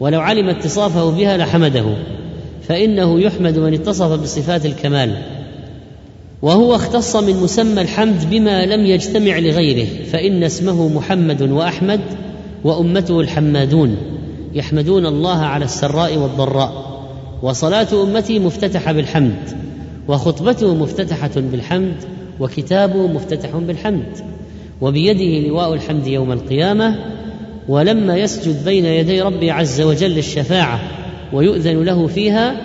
ولو 0.00 0.20
علم 0.20 0.48
اتصافه 0.48 1.10
بها 1.10 1.36
لحمده 1.36 1.84
فإنه 2.68 3.20
يحمد 3.20 3.58
من 3.58 3.74
اتصف 3.74 4.22
بصفات 4.22 4.66
الكمال 4.66 5.16
وهو 6.42 6.74
اختص 6.74 7.16
من 7.16 7.36
مسمى 7.36 7.80
الحمد 7.80 8.30
بما 8.30 8.66
لم 8.66 8.86
يجتمع 8.86 9.38
لغيره 9.38 9.88
فإن 10.12 10.42
اسمه 10.42 10.88
محمد 10.88 11.42
وأحمد 11.42 12.00
وأمته 12.64 13.20
الحمادون 13.20 13.96
يحمدون 14.54 15.06
الله 15.06 15.38
على 15.38 15.64
السراء 15.64 16.16
والضراء. 16.16 16.93
وصلاة 17.44 18.02
أمتي 18.02 18.38
مفتتحة 18.38 18.92
بالحمد 18.92 19.50
وخطبته 20.08 20.74
مفتتحة 20.74 21.30
بالحمد 21.36 21.96
وكتابه 22.40 23.06
مفتتح 23.06 23.56
بالحمد. 23.56 24.18
وبيده 24.80 25.48
لواء 25.48 25.74
الحمد 25.74 26.06
يوم 26.06 26.32
القيامة 26.32 26.96
ولما 27.68 28.16
يسجد 28.16 28.64
بين 28.64 28.84
يدي 28.84 29.22
ربي 29.22 29.50
عز 29.50 29.80
وجل 29.80 30.18
الشفاعة 30.18 30.80
ويؤذن 31.32 31.82
له 31.82 32.06
فيها 32.06 32.56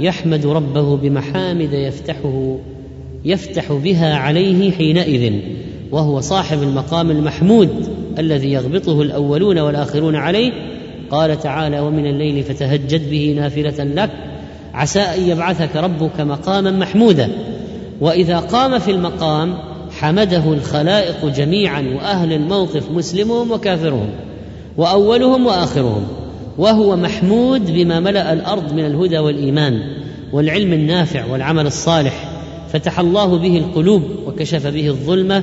يحمد 0.00 0.46
ربه 0.46 0.96
بمحامد 0.96 1.72
يفتحه 1.72 2.56
يفتح 3.24 3.72
بها 3.72 4.14
عليه 4.14 4.70
حينئذ 4.70 5.32
وهو 5.92 6.20
صاحب 6.20 6.62
المقام 6.62 7.10
المحمود 7.10 7.88
الذي 8.18 8.52
يغبطه 8.52 9.02
الأولون 9.02 9.58
والآخرون 9.58 10.16
عليه 10.16 10.77
قال 11.10 11.40
تعالى 11.40 11.80
ومن 11.80 12.06
الليل 12.06 12.44
فتهجد 12.44 13.10
به 13.10 13.34
نافلة 13.36 13.84
لك 13.84 14.10
عسى 14.74 15.00
أن 15.00 15.28
يبعثك 15.28 15.76
ربك 15.76 16.20
مقاما 16.20 16.70
محمودا. 16.70 17.30
وإذا 18.00 18.38
قام 18.38 18.78
في 18.78 18.90
المقام 18.90 19.54
حمده 19.90 20.52
الخلائق 20.52 21.26
جميعا 21.26 21.80
وأهل 21.96 22.32
الموقف 22.32 22.90
مسلمهم 22.90 23.52
وكافرهم 23.52 24.10
وأولهم 24.76 25.46
وآخرهم 25.46 26.06
وهو 26.58 26.96
محمود 26.96 27.70
بما 27.70 28.00
ملأ 28.00 28.32
الأرض 28.32 28.72
من 28.72 28.86
الهدى 28.86 29.18
والإيمان 29.18 29.80
والعلم 30.32 30.72
النافع 30.72 31.24
والعمل 31.26 31.66
الصالح 31.66 32.28
فتح 32.72 32.98
الله 32.98 33.38
به 33.38 33.58
القلوب 33.58 34.02
وكشف 34.26 34.66
به 34.66 34.88
الظلمة 34.88 35.42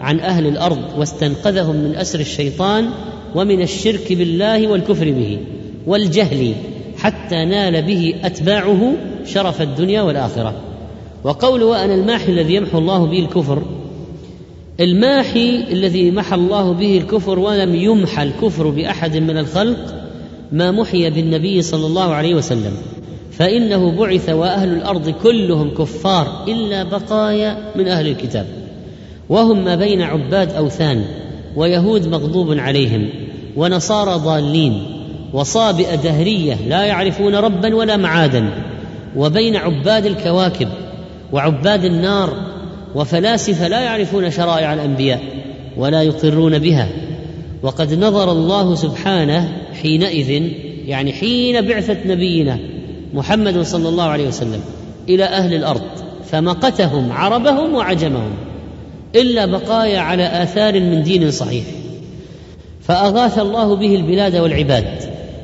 عن 0.00 0.20
أهل 0.20 0.46
الأرض 0.46 0.78
واستنقذهم 0.98 1.76
من 1.76 1.96
أسر 1.96 2.20
الشيطان 2.20 2.90
ومن 3.34 3.62
الشرك 3.62 4.12
بالله 4.12 4.68
والكفر 4.68 5.10
به 5.10 5.38
والجهل 5.86 6.54
حتى 6.96 7.44
نال 7.44 7.82
به 7.82 8.14
أتباعه 8.24 8.92
شرف 9.26 9.62
الدنيا 9.62 10.02
والآخرة. 10.02 10.54
وقوله 11.24 11.66
وأنا 11.66 11.94
الماحي 11.94 12.32
الذي 12.32 12.54
يمحو 12.54 12.78
الله 12.78 13.06
به 13.06 13.18
الكفر 13.18 13.62
الماحي 14.80 15.64
الذي 15.72 16.10
محى 16.10 16.34
الله 16.34 16.72
به 16.72 16.98
الكفر 16.98 17.38
ولم 17.38 17.74
يمحى 17.74 18.22
الكفر 18.22 18.70
بأحد 18.70 19.16
من 19.16 19.38
الخلق 19.38 19.94
ما 20.52 20.70
محي 20.70 21.10
بالنبي 21.10 21.62
صلى 21.62 21.86
الله 21.86 22.14
عليه 22.14 22.34
وسلم 22.34 22.72
فإنه 23.32 23.90
بعث 23.90 24.30
وأهل 24.30 24.72
الأرض 24.72 25.08
كلهم 25.08 25.70
كفار 25.70 26.44
إلا 26.48 26.82
بقايا 26.82 27.72
من 27.76 27.88
أهل 27.88 28.08
الكتاب 28.08 28.46
وهم 29.28 29.64
ما 29.64 29.74
بين 29.74 30.02
عباد 30.02 30.52
أوثان 30.52 31.04
ويهود 31.56 32.08
مغضوب 32.08 32.58
عليهم. 32.58 33.08
ونصارى 33.56 34.14
ضالين 34.14 34.86
وصابئه 35.32 35.94
دهرية 35.94 36.54
لا 36.68 36.84
يعرفون 36.84 37.34
ربا 37.34 37.74
ولا 37.74 37.96
معادا 37.96 38.50
وبين 39.16 39.56
عباد 39.56 40.06
الكواكب 40.06 40.68
وعباد 41.32 41.84
النار 41.84 42.36
وفلاسفه 42.94 43.68
لا 43.68 43.80
يعرفون 43.80 44.30
شرائع 44.30 44.74
الأنبياء 44.74 45.20
ولا 45.76 46.02
يقرون 46.02 46.58
بها. 46.58 46.88
وقد 47.62 47.94
نظر 47.94 48.32
الله 48.32 48.74
سبحانه 48.74 49.52
حينئذ 49.82 50.50
يعني 50.86 51.12
حين 51.12 51.60
بعثة 51.60 51.96
نبينا 52.06 52.58
محمد 53.14 53.62
صلى 53.62 53.88
الله 53.88 54.04
عليه 54.04 54.28
وسلم 54.28 54.60
إلى 55.08 55.24
أهل 55.24 55.54
الأرض 55.54 55.82
فمقتهم 56.30 57.12
عربهم 57.12 57.74
وعجمهم 57.74 58.30
إلا 59.14 59.46
بقايا 59.46 59.98
على 59.98 60.42
آثار 60.42 60.80
من 60.80 61.02
دين 61.02 61.30
صحيح. 61.30 61.64
فأغاث 62.84 63.38
الله 63.38 63.76
به 63.76 63.94
البلاد 63.94 64.36
والعباد 64.36 64.84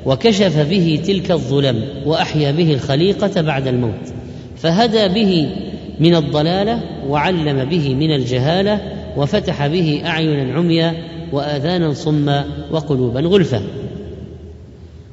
وكشف 0.06 0.58
به 0.70 1.00
تلك 1.06 1.30
الظلم 1.30 1.84
وأحيا 2.06 2.50
به 2.50 2.74
الخليقة 2.74 3.40
بعد 3.40 3.66
الموت. 3.66 4.12
فهدى 4.56 5.08
به 5.08 5.48
من 6.00 6.14
الضلالة 6.14 6.80
وعلم 7.08 7.64
به 7.64 7.94
من 7.94 8.14
الجهالة 8.14 8.80
وفتح 9.16 9.66
به 9.66 10.02
أعينا 10.06 10.52
عميا 10.52 10.94
وآذانا 11.32 11.94
صما 11.94 12.44
وقلوبا 12.70 13.20
غلفا. 13.20 13.62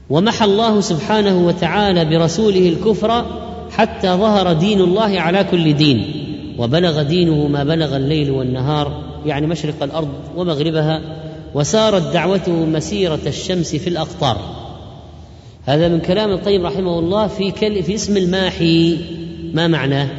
ومحى 0.10 0.46
الله 0.46 0.82
سبحانه 0.82 1.48
وتعالى 1.48 2.06
برسوله 2.06 2.70
الكفر 2.70 3.26
حتى 3.72 4.08
ظهر 4.08 4.54
دين 4.54 4.82
الله 4.82 5.20
على 5.20 5.44
كل 5.44 5.74
دين 5.74 6.06
وبلغ 6.58 7.02
دينه 7.02 7.48
ما 7.48 7.64
بلغ 7.64 7.96
الليل 7.96 8.32
والنهار 8.32 9.04
يعني 9.26 9.48
مشرق 9.48 9.84
الأرض 9.84 10.10
ومغربها 10.38 11.02
وسارت 11.54 12.14
دعوته 12.14 12.52
مسيرة 12.52 13.20
الشمس 13.28 13.76
في 13.76 13.88
الأقطار. 13.88 14.38
هذا 15.66 15.88
من 15.88 16.00
كلام 16.00 16.32
القيم 16.32 16.66
رحمه 16.66 17.00
الله 17.00 17.28
في 17.28 17.52
كل 17.52 17.84
في 17.84 17.96
اسم 17.96 18.18
الماحي. 18.18 18.98
ما 19.54 19.68
معناه 19.68 20.10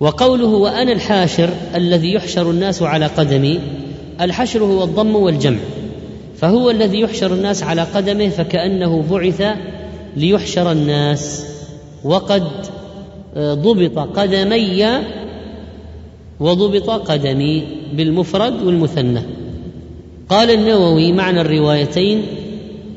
وقوله 0.00 0.46
وأنا 0.46 0.92
الحاشر 0.92 1.50
الذي 1.74 2.12
يحشر 2.12 2.50
الناس 2.50 2.82
على 2.82 3.06
قدمي 3.06 3.60
الحشر 4.20 4.64
هو 4.64 4.84
الضم 4.84 5.16
والجمع. 5.16 5.58
فهو 6.36 6.70
الذي 6.70 7.00
يحشر 7.00 7.34
الناس 7.34 7.62
على 7.62 7.82
قدمه 7.82 8.28
فكأنه 8.28 9.04
بعث 9.10 9.42
ليحشر 10.16 10.72
الناس. 10.72 11.46
وقد 12.04 12.44
آه، 13.36 13.54
ضبط 13.54 14.18
قدمي 14.18 15.02
وضبط 16.40 16.90
قدمي 16.90 17.64
بالمفرد 17.92 18.62
والمثنى. 18.62 19.20
قال 20.28 20.50
النووي 20.50 21.12
معنى 21.12 21.40
الروايتين 21.40 22.22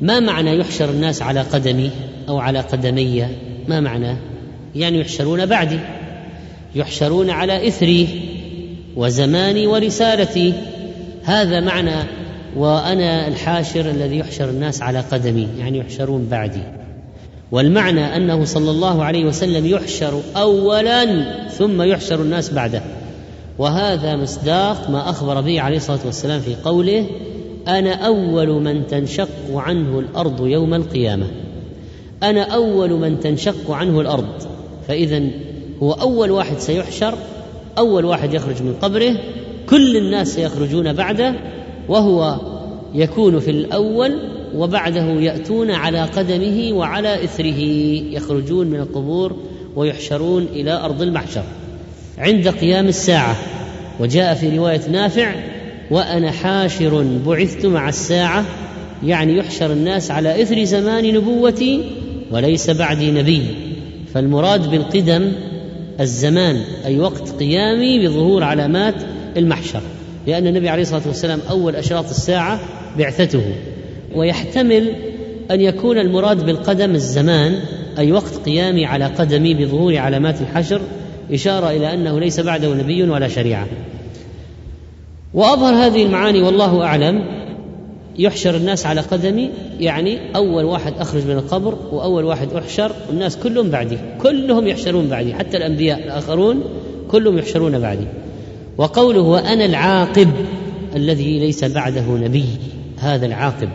ما 0.02 0.20
معنى 0.20 0.58
يحشر 0.58 0.90
الناس 0.90 1.22
على 1.22 1.40
قدمي 1.40 1.90
أو 2.28 2.38
على 2.38 2.60
قدمي؟ 2.60 3.26
ما 3.68 3.80
معناه 3.80 4.16
يعني 4.74 5.00
يحشرون 5.00 5.46
بعدي 5.46 5.78
يحشرون 6.74 7.30
على 7.30 7.68
إثري 7.68 8.08
وزماني 8.96 9.66
ورسالتي. 9.66 10.54
هذا 11.24 11.60
معنى 11.60 11.96
وأنا 12.56 13.28
الحاشر 13.28 13.90
الذي 13.90 14.18
يحشر 14.18 14.50
الناس 14.50 14.82
على 14.82 15.00
قدمي 15.00 15.48
يعني 15.58 15.78
يحشرون 15.78 16.26
بعدي. 16.30 16.62
والمعنى 17.52 18.16
أنه 18.16 18.44
صلى 18.44 18.70
الله 18.70 19.04
عليه 19.04 19.24
وسلم 19.24 19.66
يحشر 19.66 20.20
اولا 20.36 21.06
ثم 21.48 21.82
يحشر 21.82 22.22
الناس 22.22 22.50
بعده. 22.50 22.82
وهذا 23.58 24.16
مصداق 24.16 24.90
ما 24.90 25.10
أخبر 25.10 25.40
به 25.40 25.60
عليه 25.60 25.76
الصلاة 25.76 26.00
والسلام 26.06 26.40
في 26.40 26.54
قوله 26.64 27.06
أنا 27.68 27.94
أول 27.94 28.48
من 28.48 28.86
تنشق 28.86 29.28
عنه 29.54 29.98
الأرض 29.98 30.46
يوم 30.46 30.74
القيامة. 30.74 31.26
أنا 32.22 32.42
أول 32.42 32.90
من 32.90 33.20
تنشق 33.20 33.70
عنه 33.70 34.00
الأرض. 34.00 34.42
فاذا 34.88 35.22
هو 35.82 35.92
أول 35.92 36.30
واحد 36.30 36.58
سيحشر 36.58 37.14
أول 37.78 38.04
واحد 38.04 38.34
يخرج 38.34 38.62
من 38.62 38.74
قبره 38.82 39.16
كل 39.68 39.96
الناس 39.96 40.34
سيخرجون 40.34 40.92
بعده 40.92 41.34
وهو 41.88 42.36
يكون 42.94 43.40
في 43.40 43.50
الأول 43.50 44.18
وبعده 44.54 45.04
يأتون 45.04 45.70
على 45.70 46.02
قدمه 46.02 46.72
وعلى 46.72 47.24
إثره 47.24 47.60
يخرجون 48.16 48.66
من 48.66 48.80
القبور 48.80 49.36
ويحشرون 49.76 50.46
إلى 50.52 50.72
أرض 50.72 51.02
المحشر. 51.02 51.44
عند 52.20 52.48
قيام 52.48 52.88
الساعة. 52.88 53.36
وجاء 54.00 54.34
في 54.34 54.58
رواية 54.58 54.80
نافع 54.92 55.34
وأنا 55.90 56.30
حاشر 56.30 57.02
بعثت 57.26 57.66
مع 57.66 57.88
الساعة. 57.88 58.44
يعني 59.04 59.36
يحشر 59.36 59.72
الناس 59.72 60.10
على 60.10 60.42
إثر 60.42 60.64
زمان 60.64 61.14
نبوتي 61.14 61.84
وليس 62.30 62.70
بعدي 62.70 63.10
نبي. 63.10 63.42
فالمراد 64.14 64.70
بالقدم 64.70 65.32
الزمان 66.00 66.60
أي 66.84 66.98
وقت 66.98 67.28
قيامي 67.28 68.06
بظهور 68.06 68.42
علامات 68.42 68.94
المحشر. 69.36 69.82
لأن 70.26 70.46
النبي 70.46 70.68
عليه 70.68 70.82
الصلاة 70.82 71.02
والسلام 71.06 71.40
أول 71.50 71.76
أشراط 71.76 72.08
الساعة 72.10 72.60
بعثته. 72.98 73.42
ويحتمل 74.14 74.92
أن 75.50 75.60
يكون 75.60 75.98
المراد 75.98 76.46
بالقدم 76.46 76.94
الزمان 76.94 77.60
أي 77.98 78.12
وقت 78.12 78.36
قيامي 78.46 78.86
على 78.86 79.04
قدمي 79.04 79.54
بظهور 79.54 79.96
علامات 79.96 80.40
الحشر 80.40 80.80
إشارة 81.32 81.70
إلى 81.70 81.94
أنه 81.94 82.20
ليس 82.20 82.40
بعده 82.40 82.74
نبي 82.74 83.02
ولا 83.02 83.28
شريعة. 83.28 83.66
وأظهر 85.34 85.74
هذه 85.74 86.02
المعاني 86.02 86.42
والله 86.42 86.82
أعلم. 86.82 87.24
يحشر 88.18 88.56
الناس 88.56 88.86
على 88.86 89.00
قدمي 89.00 89.50
يعني 89.80 90.36
أول 90.36 90.64
واحد 90.64 90.92
أخرج 90.98 91.24
من 91.26 91.30
القبر 91.36 91.74
وأول 91.92 92.24
واحد 92.24 92.52
احشر 92.52 92.92
والناس 93.08 93.36
كلهم 93.36 93.70
بعدي 93.70 93.98
كلهم 94.22 94.66
يحشرون 94.66 95.08
بعدي 95.08 95.34
حتى 95.34 95.56
الأنبياء 95.56 95.98
الآخرون 95.98 96.64
كلهم 97.10 97.38
يحشرون 97.38 97.78
بعدي. 97.78 98.06
وقوله 98.78 99.20
وأنا 99.20 99.64
العاقب 99.64 100.28
الذي 100.96 101.38
ليس 101.38 101.64
بعده 101.64 102.06
نبي 102.08 102.44
هذا 102.98 103.26
العاقب. 103.26 103.68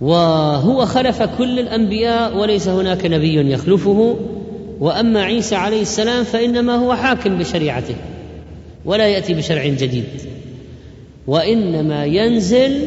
وهو 0.00 0.86
خلف 0.86 1.22
كل 1.22 1.58
الأنبياء 1.58 2.36
وليس 2.36 2.68
هناك 2.68 3.06
نبي 3.06 3.52
يخلفه. 3.52 4.16
وأما 4.80 5.22
عيسى 5.22 5.54
عليه 5.54 5.82
السلام 5.82 6.24
فإنما 6.24 6.74
هو 6.74 6.94
حاكم 6.94 7.38
بشريعته 7.38 7.94
ولا 8.84 9.08
يأتي 9.08 9.34
بشرع 9.34 9.66
جديد 9.66 10.04
وإنما 11.26 12.04
ينزل 12.04 12.86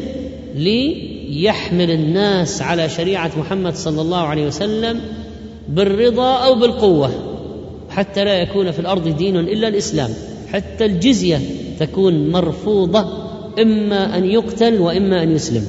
ليحمل 0.54 1.90
الناس 1.90 2.62
على 2.62 2.88
شريعة 2.88 3.30
محمد 3.38 3.74
صلى 3.74 4.00
الله 4.00 4.20
عليه 4.20 4.46
وسلم 4.46 5.00
بالرضا 5.68 6.34
أو 6.46 6.54
بالقوة 6.54 7.10
حتى 7.90 8.24
لا 8.24 8.38
يكون 8.38 8.70
في 8.70 8.78
الأرض 8.78 9.16
دين 9.16 9.36
إلا 9.36 9.68
الإسلام 9.68 10.10
حتى 10.52 10.84
الجزية 10.84 11.40
تكون 11.80 12.30
مرفوضة 12.30 13.06
إما 13.58 14.18
أن 14.18 14.24
يقتل 14.24 14.80
وإما 14.80 15.22
أن 15.22 15.32
يسلم. 15.32 15.66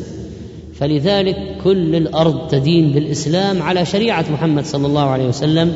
فلذلك 0.73 1.38
كل 1.63 1.95
الأرض 1.95 2.47
تدين 2.47 2.91
بالإسلام 2.91 3.61
على 3.61 3.86
شريعة 3.86 4.26
محمد 4.32 4.65
صلى 4.65 4.88
الله 4.88 5.09
عليه 5.09 5.28
وسلم 5.28 5.76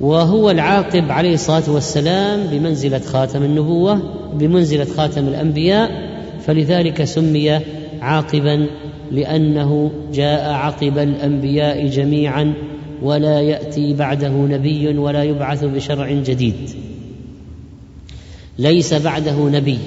وهو 0.00 0.50
العاقب 0.50 1.10
عليه 1.10 1.34
الصلاة 1.34 1.70
والسلام 1.70 2.46
بمنزلة 2.46 2.98
خاتم 2.98 3.42
النبوة 3.42 4.02
بمنزلة 4.34 4.84
خاتم 4.84 5.28
الأنبياء 5.28 5.90
فلذلك 6.46 7.04
سمي 7.04 7.60
عاقبا 8.00 8.66
لأنه 9.12 9.90
جاء 10.14 10.52
عقب 10.52 10.98
الأنبياء 10.98 11.86
جميعا 11.86 12.54
ولا 13.02 13.40
يأتي 13.40 13.94
بعده 13.94 14.28
نبي 14.28 14.98
ولا 14.98 15.24
يبعث 15.24 15.64
بشرع 15.64 16.12
جديد. 16.12 16.70
ليس 18.58 18.94
بعده 18.94 19.48
نبي. 19.48 19.78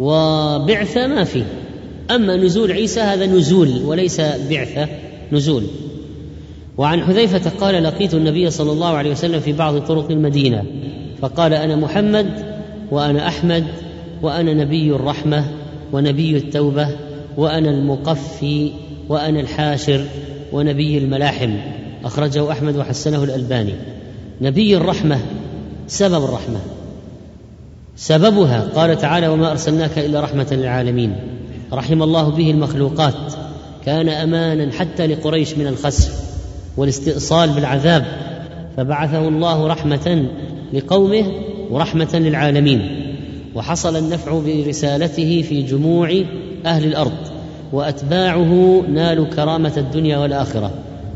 وبعثة 0.00 1.06
ما 1.06 1.24
فيه 1.24 1.44
أما 2.10 2.36
نزول 2.36 2.72
عيسى 2.72 3.00
هذا 3.00 3.26
نزول 3.26 3.82
وليس 3.84 4.20
بعثة 4.20 4.88
نزول. 5.32 5.62
وعن 6.78 7.02
حذيفة 7.04 7.50
قال 7.60 7.82
لقيت 7.82 8.14
النبي 8.14 8.50
صلى 8.50 8.72
الله 8.72 8.88
عليه 8.88 9.10
وسلم 9.10 9.40
في 9.40 9.52
بعض 9.52 9.78
طرق 9.78 10.10
المدينة 10.10 10.64
فقال 11.20 11.54
أنا 11.54 11.76
محمد 11.76 12.26
وأنا 12.90 13.28
أحمد 13.28 13.64
وأنا 14.22 14.54
نبي 14.54 14.90
الرحمة 14.90 15.44
ونبي 15.92 16.36
التوبة 16.36 16.88
وأنا 17.36 17.70
المقفي 17.70 18.72
وأنا 19.08 19.40
الحاشر 19.40 20.04
ونبي 20.52 20.98
الملاحم 20.98 21.56
أخرجه 22.04 22.52
أحمد 22.52 22.76
وحسنه 22.76 23.24
الألباني. 23.24 23.74
نبي 24.40 24.76
الرحمة 24.76 25.18
سبب 25.86 26.24
الرحمة 26.24 26.60
سببها 27.96 28.68
قال 28.74 28.98
تعالى 28.98 29.28
وما 29.28 29.50
أرسلناك 29.50 29.98
إلا 29.98 30.20
رحمة 30.20 30.46
للعالمين 30.52 31.16
رحم 31.72 32.02
الله 32.02 32.28
به 32.28 32.50
المخلوقات 32.50 33.32
كان 33.86 34.08
أمانا 34.08 34.72
حتى 34.72 35.06
لقريش 35.06 35.58
من 35.58 35.66
الخسف. 35.66 36.21
والاستئصال 36.76 37.50
بالعذاب 37.50 38.04
فبعثه 38.76 39.28
الله 39.28 39.66
رحمة 39.66 40.26
لقومه 40.72 41.32
ورحمة 41.70 42.10
للعالمين. 42.14 43.08
وحصل 43.54 43.96
النفع 43.96 44.40
برسالته 44.40 45.42
في 45.42 45.62
جموع 45.62 46.22
أهل 46.66 46.84
الأرض 46.84 47.12
وأتباعه 47.72 48.82
نالوا 48.88 49.26
كرامة 49.26 49.72
الدنيا 49.76 50.18
والآخرة 50.18 50.70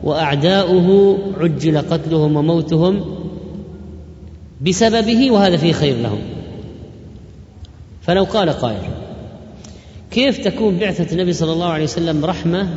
وأعداؤه 0.05 1.19
عجل 1.41 1.79
قتلهم 1.79 2.37
وموتهم 2.37 3.05
بسببه 4.61 5.31
وهذا 5.31 5.57
فيه 5.57 5.73
خير 5.73 5.97
لهم. 5.97 6.19
فلو 8.03 8.25
قال 8.25 8.51
قائل 8.51 8.83
كيف 10.11 10.39
تكون 10.39 10.77
بعثة 10.77 11.13
النبي 11.13 11.33
صلى 11.33 11.53
الله 11.53 11.67
عليه 11.67 11.85
وسلم 11.85 12.25
رحمة 12.25 12.69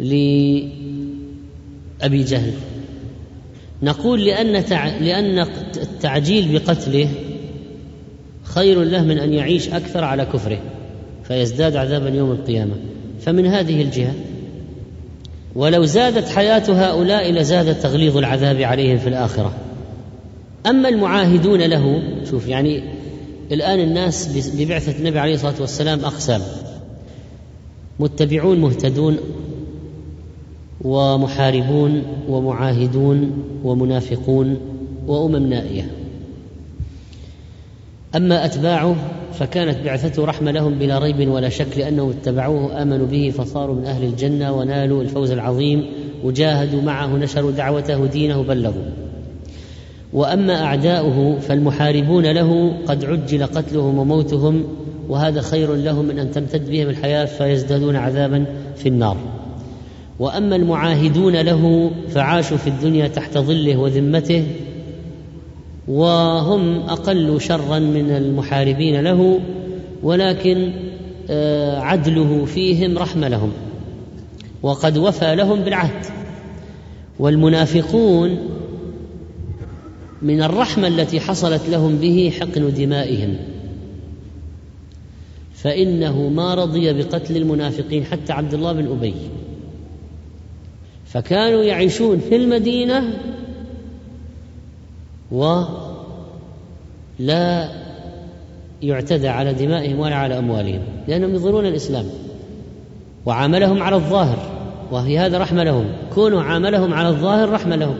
لأبي 0.00 0.72
جهل. 2.22 2.52
نقول 3.82 4.24
لأن. 4.24 4.64
لأن 5.00 5.38
التعجيل 5.76 6.52
بقتله 6.52 7.08
خير 8.42 8.82
له 8.82 9.02
من 9.02 9.18
أن 9.18 9.32
يعيش 9.32 9.68
أكثر 9.68 10.04
على 10.04 10.24
كفره 10.24 10.58
فيزداد 11.24 11.76
عذابا 11.76 12.08
يوم 12.08 12.32
القيامة. 12.32 12.74
فمن 13.20 13.46
هذه 13.46 13.82
الجهة 13.82 14.14
ولو 15.54 15.84
زادت 15.84 16.28
حياة 16.28 16.62
هؤلاء 16.68 17.32
لزاد 17.32 17.80
تغليظ 17.80 18.16
العذاب 18.16 18.60
عليهم 18.60 18.98
في 18.98 19.08
الآخرة. 19.08 19.52
أما 20.66 20.88
المعاهدون 20.88 21.62
له 21.62 22.02
شوف 22.30 22.48
يعني 22.48 22.82
الآن 23.52 23.80
الناس 23.80 24.28
ببعثة 24.56 24.98
النبي 24.98 25.18
عليه 25.18 25.34
الصلاة 25.34 25.54
والسلام 25.60 26.04
أقسام. 26.04 26.40
متبعون 27.98 28.60
مهتدون 28.60 29.18
ومحاربون 30.86 32.02
ومعاهدون 32.28 33.44
ومنافقون 33.64 34.56
وأمم 35.06 35.46
نائية. 35.46 35.90
أما 38.16 38.44
أتباعه 38.44 38.96
فكانت 39.32 39.78
بعثته 39.84 40.24
رحمة 40.24 40.50
لهم 40.50 40.74
بلا 40.74 40.98
ريب 40.98 41.28
ولا 41.28 41.48
شك 41.48 41.78
لأنهم 41.78 42.10
اتبعوه 42.10 42.82
آمنوا 42.82 43.06
به 43.06 43.32
فصاروا 43.38 43.74
من 43.74 43.84
أهل 43.84 44.04
الجنة 44.04 44.52
ونالوا 44.52 45.02
الفوز 45.02 45.30
العظيم 45.30 45.86
وجاهدوا 46.24 46.82
معه 46.82 47.16
نشروا 47.16 47.50
دعوته 47.50 48.06
دينه 48.06 48.42
بلغوا. 48.42 48.84
وأما 50.12 50.62
أعداؤه 50.62 51.38
فالمحاربون 51.38 52.26
له 52.26 52.72
قد 52.86 53.04
عجل 53.04 53.46
قتلهم 53.46 53.98
وموتهم 53.98 54.64
وهذا 55.08 55.40
خير 55.40 55.74
لهم 55.74 56.04
من 56.04 56.18
أن 56.18 56.30
تمتد 56.30 56.70
بهم 56.70 56.88
الحياة 56.88 57.24
فيزدادون 57.24 57.96
عذابا 57.96 58.44
في 58.76 58.88
النار. 58.88 59.16
وأما 60.18 60.56
المعاهدون 60.56 61.36
له 61.36 61.90
فعاشوا 62.08 62.56
في 62.56 62.66
الدنيا 62.66 63.08
تحت 63.08 63.38
ظله 63.38 63.76
وذمته 63.76 64.46
وهم 65.88 66.78
أقل 66.78 67.40
شرا 67.40 67.78
من 67.78 68.10
المحاربين 68.10 69.00
له 69.00 69.40
ولكن 70.02 70.72
آه، 71.30 71.78
عدله 71.78 72.44
فيهم 72.44 72.98
رحمة 72.98 73.28
لهم 73.28 73.52
وقد 74.62 74.98
وفى 74.98 75.34
لهم 75.34 75.60
بالعهد. 75.60 76.06
والمنافقون 77.18 78.38
من 80.22 80.42
الرحمة 80.42 80.88
التي 80.88 81.20
حصلت 81.20 81.68
لهم 81.68 81.96
به 81.96 82.32
حقن 82.40 82.74
دمائهم. 82.74 83.36
فإنه 85.54 86.28
ما 86.28 86.54
رضي 86.54 86.92
بقتل 86.92 87.36
المنافقين 87.36 88.04
حتى 88.04 88.32
عبد 88.32 88.54
الله 88.54 88.72
بن 88.72 88.86
أبي. 88.86 89.14
فكانوا 91.06 91.62
يعيشون 91.62 92.18
في 92.18 92.36
المدينة 92.36 93.18
ولا 95.30 95.68
يعتدى 98.82 99.28
على 99.28 99.52
دمائهم 99.52 99.98
ولا 99.98 100.14
على 100.14 100.38
أموالهم 100.38 100.82
لأنهم 101.08 101.34
يظهرون 101.34 101.66
الإسلام 101.66 102.06
وعاملهم 103.26 103.82
على 103.82 103.96
الظاهر 103.96 104.38
وفي 104.92 105.18
هذا 105.18 105.38
رحمة 105.38 105.64
لهم 105.64 105.86
كونوا 106.14 106.42
عاملهم 106.42 106.94
على 106.94 107.08
الظاهر 107.08 107.50
رحمة 107.50 107.76
لهم 107.76 107.96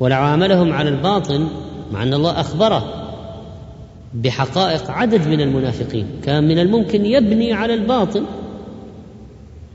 ولو 0.00 0.16
عاملهم 0.16 0.72
على 0.72 0.88
الباطن 0.88 1.48
مع 1.92 2.02
أن 2.02 2.14
الله 2.14 2.40
أخبره 2.40 3.00
بحقائق 4.14 4.90
عدد 4.90 5.28
من 5.28 5.40
المنافقين 5.40 6.06
كان 6.24 6.48
من 6.48 6.58
الممكن 6.58 7.06
يبني 7.06 7.52
على 7.52 7.74
الباطن 7.74 8.24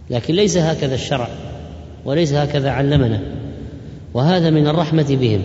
لكن 0.10 0.34
ليس 0.34 0.58
هكذا 0.58 0.95
الشرع. 0.95 1.28
وليس 2.06 2.34
هكذا 2.34 2.70
علمنا. 2.70 3.22
وهذا 4.14 4.49
من 4.49 4.68
الرحمة 4.68 5.18
بهم. 5.22 5.41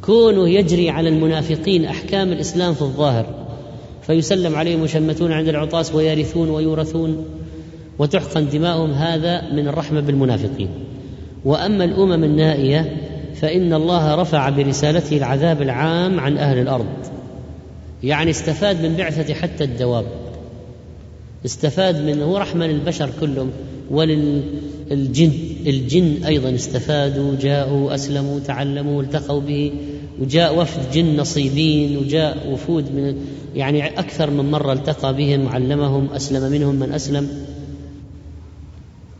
كونه 0.00 0.48
يجري 0.48 0.90
على 0.90 1.08
المنافقين 1.08 1.84
أحكام 1.84 2.32
الإسلام 2.32 2.74
في 2.74 2.82
الظاهر. 2.82 3.26
فيسلم 4.02 4.56
عليهم 4.56 4.84
يشمتون 4.84 5.32
عند 5.32 5.48
العطاس 5.48 5.94
ويرثون 5.94 6.50
ويورثون 6.50 7.24
وتحقن 7.98 8.48
دماؤهم. 8.48 8.90
هذا 8.90 9.52
من 9.52 9.68
الرحمة 9.68 10.00
بالمنافقين. 10.00 10.68
وأما 11.44 11.84
الأمم 11.84 12.24
النائية 12.24 12.96
فإن 13.34 13.74
الله 13.74 14.14
رفع 14.14 14.48
برسالته 14.48 15.16
العذاب 15.16 15.62
العام 15.62 16.20
عن 16.20 16.38
أهل 16.38 16.58
الأرض. 16.58 16.86
يعني 18.02 18.30
استفاد 18.30 18.86
من 18.86 18.96
بعثة 18.96 19.34
حتى 19.34 19.64
الدواب. 19.64 20.04
استفاد 21.44 21.96
من 21.96 22.22
هو 22.22 22.36
رحمة 22.36 22.66
للبشر 22.66 23.10
كلهم 23.20 23.50
وللجن 23.90 24.42
الجن 24.90 26.24
أيضا 26.26 26.54
استفادوا 26.54 27.36
جاءوا 27.40 27.94
أسلموا 27.94 28.38
تعلموا 28.38 29.02
التقوا 29.02 29.40
به 29.40 29.72
وجاء 30.20 30.58
وفد 30.58 30.92
جن 30.92 31.16
نصيبين 31.16 31.96
وجاء 31.96 32.50
وفود 32.50 32.84
من 32.94 33.16
يعني 33.54 33.98
أكثر 33.98 34.30
من 34.30 34.50
مرة 34.50 34.72
التقى 34.72 35.14
بهم 35.14 35.48
علمهم 35.48 36.08
أسلم 36.10 36.52
منهم 36.52 36.74
من 36.74 36.92
أسلم. 36.92 37.28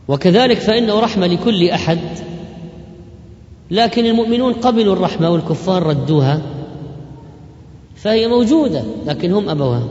وكذلك 0.07 0.57
فإنه 0.57 0.99
رحمة 0.99 1.27
لكل 1.27 1.69
أحد. 1.69 1.99
لكن 3.71 4.05
المؤمنون 4.05 4.53
قبلوا 4.53 4.93
الرحمة 4.93 5.29
والكفار 5.29 5.83
ردوها 5.83 6.41
فهي 7.95 8.27
موجودة 8.27 8.83
لكن 9.07 9.31
هم 9.31 9.49
أبوها. 9.49 9.89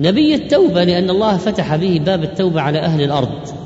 نبي 0.00 0.34
التوبة 0.34 0.84
لأن 0.84 1.10
الله 1.10 1.36
فتح 1.36 1.76
به 1.76 2.00
باب 2.06 2.22
التوبة 2.22 2.60
على 2.60 2.78
أهل 2.78 3.02
الأرض. 3.02 3.61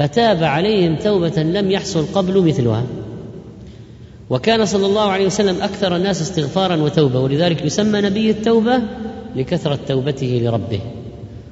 فتاب 0.00 0.44
عليهم 0.44 0.96
توبة 0.96 1.42
لم 1.42 1.70
يحصل 1.70 2.06
قبل 2.14 2.46
مثلها. 2.46 2.84
وكان 4.30 4.66
صلى 4.66 4.86
الله 4.86 5.02
عليه 5.02 5.26
وسلم 5.26 5.62
أكثر 5.62 5.96
الناس 5.96 6.22
استغفارا 6.22 6.76
وتوبة 6.76 7.20
ولذلك 7.20 7.64
يسمى 7.64 8.00
نبي 8.00 8.30
التوبة 8.30 8.82
لكثرة 9.36 9.78
توبته 9.88 10.40
لربه 10.44 10.80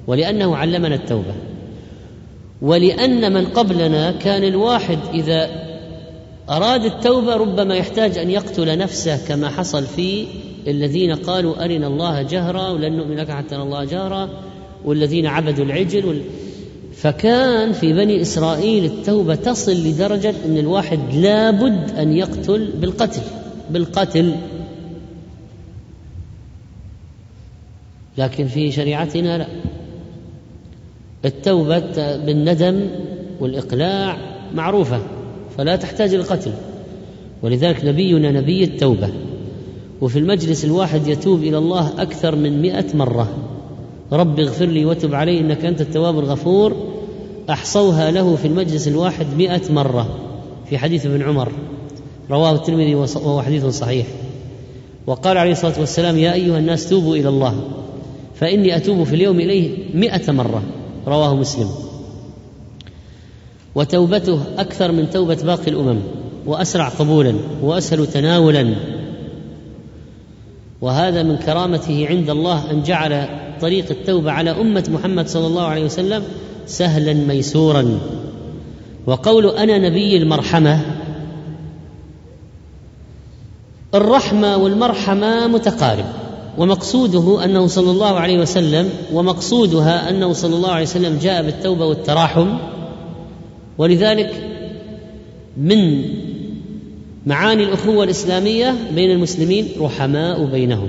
ولأنه 0.06 0.56
علمنا 0.56 0.94
التوبة. 0.94 1.34
ولأن 2.62 3.32
من 3.32 3.46
قبلنا 3.46 4.12
كان 4.12 4.44
الواحد 4.44 4.98
إذا 5.14 5.50
أراد 6.50 6.84
التوبة 6.84 7.36
ربما 7.36 7.74
يحتاج 7.74 8.18
أن 8.18 8.30
يقتل 8.30 8.78
نفسه 8.78 9.26
كما 9.28 9.48
حصل 9.48 9.84
في 9.84 10.26
الذين 10.68 11.14
قالوا 11.14 11.64
أرنا 11.64 11.86
الله 11.86 12.22
جهرا 12.22 12.68
ولن 12.68 12.96
نؤمن 12.96 13.16
لك 13.16 13.30
حتى 13.30 13.54
نرى 13.54 13.64
الله 13.64 13.84
جهرا 13.84 14.28
والذين 14.84 15.26
عبدوا 15.26 15.64
العجل 15.64 16.06
وال... 16.06 16.20
فكان 17.00 17.72
في 17.72 17.92
بني 17.92 18.22
إسرائيل 18.22 18.84
التوبة 18.84 19.34
تصل 19.34 19.72
لدرجة 19.72 20.34
أن 20.44 20.58
الواحد 20.58 20.98
لابد 21.14 21.90
أن 21.98 22.12
يقتل 22.12 22.72
بالقتل 22.80 23.22
بالقتل. 23.70 24.34
لكن 28.18 28.46
في 28.46 28.72
شريعتنا 28.72 29.38
لا. 29.38 29.46
التوبة 31.24 32.16
بالندم 32.16 32.88
والإقلاع 33.40 34.16
معروفة 34.54 35.00
فلا 35.58 35.76
تحتاج 35.76 36.14
القتل. 36.14 36.52
ولذلك 37.42 37.84
نبينا 37.84 38.30
نبي 38.30 38.64
التوبة. 38.64 39.08
وفي 40.00 40.18
المجلس 40.18 40.64
الواحد 40.64 41.06
يتوب 41.06 41.42
إلى 41.42 41.58
الله 41.58 42.02
أكثر 42.02 42.36
من 42.36 42.62
مئة 42.62 42.96
مرة. 42.96 43.57
رب 44.12 44.40
اغفر 44.40 44.64
لي 44.64 44.84
وتب 44.84 45.14
علي 45.14 45.40
إنك 45.40 45.64
أنت 45.64 45.80
التواب 45.80 46.18
الغفور. 46.18 46.76
أحصوها 47.50 48.10
له 48.10 48.36
في 48.36 48.48
المجلس 48.48 48.88
الواحد 48.88 49.26
مئة 49.38 49.72
مرة. 49.72 50.08
في 50.70 50.78
حديث 50.78 51.06
ابن 51.06 51.22
عمر. 51.22 51.52
رواه 52.30 52.54
الترمذي 52.54 52.94
وهو 52.94 53.42
حديث 53.42 53.66
صحيح. 53.66 54.06
وقال 55.06 55.38
عليه 55.38 55.52
الصلاة 55.52 55.80
والسلام 55.80 56.18
يا 56.18 56.32
أيها 56.32 56.58
الناس 56.58 56.88
توبوا 56.88 57.16
إلى 57.16 57.28
الله 57.28 57.60
فإني 58.34 58.76
أتوب 58.76 59.04
في 59.04 59.14
اليوم 59.14 59.40
إليه 59.40 59.94
مئة 59.94 60.32
مرة. 60.32 60.62
رواه 61.06 61.34
مسلم. 61.36 61.68
وتوبته 63.74 64.40
أكثر 64.58 64.92
من 64.92 65.10
توبة 65.10 65.34
باقي 65.34 65.70
الأمم 65.70 65.98
وأسرع 66.46 66.88
قبولا 66.88 67.34
وأسهل 67.62 68.06
تناولا. 68.06 68.74
وهذا 70.80 71.22
من 71.22 71.36
كرامته 71.36 72.06
عند 72.08 72.30
الله 72.30 72.70
أن 72.70 72.82
جعل 72.82 73.28
طريق 73.60 73.90
التوبة 73.90 74.30
على 74.32 74.50
أمة 74.50 74.84
محمد 74.88 75.28
صلى 75.28 75.46
الله 75.46 75.62
عليه 75.62 75.84
وسلم 75.84 76.22
سهلا 76.66 77.14
ميسورا. 77.14 77.98
وقول 79.06 79.46
أنا 79.46 79.78
نبي 79.78 80.16
المرحمة 80.16 80.80
الرحمة 83.94 84.56
والمرحمة 84.56 85.46
متقارب 85.46 86.04
ومقصوده 86.58 87.44
أنه 87.44 87.66
صلى 87.66 87.90
الله 87.90 88.20
عليه 88.20 88.38
وسلم 88.38 88.90
ومقصودها 89.12 90.10
أنه 90.10 90.32
صلى 90.32 90.56
الله 90.56 90.70
عليه 90.70 90.82
وسلم 90.82 91.18
جاء 91.18 91.42
بالتوبة 91.42 91.86
والتراحم. 91.86 92.58
ولذلك 93.78 94.32
من 95.56 96.04
معاني 97.26 97.64
الأخوة 97.64 98.04
الإسلامية 98.04 98.74
بين 98.94 99.10
المسلمين 99.10 99.68
رحماء 99.80 100.44
بينهم. 100.44 100.88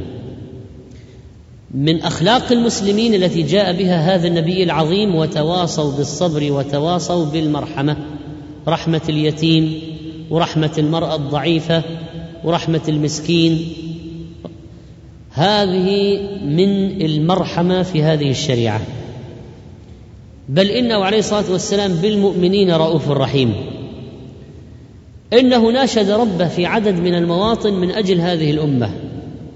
من 1.74 2.02
أخلاق 2.02 2.52
المسلمين 2.52 3.14
التي 3.14 3.44
جاء 3.44 3.74
بها 3.74 4.16
هذا 4.16 4.28
النبي 4.28 4.64
العظيم 4.64 5.16
وتواصوا 5.16 5.92
بالصبر 5.98 6.52
وتواصوا 6.52 7.26
بالمرحمة 7.26 7.98
رحمة 8.68 9.02
اليتيم 9.10 9.82
ورحمة 10.30 10.72
المرأة 10.78 11.16
الضعيفة 11.16 11.84
ورحمة 12.44 12.82
المسكين. 12.90 13.68
هذه 15.32 16.20
من 16.46 17.02
المرحمة 17.02 17.84
في 17.84 18.04
هذه 18.04 18.32
الشريعة. 18.32 18.82
بل 20.50 20.68
إنه 20.68 20.96
عليه 20.96 21.20
الصلاة 21.20 21.52
والسلام 21.52 21.94
بالمؤمنين 21.94 22.72
رؤوف 22.72 23.10
رحيم. 23.10 23.54
إنه 25.34 25.72
ناشد 25.72 26.10
ربه 26.10 26.48
في 26.48 26.66
عدد 26.66 26.96
من 26.96 27.14
المواطن 27.16 27.74
من 27.74 27.92
أجل 27.92 28.22
هذه 28.22 28.52
الأمة 28.52 28.90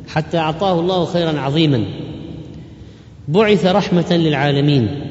حتى 0.08 0.38
أعطاه 0.38 0.80
الله 0.80 1.06
خيرا 1.06 1.40
عظيما. 1.40 2.03
بعث 3.28 3.66
رحمة 3.66 4.12
للعالمين. 4.12 5.10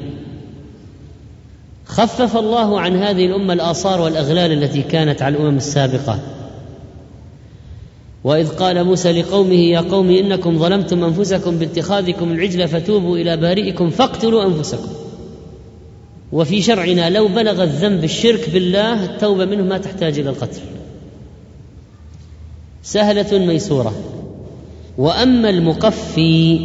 خفف 1.85 2.37
الله 2.37 2.79
عن 2.79 2.95
هذه 2.95 3.25
الأمة 3.25 3.53
الآثار 3.53 4.01
والأغلال 4.01 4.63
التي 4.63 4.81
كانت 4.81 5.21
على 5.21 5.37
الأمم 5.37 5.57
السابقة. 5.57 6.19
وإذ 8.23 8.49
قال 8.49 8.83
موسى 8.83 9.11
لقومه 9.21 9.53
يا 9.53 9.79
قوم 9.79 10.09
إنكم 10.09 10.59
ظلمتم 10.59 11.03
أنفسكم 11.03 11.57
باتخاذكم 11.57 12.31
العجل 12.31 12.67
فتوبوا 12.67 13.17
إلى 13.17 13.37
بارئكم 13.37 13.89
فاقتلوا 13.89 14.45
أنفسكم. 14.45 14.89
وفي 16.31 16.61
شرعنا 16.61 17.09
لو 17.09 17.27
بلغ 17.27 17.63
الذنب 17.63 18.03
الشرك 18.03 18.49
بالله 18.49 19.05
التوبة 19.05 19.45
منه 19.45 19.63
ما 19.63 19.77
تحتاج 19.77 20.19
إلى 20.19 20.29
القتل. 20.29 20.61
سهلة 22.83 23.45
ميسورة. 23.45 23.93
وأما 24.97 25.49
المقفي 25.49 26.59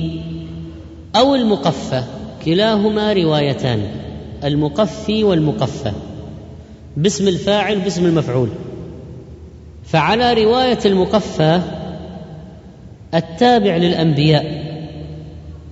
أو 1.16 1.34
المقفى 1.34 2.02
كلاهما 2.44 3.12
روايتان 3.12 3.82
المقفي 4.44 5.24
والمقفى. 5.24 5.92
باسم 6.96 7.28
الفاعل 7.28 7.80
باسم 7.80 8.06
المفعول. 8.06 8.48
فعلى 9.84 10.44
رواية 10.44 10.78
المقفى 10.86 11.60
التابع 13.14 13.76
للأنبياء 13.76 14.64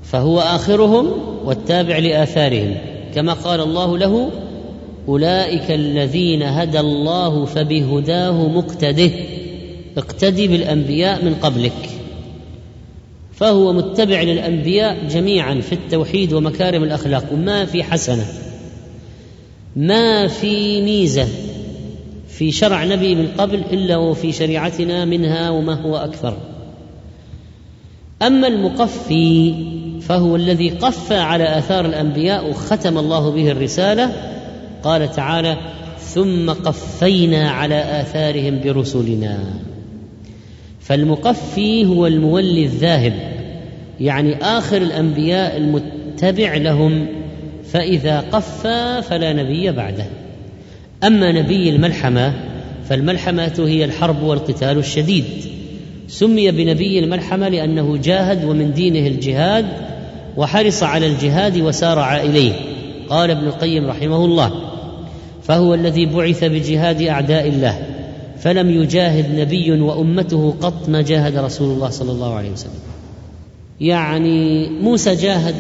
فهو 0.02 0.40
آخرهم 0.40 1.06
والتابع 1.44 1.98
لآثارهم. 1.98 2.74
كما 3.14 3.32
قال 3.32 3.60
الله 3.60 3.98
له 3.98 4.30
أولئك 5.08 5.70
الذين 5.70 6.42
هدى 6.42 6.80
الله 6.80 7.44
فبهداه 7.44 8.48
مقتده 8.48 9.10
اقتدي 9.98 10.48
بالأنبياء 10.48 11.24
من 11.24 11.34
قبلك. 11.34 11.95
فهو 13.36 13.72
متبع 13.72 14.22
للأنبياء 14.22 15.06
جميعا 15.08 15.60
في 15.60 15.72
التوحيد 15.72 16.32
ومكارم 16.32 16.82
الأخلاق 16.82 17.32
وما 17.32 17.64
في 17.64 17.82
حسنة 17.82 18.26
ما 19.76 20.26
في 20.26 20.82
ميزة 20.82 21.28
في 22.28 22.52
شرع 22.52 22.84
نبي 22.84 23.14
من 23.14 23.28
قبل 23.38 23.54
إلا 23.72 23.96
وفي 23.96 24.32
شريعتنا 24.32 25.04
منها 25.04 25.50
وما 25.50 25.74
هو 25.74 25.96
أكثر. 25.96 26.36
أما 28.22 28.48
المقفي 28.48 29.54
فهو 30.00 30.36
الذي 30.36 30.70
قفى 30.70 31.16
على 31.16 31.58
آثار 31.58 31.86
الأنبياء 31.86 32.50
وختم 32.50 32.98
الله 32.98 33.30
به 33.30 33.50
الرسالة 33.50 34.12
قال 34.82 35.12
تعالى 35.12 35.56
ثم 35.98 36.50
قفينا 36.50 37.50
على 37.50 38.00
آثارهم 38.00 38.60
برسلنا. 38.64 39.38
فالمقفي 40.86 41.86
هو 41.86 42.06
المولي 42.06 42.64
الذاهب 42.64 43.12
يعني 44.00 44.36
آخر 44.36 44.76
الأنبياء 44.76 45.56
المتبع 45.56 46.56
لهم 46.56 47.06
فإذا 47.72 48.20
قفى 48.20 49.02
فلا 49.08 49.32
نبي 49.32 49.72
بعده. 49.72 50.04
أما 51.04 51.32
نبي 51.32 51.70
الملحمة 51.70 52.32
فالملحمة 52.88 53.54
هي 53.58 53.84
الحرب 53.84 54.22
والقتال 54.22 54.78
الشديد. 54.78 55.24
سمي 56.08 56.50
بنبي 56.50 56.98
الملحمة 56.98 57.48
لأنه 57.48 57.96
جاهد 57.96 58.44
ومن 58.44 58.72
دينه 58.72 59.06
الجهاد 59.06 59.66
وحرص 60.36 60.82
على 60.82 61.06
الجهاد 61.06 61.60
وسارع 61.60 62.20
إليه 62.20 62.52
قال 63.08 63.30
ابن 63.30 63.46
القيم 63.46 63.86
رحمه 63.86 64.24
الله. 64.24 64.52
فهو 65.42 65.74
الذي 65.74 66.06
بعث 66.06 66.44
بجهاد 66.44 67.02
أعداء 67.02 67.48
الله. 67.48 67.95
فلم 68.38 68.70
يجاهد 68.70 69.38
نبي 69.40 69.80
وأمته 69.80 70.54
قط 70.60 70.88
ما 70.88 71.02
جاهد 71.02 71.36
رسول 71.36 71.74
الله 71.74 71.90
صلى 71.90 72.12
الله 72.12 72.34
عليه 72.34 72.50
وسلم. 72.50 72.80
يعني 73.80 74.68
موسى 74.68 75.14
جاهد 75.14 75.54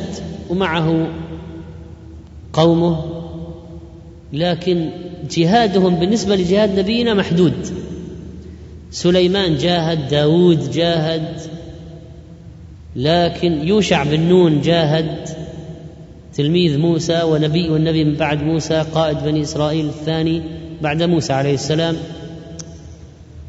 ومعه 0.50 1.08
قومه 2.52 3.04
لكن 4.32 4.90
جهادهم 5.30 5.94
بالنسبة 5.94 6.36
لجهاد 6.36 6.78
نبينا 6.78 7.14
محدود. 7.14 7.66
سليمان 8.90 9.56
جاهد 9.56 10.08
داود 10.08 10.70
جاهد 10.70 11.40
لكن 12.96 13.68
يوشع 13.68 14.04
بن 14.04 14.20
نون 14.20 14.60
جاهد. 14.60 15.28
تلميذ 16.34 16.78
موسى 16.78 17.22
ونبي 17.22 17.68
والنبي 17.68 18.04
من 18.04 18.14
بعد 18.14 18.42
موسى 18.42 18.84
قائد 18.94 19.18
بني 19.24 19.42
إسرائيل 19.42 19.86
الثاني 19.86 20.42
بعد 20.82 21.02
موسى 21.02 21.32
عليه 21.32 21.54
السلام. 21.54 21.96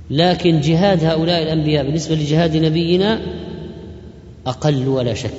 لكن 0.09 0.61
جهاد 0.61 1.03
هؤلاء 1.03 1.43
الأنبياء 1.43 1.85
بالنسبة 1.85 2.15
لجهاد 2.15 2.57
نبينا 2.57 3.21
أقل 4.47 4.87
ولا 4.87 5.13
شك. 5.13 5.31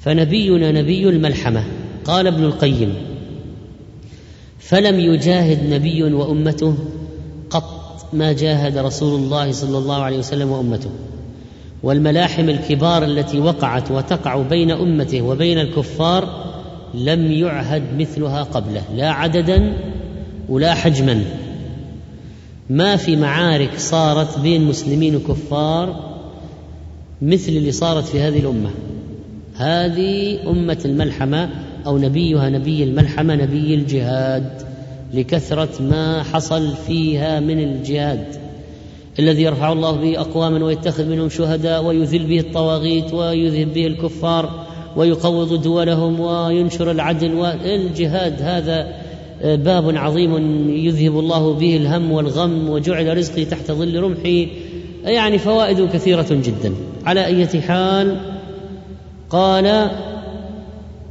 فنبينا 0.00 0.72
نبي 0.72 1.08
الملحمة 1.08 1.64
قال 2.04 2.26
ابن 2.26 2.44
القيم 2.44 2.94
فلم 4.58 5.00
يجاهد 5.00 5.72
نبي 5.72 6.02
وأمته 6.02 6.74
قط 7.50 8.06
ما 8.12 8.32
جاهد 8.32 8.78
رسول 8.78 9.20
الله 9.20 9.52
صلى 9.52 9.78
الله 9.78 10.02
عليه 10.02 10.18
وسلم 10.18 10.50
وأمته 10.50 10.90
والملاحم 11.82 12.48
الكبار 12.48 13.04
التي 13.04 13.40
وقعت 13.40 13.90
وتقع 13.90 14.42
بين 14.42 14.70
أمته 14.70 15.22
وبين 15.22 15.58
الكفار 15.58 16.50
لم 16.94 17.32
يعهد 17.32 17.82
مثلها 17.98 18.42
قبله 18.42 18.82
لا 18.96 19.10
عددا 19.10 19.76
ولا 20.48 20.74
حجما. 20.74 21.24
ما 22.70 22.96
في 22.96 23.16
معارك 23.16 23.78
صارت 23.78 24.38
بين 24.38 24.64
مسلمين 24.64 25.16
وكفار 25.16 26.10
مثل 27.22 27.52
اللي 27.52 27.72
صارت 27.72 28.04
في 28.04 28.20
هذه 28.20 28.38
الأمة. 28.38 28.70
هذه 29.54 30.38
أمة 30.50 30.78
الملحمة 30.84 31.50
أو 31.86 31.98
نبيها 31.98 32.50
نبي 32.50 32.84
الملحمة 32.84 33.34
نبي 33.34 33.74
الجهاد 33.74 34.62
لكثرة 35.14 35.82
ما 35.82 36.22
حصل 36.22 36.76
فيها 36.86 37.40
من 37.40 37.58
الجهاد. 37.58 38.26
الذي 39.18 39.42
يرفع 39.42 39.72
الله 39.72 39.92
به 39.92 40.20
أقواما 40.20 40.64
ويتخذ 40.64 41.04
منهم 41.04 41.28
شهداء 41.28 41.84
ويذل 41.84 42.26
به 42.26 42.40
الطواغيت 42.40 43.14
ويذهب 43.14 43.74
به 43.74 43.86
الكفار 43.86 44.66
ويقوض 44.96 45.62
دولهم 45.62 46.20
وينشر 46.20 46.90
العدل 46.90 47.34
والجهاد 47.34 48.42
هذا 48.42 48.99
باب 49.44 49.96
عظيم 49.96 50.36
يذهب 50.70 51.18
الله 51.18 51.54
به 51.54 51.76
الهم 51.76 52.12
والغم 52.12 52.68
وجعل 52.68 53.16
رزقي 53.16 53.44
تحت 53.44 53.72
ظل 53.72 54.00
رمحي. 54.00 54.48
يعني 55.04 55.38
فوائد 55.38 55.88
كثيرة 55.92 56.26
جدا. 56.30 56.74
على 57.06 57.26
اية 57.26 57.60
حال؟ 57.60 58.20
قال 59.30 59.90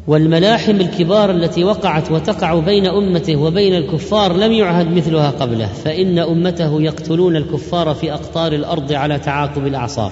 والملاحم 0.07 0.75
الكبار 0.75 1.31
التي 1.31 1.63
وقعت 1.63 2.11
وتقع 2.11 2.59
بين 2.59 2.85
أمته 2.85 3.35
وبين 3.35 3.75
الكفار 3.75 4.33
لم 4.33 4.51
يعهد 4.51 4.91
مثلها 4.91 5.31
قبله 5.31 5.67
فإن 5.67 6.19
أمته 6.19 6.81
يقتلون 6.81 7.35
الكفار 7.35 7.93
في 7.93 8.13
أقطار 8.13 8.53
الأرض 8.53 8.91
على 8.91 9.19
تعاقب 9.19 9.67
الأعصار. 9.67 10.11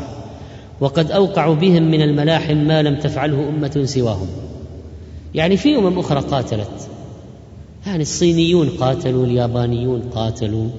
وقد 0.81 1.11
اوقعوا 1.11 1.55
بهم 1.55 1.83
من 1.83 2.01
الملاحم 2.01 2.57
ما 2.57 2.81
لم 2.81 2.95
تفعله 2.95 3.49
أمة 3.49 3.81
سواهم. 3.85 4.27
يعني 5.35 5.57
في 5.57 5.75
أمم 5.75 5.99
أخرى 5.99 6.19
قاتلت. 6.19 6.89
يعني 7.87 8.01
الصينيون 8.01 8.69
قاتلوا 8.69 9.25
اليابانيون 9.25 10.01
قاتلوا 10.01 10.69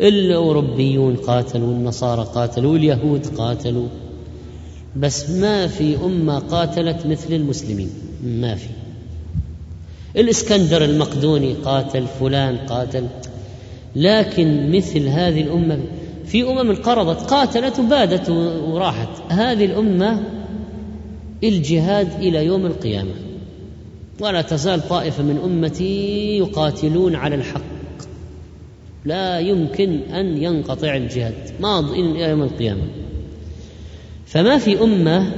الاوروبيون 0.00 1.16
قاتلوا 1.16 1.72
النصارى 1.72 2.26
قاتلوا 2.34 2.76
اليهود 2.76 3.26
قاتلوا. 3.26 3.88
بس 4.96 5.30
ما 5.30 5.66
في 5.66 5.96
أمة 5.96 6.38
قاتلت 6.38 7.06
مثل 7.06 7.32
المسلمين 7.32 7.90
ما 8.24 8.54
في. 8.54 8.68
الإسكندر 10.16 10.84
المقدوني 10.84 11.52
قاتل 11.52 12.06
فلان 12.20 12.56
قاتل. 12.56 13.06
لكن 13.96 14.70
مثل 14.72 15.08
هذه 15.08 15.40
الأمة 15.40 15.78
في 16.26 16.42
أمم 16.42 16.70
انقرضت 16.70 17.30
قاتلت 17.30 17.78
وبادت 17.78 18.30
وراحت. 18.68 19.08
هذه 19.28 19.64
الأمة 19.64 20.22
الجهاد 21.44 22.08
إلى 22.20 22.44
يوم 22.44 22.66
القيامة. 22.66 23.29
ولا 24.20 24.42
تزال 24.42 24.88
طائفة 24.88 25.22
من 25.22 25.38
أمتي 25.44 26.38
يقاتلون 26.38 27.14
على 27.14 27.34
الحق. 27.34 27.60
لا 29.04 29.38
يمكن 29.38 29.98
أن 29.98 30.42
ينقطع 30.42 30.96
الجهاد. 30.96 31.34
ماض 31.60 31.90
إلى 31.90 32.20
يوم 32.20 32.42
القيامة. 32.42 32.82
فما 34.26 34.58
في 34.58 34.82
أمة 34.82 35.32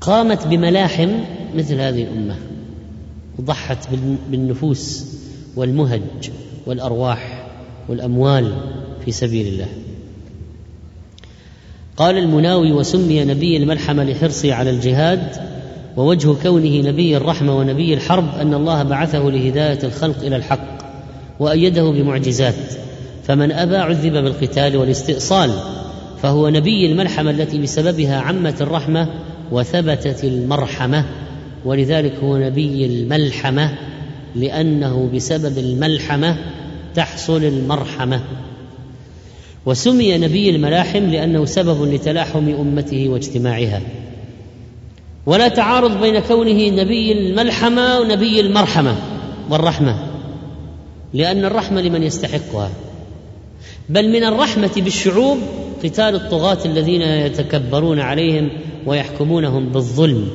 قامت 0.00 0.46
بملاحم 0.46 1.10
مثل 1.56 1.74
هذه 1.74 2.02
الأمة؟ 2.02 2.36
وضحت 3.38 3.88
بالنفوس 4.30 5.06
والمهج 5.56 6.30
والأرواح 6.66 7.46
والأموال 7.88 8.54
في 9.04 9.12
سبيل 9.12 9.46
الله. 9.46 9.68
قال 11.96 12.18
المناوي 12.18 12.72
وسمي 12.72 13.24
نبي 13.24 13.56
الملحمة 13.56 14.04
لحرصه 14.04 14.54
على 14.54 14.70
الجهاد 14.70 15.49
ووجه 15.96 16.34
كونه 16.42 16.88
نبي 16.88 17.16
الرحمة 17.16 17.58
ونبي 17.58 17.94
الحرب 17.94 18.38
أن 18.40 18.54
الله 18.54 18.82
بعثه 18.82 19.18
لهداية 19.18 19.78
الخلق 19.84 20.18
إلى 20.22 20.36
الحق 20.36 20.78
وأيده 21.40 21.90
بمعجزات. 21.90 22.54
فمن 23.26 23.52
أبى 23.52 23.76
عذب 23.76 24.12
بالقتال 24.12 24.76
والاستئصال 24.76 25.50
فهو 26.22 26.48
نبي 26.48 26.86
الملحمه 26.86 27.30
التي 27.30 27.58
بسببها 27.58 28.20
عمت 28.20 28.62
الرحمة 28.62 29.08
وثبتت 29.52 30.24
المرحمة 30.24 31.04
ولذلك 31.64 32.14
هو 32.22 32.36
نبي 32.36 32.86
الملحمة 32.86 33.78
لأنه 34.36 35.10
بسبب 35.14 35.58
الملحمة 35.58 36.36
تحصل 36.94 37.44
المرحمة. 37.44 38.20
وسمي 39.66 40.18
نبي 40.18 40.50
الملاحم 40.50 41.04
لأنه 41.04 41.44
سبب 41.44 41.92
لتلاحم 41.94 42.48
أمته 42.48 43.08
واجتماعها. 43.08 43.80
ولا 45.30 45.48
تعارض 45.48 46.00
بين 46.00 46.20
كونه 46.20 46.68
نبي 46.68 47.12
الملحمة 47.12 48.00
ونبي 48.00 48.40
المرحمة 48.40 48.96
والرحمة 49.50 49.96
لأن 51.14 51.44
الرحمة 51.44 51.80
لمن 51.80 52.02
يستحقها. 52.02 52.70
بل 53.88 54.08
من 54.08 54.24
الرحمة 54.24 54.70
بالشعوب 54.76 55.38
قتال 55.84 56.14
الطغاة 56.14 56.58
الذين 56.64 57.02
يتكبرون 57.02 58.00
عليهم 58.00 58.50
ويحكمونهم 58.86 59.68
بالظلم. 59.68 60.28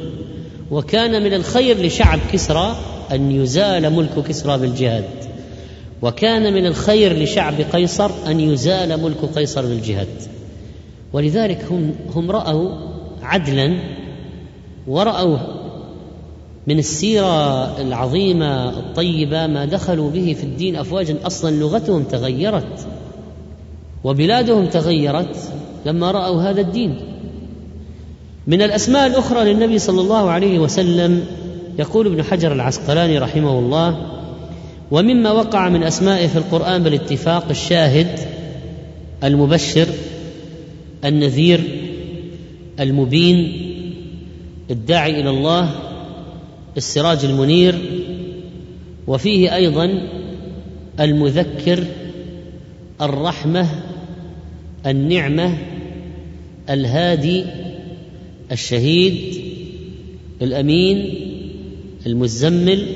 وكان 0.72 1.24
من 1.24 1.34
الخير 1.34 1.86
لشعب 1.86 2.20
كسرى 2.34 2.76
أن 3.12 3.32
يزال 3.32 3.94
ملك 3.94 4.28
كسرى 4.28 4.58
بالجهاد. 4.58 5.10
وكان 6.02 6.54
من 6.54 6.66
الخير 6.66 7.24
لشعب 7.24 7.54
قيصر 7.74 8.12
أن 8.28 8.40
يزال 8.40 9.04
ملك 9.04 9.26
قيصر 9.36 9.62
بالجهاد. 9.62 10.08
ولذلك 11.14 11.66
هم 11.72 11.96
هم 12.16 12.32
رأوا 12.32 12.70
عدلا 13.24 13.95
ورأوا 14.88 15.38
من 16.68 16.80
السيرة 16.80 17.64
العظيمة 17.82 18.70
الطيبة 18.70 19.48
ما 19.48 19.66
دخلوا 19.66 20.10
به 20.10 20.36
في 20.40 20.44
الدين 20.44 20.76
أفواجا. 20.76 21.16
أصلا 21.24 21.56
لغتهم 21.56 22.04
تغيرت 22.04 22.88
وبلادهم 24.04 24.66
تغيرت 24.66 25.38
لما 25.86 26.12
رأوا 26.12 26.42
هذا 26.42 26.62
الدين. 26.62 26.96
من 28.48 28.62
الأسماء 28.62 29.08
الأخرى 29.08 29.54
للنبي 29.54 29.80
صلى 29.80 30.02
الله 30.02 30.30
عليه 30.30 30.60
وسلم 30.60 31.26
يقول 31.80 32.08
ابن 32.08 32.24
حجر 32.24 32.54
العسقلاني 32.54 33.18
رحمه 33.20 33.60
الله 33.60 33.98
ومما 34.92 35.32
وقع 35.32 35.70
من 35.70 35.84
أسمائه 35.84 36.28
في 36.28 36.38
القرآن 36.38 36.84
بالاتفاق 36.84 37.46
الشاهد 37.50 38.20
المبشر 39.24 39.88
النذير 41.06 41.62
المبين 42.80 43.62
الداعي 44.72 45.20
إلى 45.20 45.30
الله 45.30 45.70
السراج 46.78 47.26
المنير 47.26 47.76
وفيه 49.08 49.56
أيضا 49.56 50.08
المذكر 51.00 51.84
الرحمة 53.02 53.70
النعمة 54.86 55.58
الهادي 56.70 57.44
الشهيد 58.52 59.42
الأمين 60.42 61.14
المزمل 62.06 62.88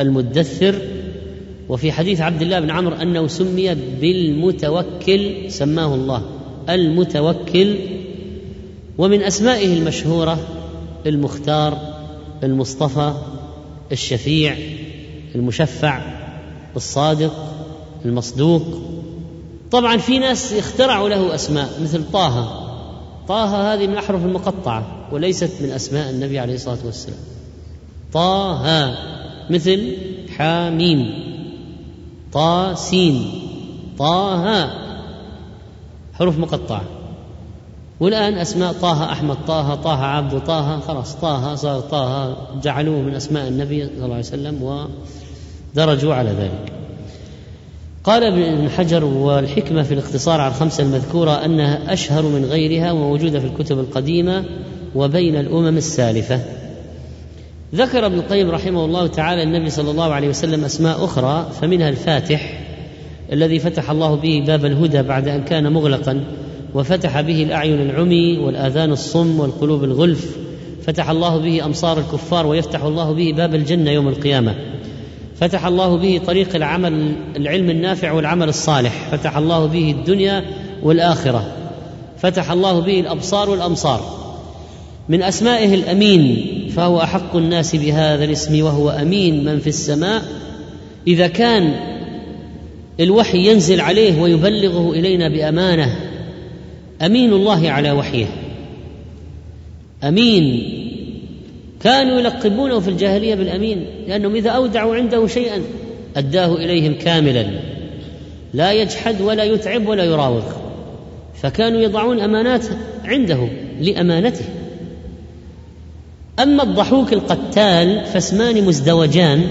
المدثر. 0.00 0.74
وفي 1.68 1.92
حديث 1.92 2.20
عبد 2.20 2.42
الله 2.42 2.60
بن 2.60 2.70
عمرو 2.70 2.96
أنه 2.96 3.26
سمي 3.26 3.74
بالمتوكل 4.00 5.30
سماه 5.48 5.94
الله 5.94 6.22
المتوكل. 6.68 7.74
ومن 8.98 9.22
أسمائه 9.22 9.78
المشهورة 9.78 10.38
المختار 11.06 11.78
المصطفى 12.42 13.12
الشفيع 13.92 14.56
المشفع 15.34 16.00
الصادق 16.76 17.32
المصدوق. 18.04 18.62
طبعا 19.70 19.96
في 19.96 20.18
ناس 20.18 20.52
اخترعوا 20.52 21.08
له 21.08 21.34
أسماء 21.34 21.80
مثل 21.82 22.10
طه. 22.12 22.64
طه 23.28 23.74
هذه 23.74 23.86
من 23.86 23.92
الاحرف 23.92 24.24
المقطعة 24.24 25.08
وليست 25.12 25.52
من 25.62 25.70
أسماء 25.70 26.10
النبي 26.10 26.38
عليه 26.38 26.54
الصلاة 26.54 26.78
والسلام. 26.84 27.18
طه 28.12 28.96
مثل 29.50 29.96
حاميم 30.36 31.28
طاسين 32.32 33.32
طه. 33.98 34.70
حروف 36.14 36.38
مقطعة. 36.38 36.97
والآن 38.00 38.34
أسماء 38.34 38.72
طه 38.72 39.12
أحمد 39.12 39.36
طه 39.46 39.74
طه 39.74 40.04
عبد 40.04 40.40
طه 40.40 40.80
خلاص 40.80 41.14
طه 41.14 41.54
صار 41.54 41.80
طه 41.80 42.36
جعلوه 42.62 43.00
من 43.00 43.14
أسماء 43.14 43.48
النبي 43.48 43.86
صلى 43.86 43.94
الله 43.94 44.14
عليه 44.14 44.18
وسلم 44.18 44.86
ودرجوا 45.74 46.14
على 46.14 46.30
ذلك. 46.30 46.72
قال 48.04 48.24
ابن 48.24 48.70
حجر 48.70 49.04
والحكمة 49.04 49.82
في 49.82 49.94
الاقتصار 49.94 50.40
على 50.40 50.50
الخمسة 50.52 50.82
المذكورة 50.82 51.44
أنها 51.44 51.92
أشهر 51.92 52.22
من 52.22 52.44
غيرها 52.44 52.92
وموجودة 52.92 53.40
في 53.40 53.46
الكتب 53.46 53.78
القديمة 53.78 54.44
وبين 54.94 55.36
الأمم 55.36 55.76
السالفة. 55.76 56.40
ذكر 57.74 58.06
ابن 58.06 58.18
القيم 58.18 58.50
رحمه 58.50 58.84
الله 58.84 59.06
تعالى 59.06 59.42
النبي 59.42 59.70
صلى 59.70 59.90
الله 59.90 60.12
عليه 60.12 60.28
وسلم 60.28 60.64
أسماء 60.64 61.04
أخرى 61.04 61.48
فمنها 61.60 61.88
الفاتح 61.88 62.60
الذي 63.32 63.58
فتح 63.58 63.90
الله 63.90 64.14
به 64.14 64.44
باب 64.46 64.64
الهدى 64.64 65.02
بعد 65.02 65.28
أن 65.28 65.44
كان 65.44 65.72
مغلقا. 65.72 66.24
وفتح 66.78 67.20
به 67.20 67.42
الأعين 67.42 67.80
العمي 67.80 68.38
والآذان 68.38 68.92
الصم 68.92 69.40
والقلوب 69.40 69.84
الغلف. 69.84 70.36
فتح 70.86 71.10
الله 71.10 71.38
به 71.38 71.64
أمصار 71.64 71.98
الكفار 71.98 72.46
ويفتح 72.46 72.82
الله 72.82 73.12
به 73.12 73.32
باب 73.36 73.54
الجنة 73.54 73.90
يوم 73.90 74.08
القيامة. 74.08 74.54
فتح 75.40 75.66
الله 75.66 75.96
به 75.96 76.20
طريق 76.26 76.54
العمل 76.54 77.12
العلم 77.36 77.70
النافع 77.70 78.12
والعمل 78.12 78.48
الصالح. 78.48 79.08
فتح 79.12 79.36
الله 79.36 79.66
به 79.66 79.90
الدنيا 79.90 80.44
والآخرة. 80.82 81.52
فتح 82.18 82.50
الله 82.50 82.80
به 82.80 83.00
الأبصار 83.00 83.50
والأمصار. 83.50 84.00
من 85.08 85.22
أسمائه 85.22 85.74
الأمين 85.74 86.46
فهو 86.76 87.00
أحق 87.00 87.36
الناس 87.36 87.76
بهذا 87.76 88.24
الاسم 88.24 88.64
وهو 88.64 88.90
أمين 88.90 89.44
من 89.44 89.58
في 89.58 89.66
السماء. 89.66 90.22
إذا 91.06 91.26
كان 91.26 91.74
الوحي 93.00 93.38
ينزل 93.50 93.80
عليه 93.80 94.22
ويبلغه 94.22 94.92
إلينا 94.92 95.28
بأمانة 95.28 96.07
أمين 97.02 97.32
الله 97.32 97.70
على 97.70 97.90
وحيه. 97.90 98.26
أمين. 100.04 100.74
كانوا 101.80 102.20
يلقبونه 102.20 102.80
في 102.80 102.88
الجاهلية 102.88 103.34
بالأمين 103.34 103.86
لأنهم 104.08 104.34
إذا 104.34 104.50
أودعوا 104.50 104.96
عنده 104.96 105.26
شيئا 105.26 105.62
أداه 106.16 106.54
إليهم 106.54 106.94
كاملا. 106.94 107.46
لا 108.54 108.72
يجحد 108.72 109.20
ولا 109.20 109.44
يتعب 109.44 109.88
ولا 109.88 110.04
يراوغ. 110.04 110.44
فكانوا 111.42 111.80
يضعون 111.80 112.20
أمانات 112.20 112.66
عنده 113.04 113.48
لأمانته. 113.80 114.44
أما 116.38 116.62
الضحوك 116.62 117.12
القتال 117.12 118.04
فاسمان 118.04 118.64
مزدوجان 118.64 119.46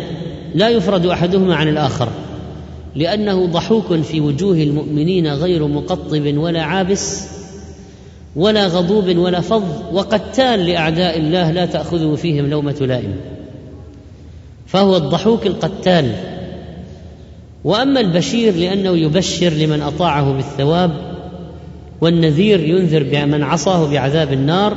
لا 0.56 0.70
يفرد 0.70 1.06
أحدهما 1.06 1.56
عن 1.56 1.68
الآخر 1.68 2.10
لأنه 2.96 3.46
ضحوك 3.46 4.02
في 4.02 4.22
وجوه 4.22 4.58
المؤمنين 4.58 5.28
غير 5.28 5.68
مقطب 5.68 6.38
ولا 6.38 6.62
عابس 6.62 7.37
ولا 8.38 8.68
غضوب 8.68 9.18
ولا 9.18 9.42
فظ 9.42 9.64
وقتال 9.94 10.66
لأعداء 10.66 11.18
الله 11.18 11.52
لا 11.52 11.66
تأخذه 11.66 12.16
فيهم 12.16 12.50
لومة 12.50 12.78
لائم. 12.82 13.16
فهو 14.68 14.98
الضحوك 14.98 15.48
القتال. 15.48 16.12
وأما 17.64 18.00
البشير 18.00 18.56
لأنه 18.56 18.98
يبشر 18.98 19.50
لمن 19.50 19.82
أطاعه 19.82 20.34
بالثواب 20.34 20.92
والنذير 22.02 22.60
ينذر 22.60 23.04
بمن 23.04 23.44
عصاه 23.44 23.88
بعذاب 23.92 24.34
النار 24.34 24.74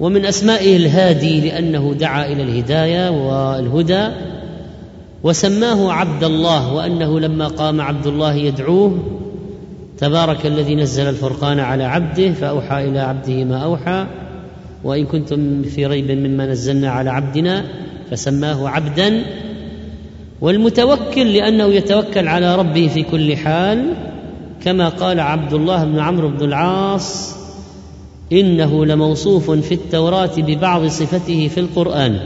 ومن 0.00 0.26
أسمائه 0.26 0.76
الهادي 0.76 1.40
لأنه 1.40 1.94
دعا 1.94 2.26
إلى 2.26 2.42
الهداية 2.42 3.10
والهدى 3.10 4.08
وسماه 5.22 5.92
عبد 5.92 6.24
الله 6.24 6.74
وأنه 6.74 7.20
لما 7.20 7.48
قام 7.48 7.80
عبد 7.80 8.06
الله 8.06 8.34
يدعوه 8.34 9.13
تبارك 9.98 10.46
الذي 10.46 10.74
نزل 10.74 11.08
الفرقان 11.08 11.60
على 11.60 11.84
عبده 11.84 12.32
فأوحى 12.32 12.84
إلى 12.84 12.98
عبده 12.98 13.44
ما 13.44 13.56
أوحى 13.56 14.06
وإن 14.84 15.06
كنتم 15.06 15.62
في 15.62 15.86
ريب 15.86 16.10
مما 16.10 16.46
نزلنا 16.46 16.90
على 16.90 17.10
عبدنا 17.10 17.64
فسماه 18.10 18.68
عبدا. 18.68 19.22
والمتوكل 20.40 21.32
لأنه 21.32 21.64
يتوكل 21.64 22.28
على 22.28 22.56
ربه 22.56 22.88
في 22.88 23.02
كل 23.02 23.36
حال 23.36 23.94
كما 24.64 24.88
قال 24.88 25.20
عبد 25.20 25.52
الله 25.52 25.84
بن 25.84 25.98
عمرو 25.98 26.28
بن 26.28 26.44
العاص 26.44 27.36
إنه 28.32 28.86
لموصوف 28.86 29.50
في 29.50 29.74
التوراة 29.74 30.30
ببعض 30.36 30.86
صفته 30.86 31.48
في 31.48 31.60
القرآن. 31.60 32.18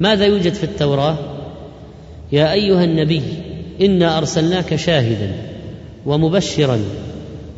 ماذا 0.00 0.26
يوجد 0.26 0.52
في 0.52 0.64
التوراة؟ 0.64 1.16
يا 2.32 2.52
أيها 2.52 2.84
النبي 2.84 3.22
إنا 3.80 4.18
أرسلناك 4.18 4.76
شاهدا. 4.76 5.32
ومبشرا 6.06 6.80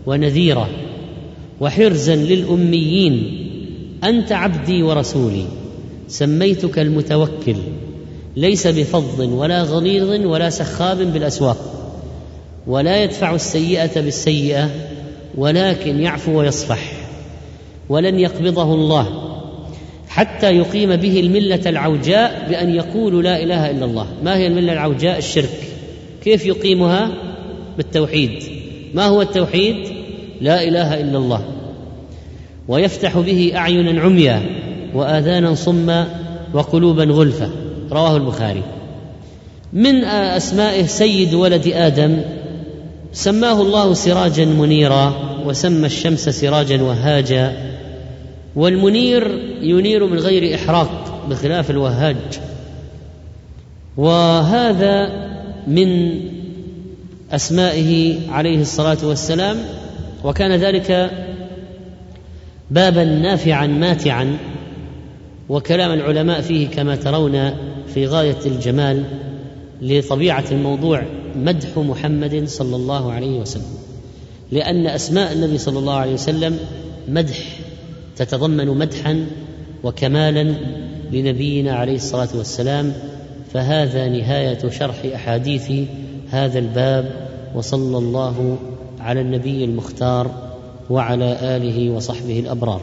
ونذيرا 0.06 0.68
وحرزا 1.60 2.16
للأميين 2.16 3.38
أنت 4.04 4.32
عبدي 4.32 4.82
ورسولي 4.82 5.44
سميتك 6.08 6.78
المتوكل 6.78 7.56
ليس 8.36 8.66
بفظ 8.66 9.20
ولا 9.20 9.62
غليظ 9.62 10.26
ولا 10.26 10.50
سخاب 10.50 11.12
بالأسواق 11.12 11.56
ولا 12.66 13.02
يدفع 13.02 13.34
السيئة 13.34 14.00
بالسيئة 14.00 14.70
ولكن 15.34 16.00
يعفو 16.00 16.38
ويصفح 16.38 16.92
ولن 17.88 18.20
يقبضه 18.20 18.74
الله 18.74 19.32
حتى 20.08 20.50
يقيم 20.50 20.96
به 20.96 21.20
الملة 21.20 21.60
العوجاء 21.66 22.46
بأن 22.48 22.74
يقولوا 22.74 23.22
لا 23.22 23.42
إله 23.42 23.70
إلا 23.70 23.84
الله. 23.84 24.06
ما 24.24 24.36
هي 24.36 24.46
الملة 24.46 24.72
العوجاء؟ 24.72 25.18
الشرك. 25.18 25.60
كيف 26.24 26.46
يقيمها؟ 26.46 27.12
بالتوحيد. 27.76 28.42
ما 28.94 29.06
هو 29.06 29.22
التوحيد؟ 29.22 29.76
لا 30.40 30.62
إله 30.62 31.00
إلا 31.00 31.18
الله. 31.18 31.44
ويفتح 32.68 33.18
به 33.18 33.52
أعينا 33.56 34.00
عميا 34.00 34.42
وآذانا 34.94 35.54
صما 35.54 36.08
وقلوبا 36.54 37.04
غلفة. 37.04 37.50
رواه 37.92 38.16
البخاري. 38.16 38.62
من 39.72 40.04
أسمائه 40.04 40.86
سيد 40.86 41.34
ولد 41.34 41.68
آدم. 41.68 42.20
سماه 43.12 43.62
الله 43.62 43.94
سراجا 43.94 44.44
منيرا 44.44 45.14
وسمى 45.46 45.86
الشمس 45.86 46.28
سراجا 46.28 46.82
وهاجا. 46.82 47.72
والمنير 48.56 49.28
ينير 49.62 50.06
من 50.06 50.18
غير 50.18 50.54
إحراق 50.54 51.22
بخلاف 51.30 51.70
الوهاج. 51.70 52.16
وهذا 53.96 55.08
من 55.66 56.20
أسمائه 57.32 58.18
عليه 58.30 58.60
الصلاة 58.60 58.98
والسلام 59.02 59.56
وكان 60.24 60.52
ذلك 60.52 61.10
بابا 62.70 63.04
نافعا 63.04 63.66
ماتعا 63.66 64.36
وكلام 65.48 65.92
العلماء 65.92 66.40
فيه 66.40 66.68
كما 66.68 66.96
ترون 66.96 67.50
في 67.94 68.06
غاية 68.06 68.38
الجمال 68.46 69.04
لطبيعة 69.82 70.44
الموضوع 70.52 71.02
مدح 71.36 71.68
محمد 71.76 72.44
صلى 72.46 72.76
الله 72.76 73.12
عليه 73.12 73.40
وسلم. 73.40 73.74
لأن 74.52 74.86
أسماء 74.86 75.32
النبي 75.32 75.58
صلى 75.58 75.78
الله 75.78 75.94
عليه 75.94 76.12
وسلم 76.12 76.58
مدح 77.08 77.38
تتضمن 78.16 78.66
مدحا 78.66 79.26
وكمالا 79.82 80.54
لنبينا 81.12 81.72
عليه 81.74 81.94
الصلاة 81.96 82.28
والسلام 82.34 82.92
فهذا 83.52 84.08
نهاية 84.08 84.70
شرح 84.70 84.96
أحاديث 85.14 85.72
هذا 86.32 86.58
الباب 86.58 87.28
وصلى 87.54 87.98
الله 87.98 88.56
على 89.00 89.20
النبي 89.20 89.64
المختار 89.64 90.30
وعلى 90.90 91.56
آله 91.56 91.90
وصحبه 91.90 92.40
الأبرار. 92.40 92.80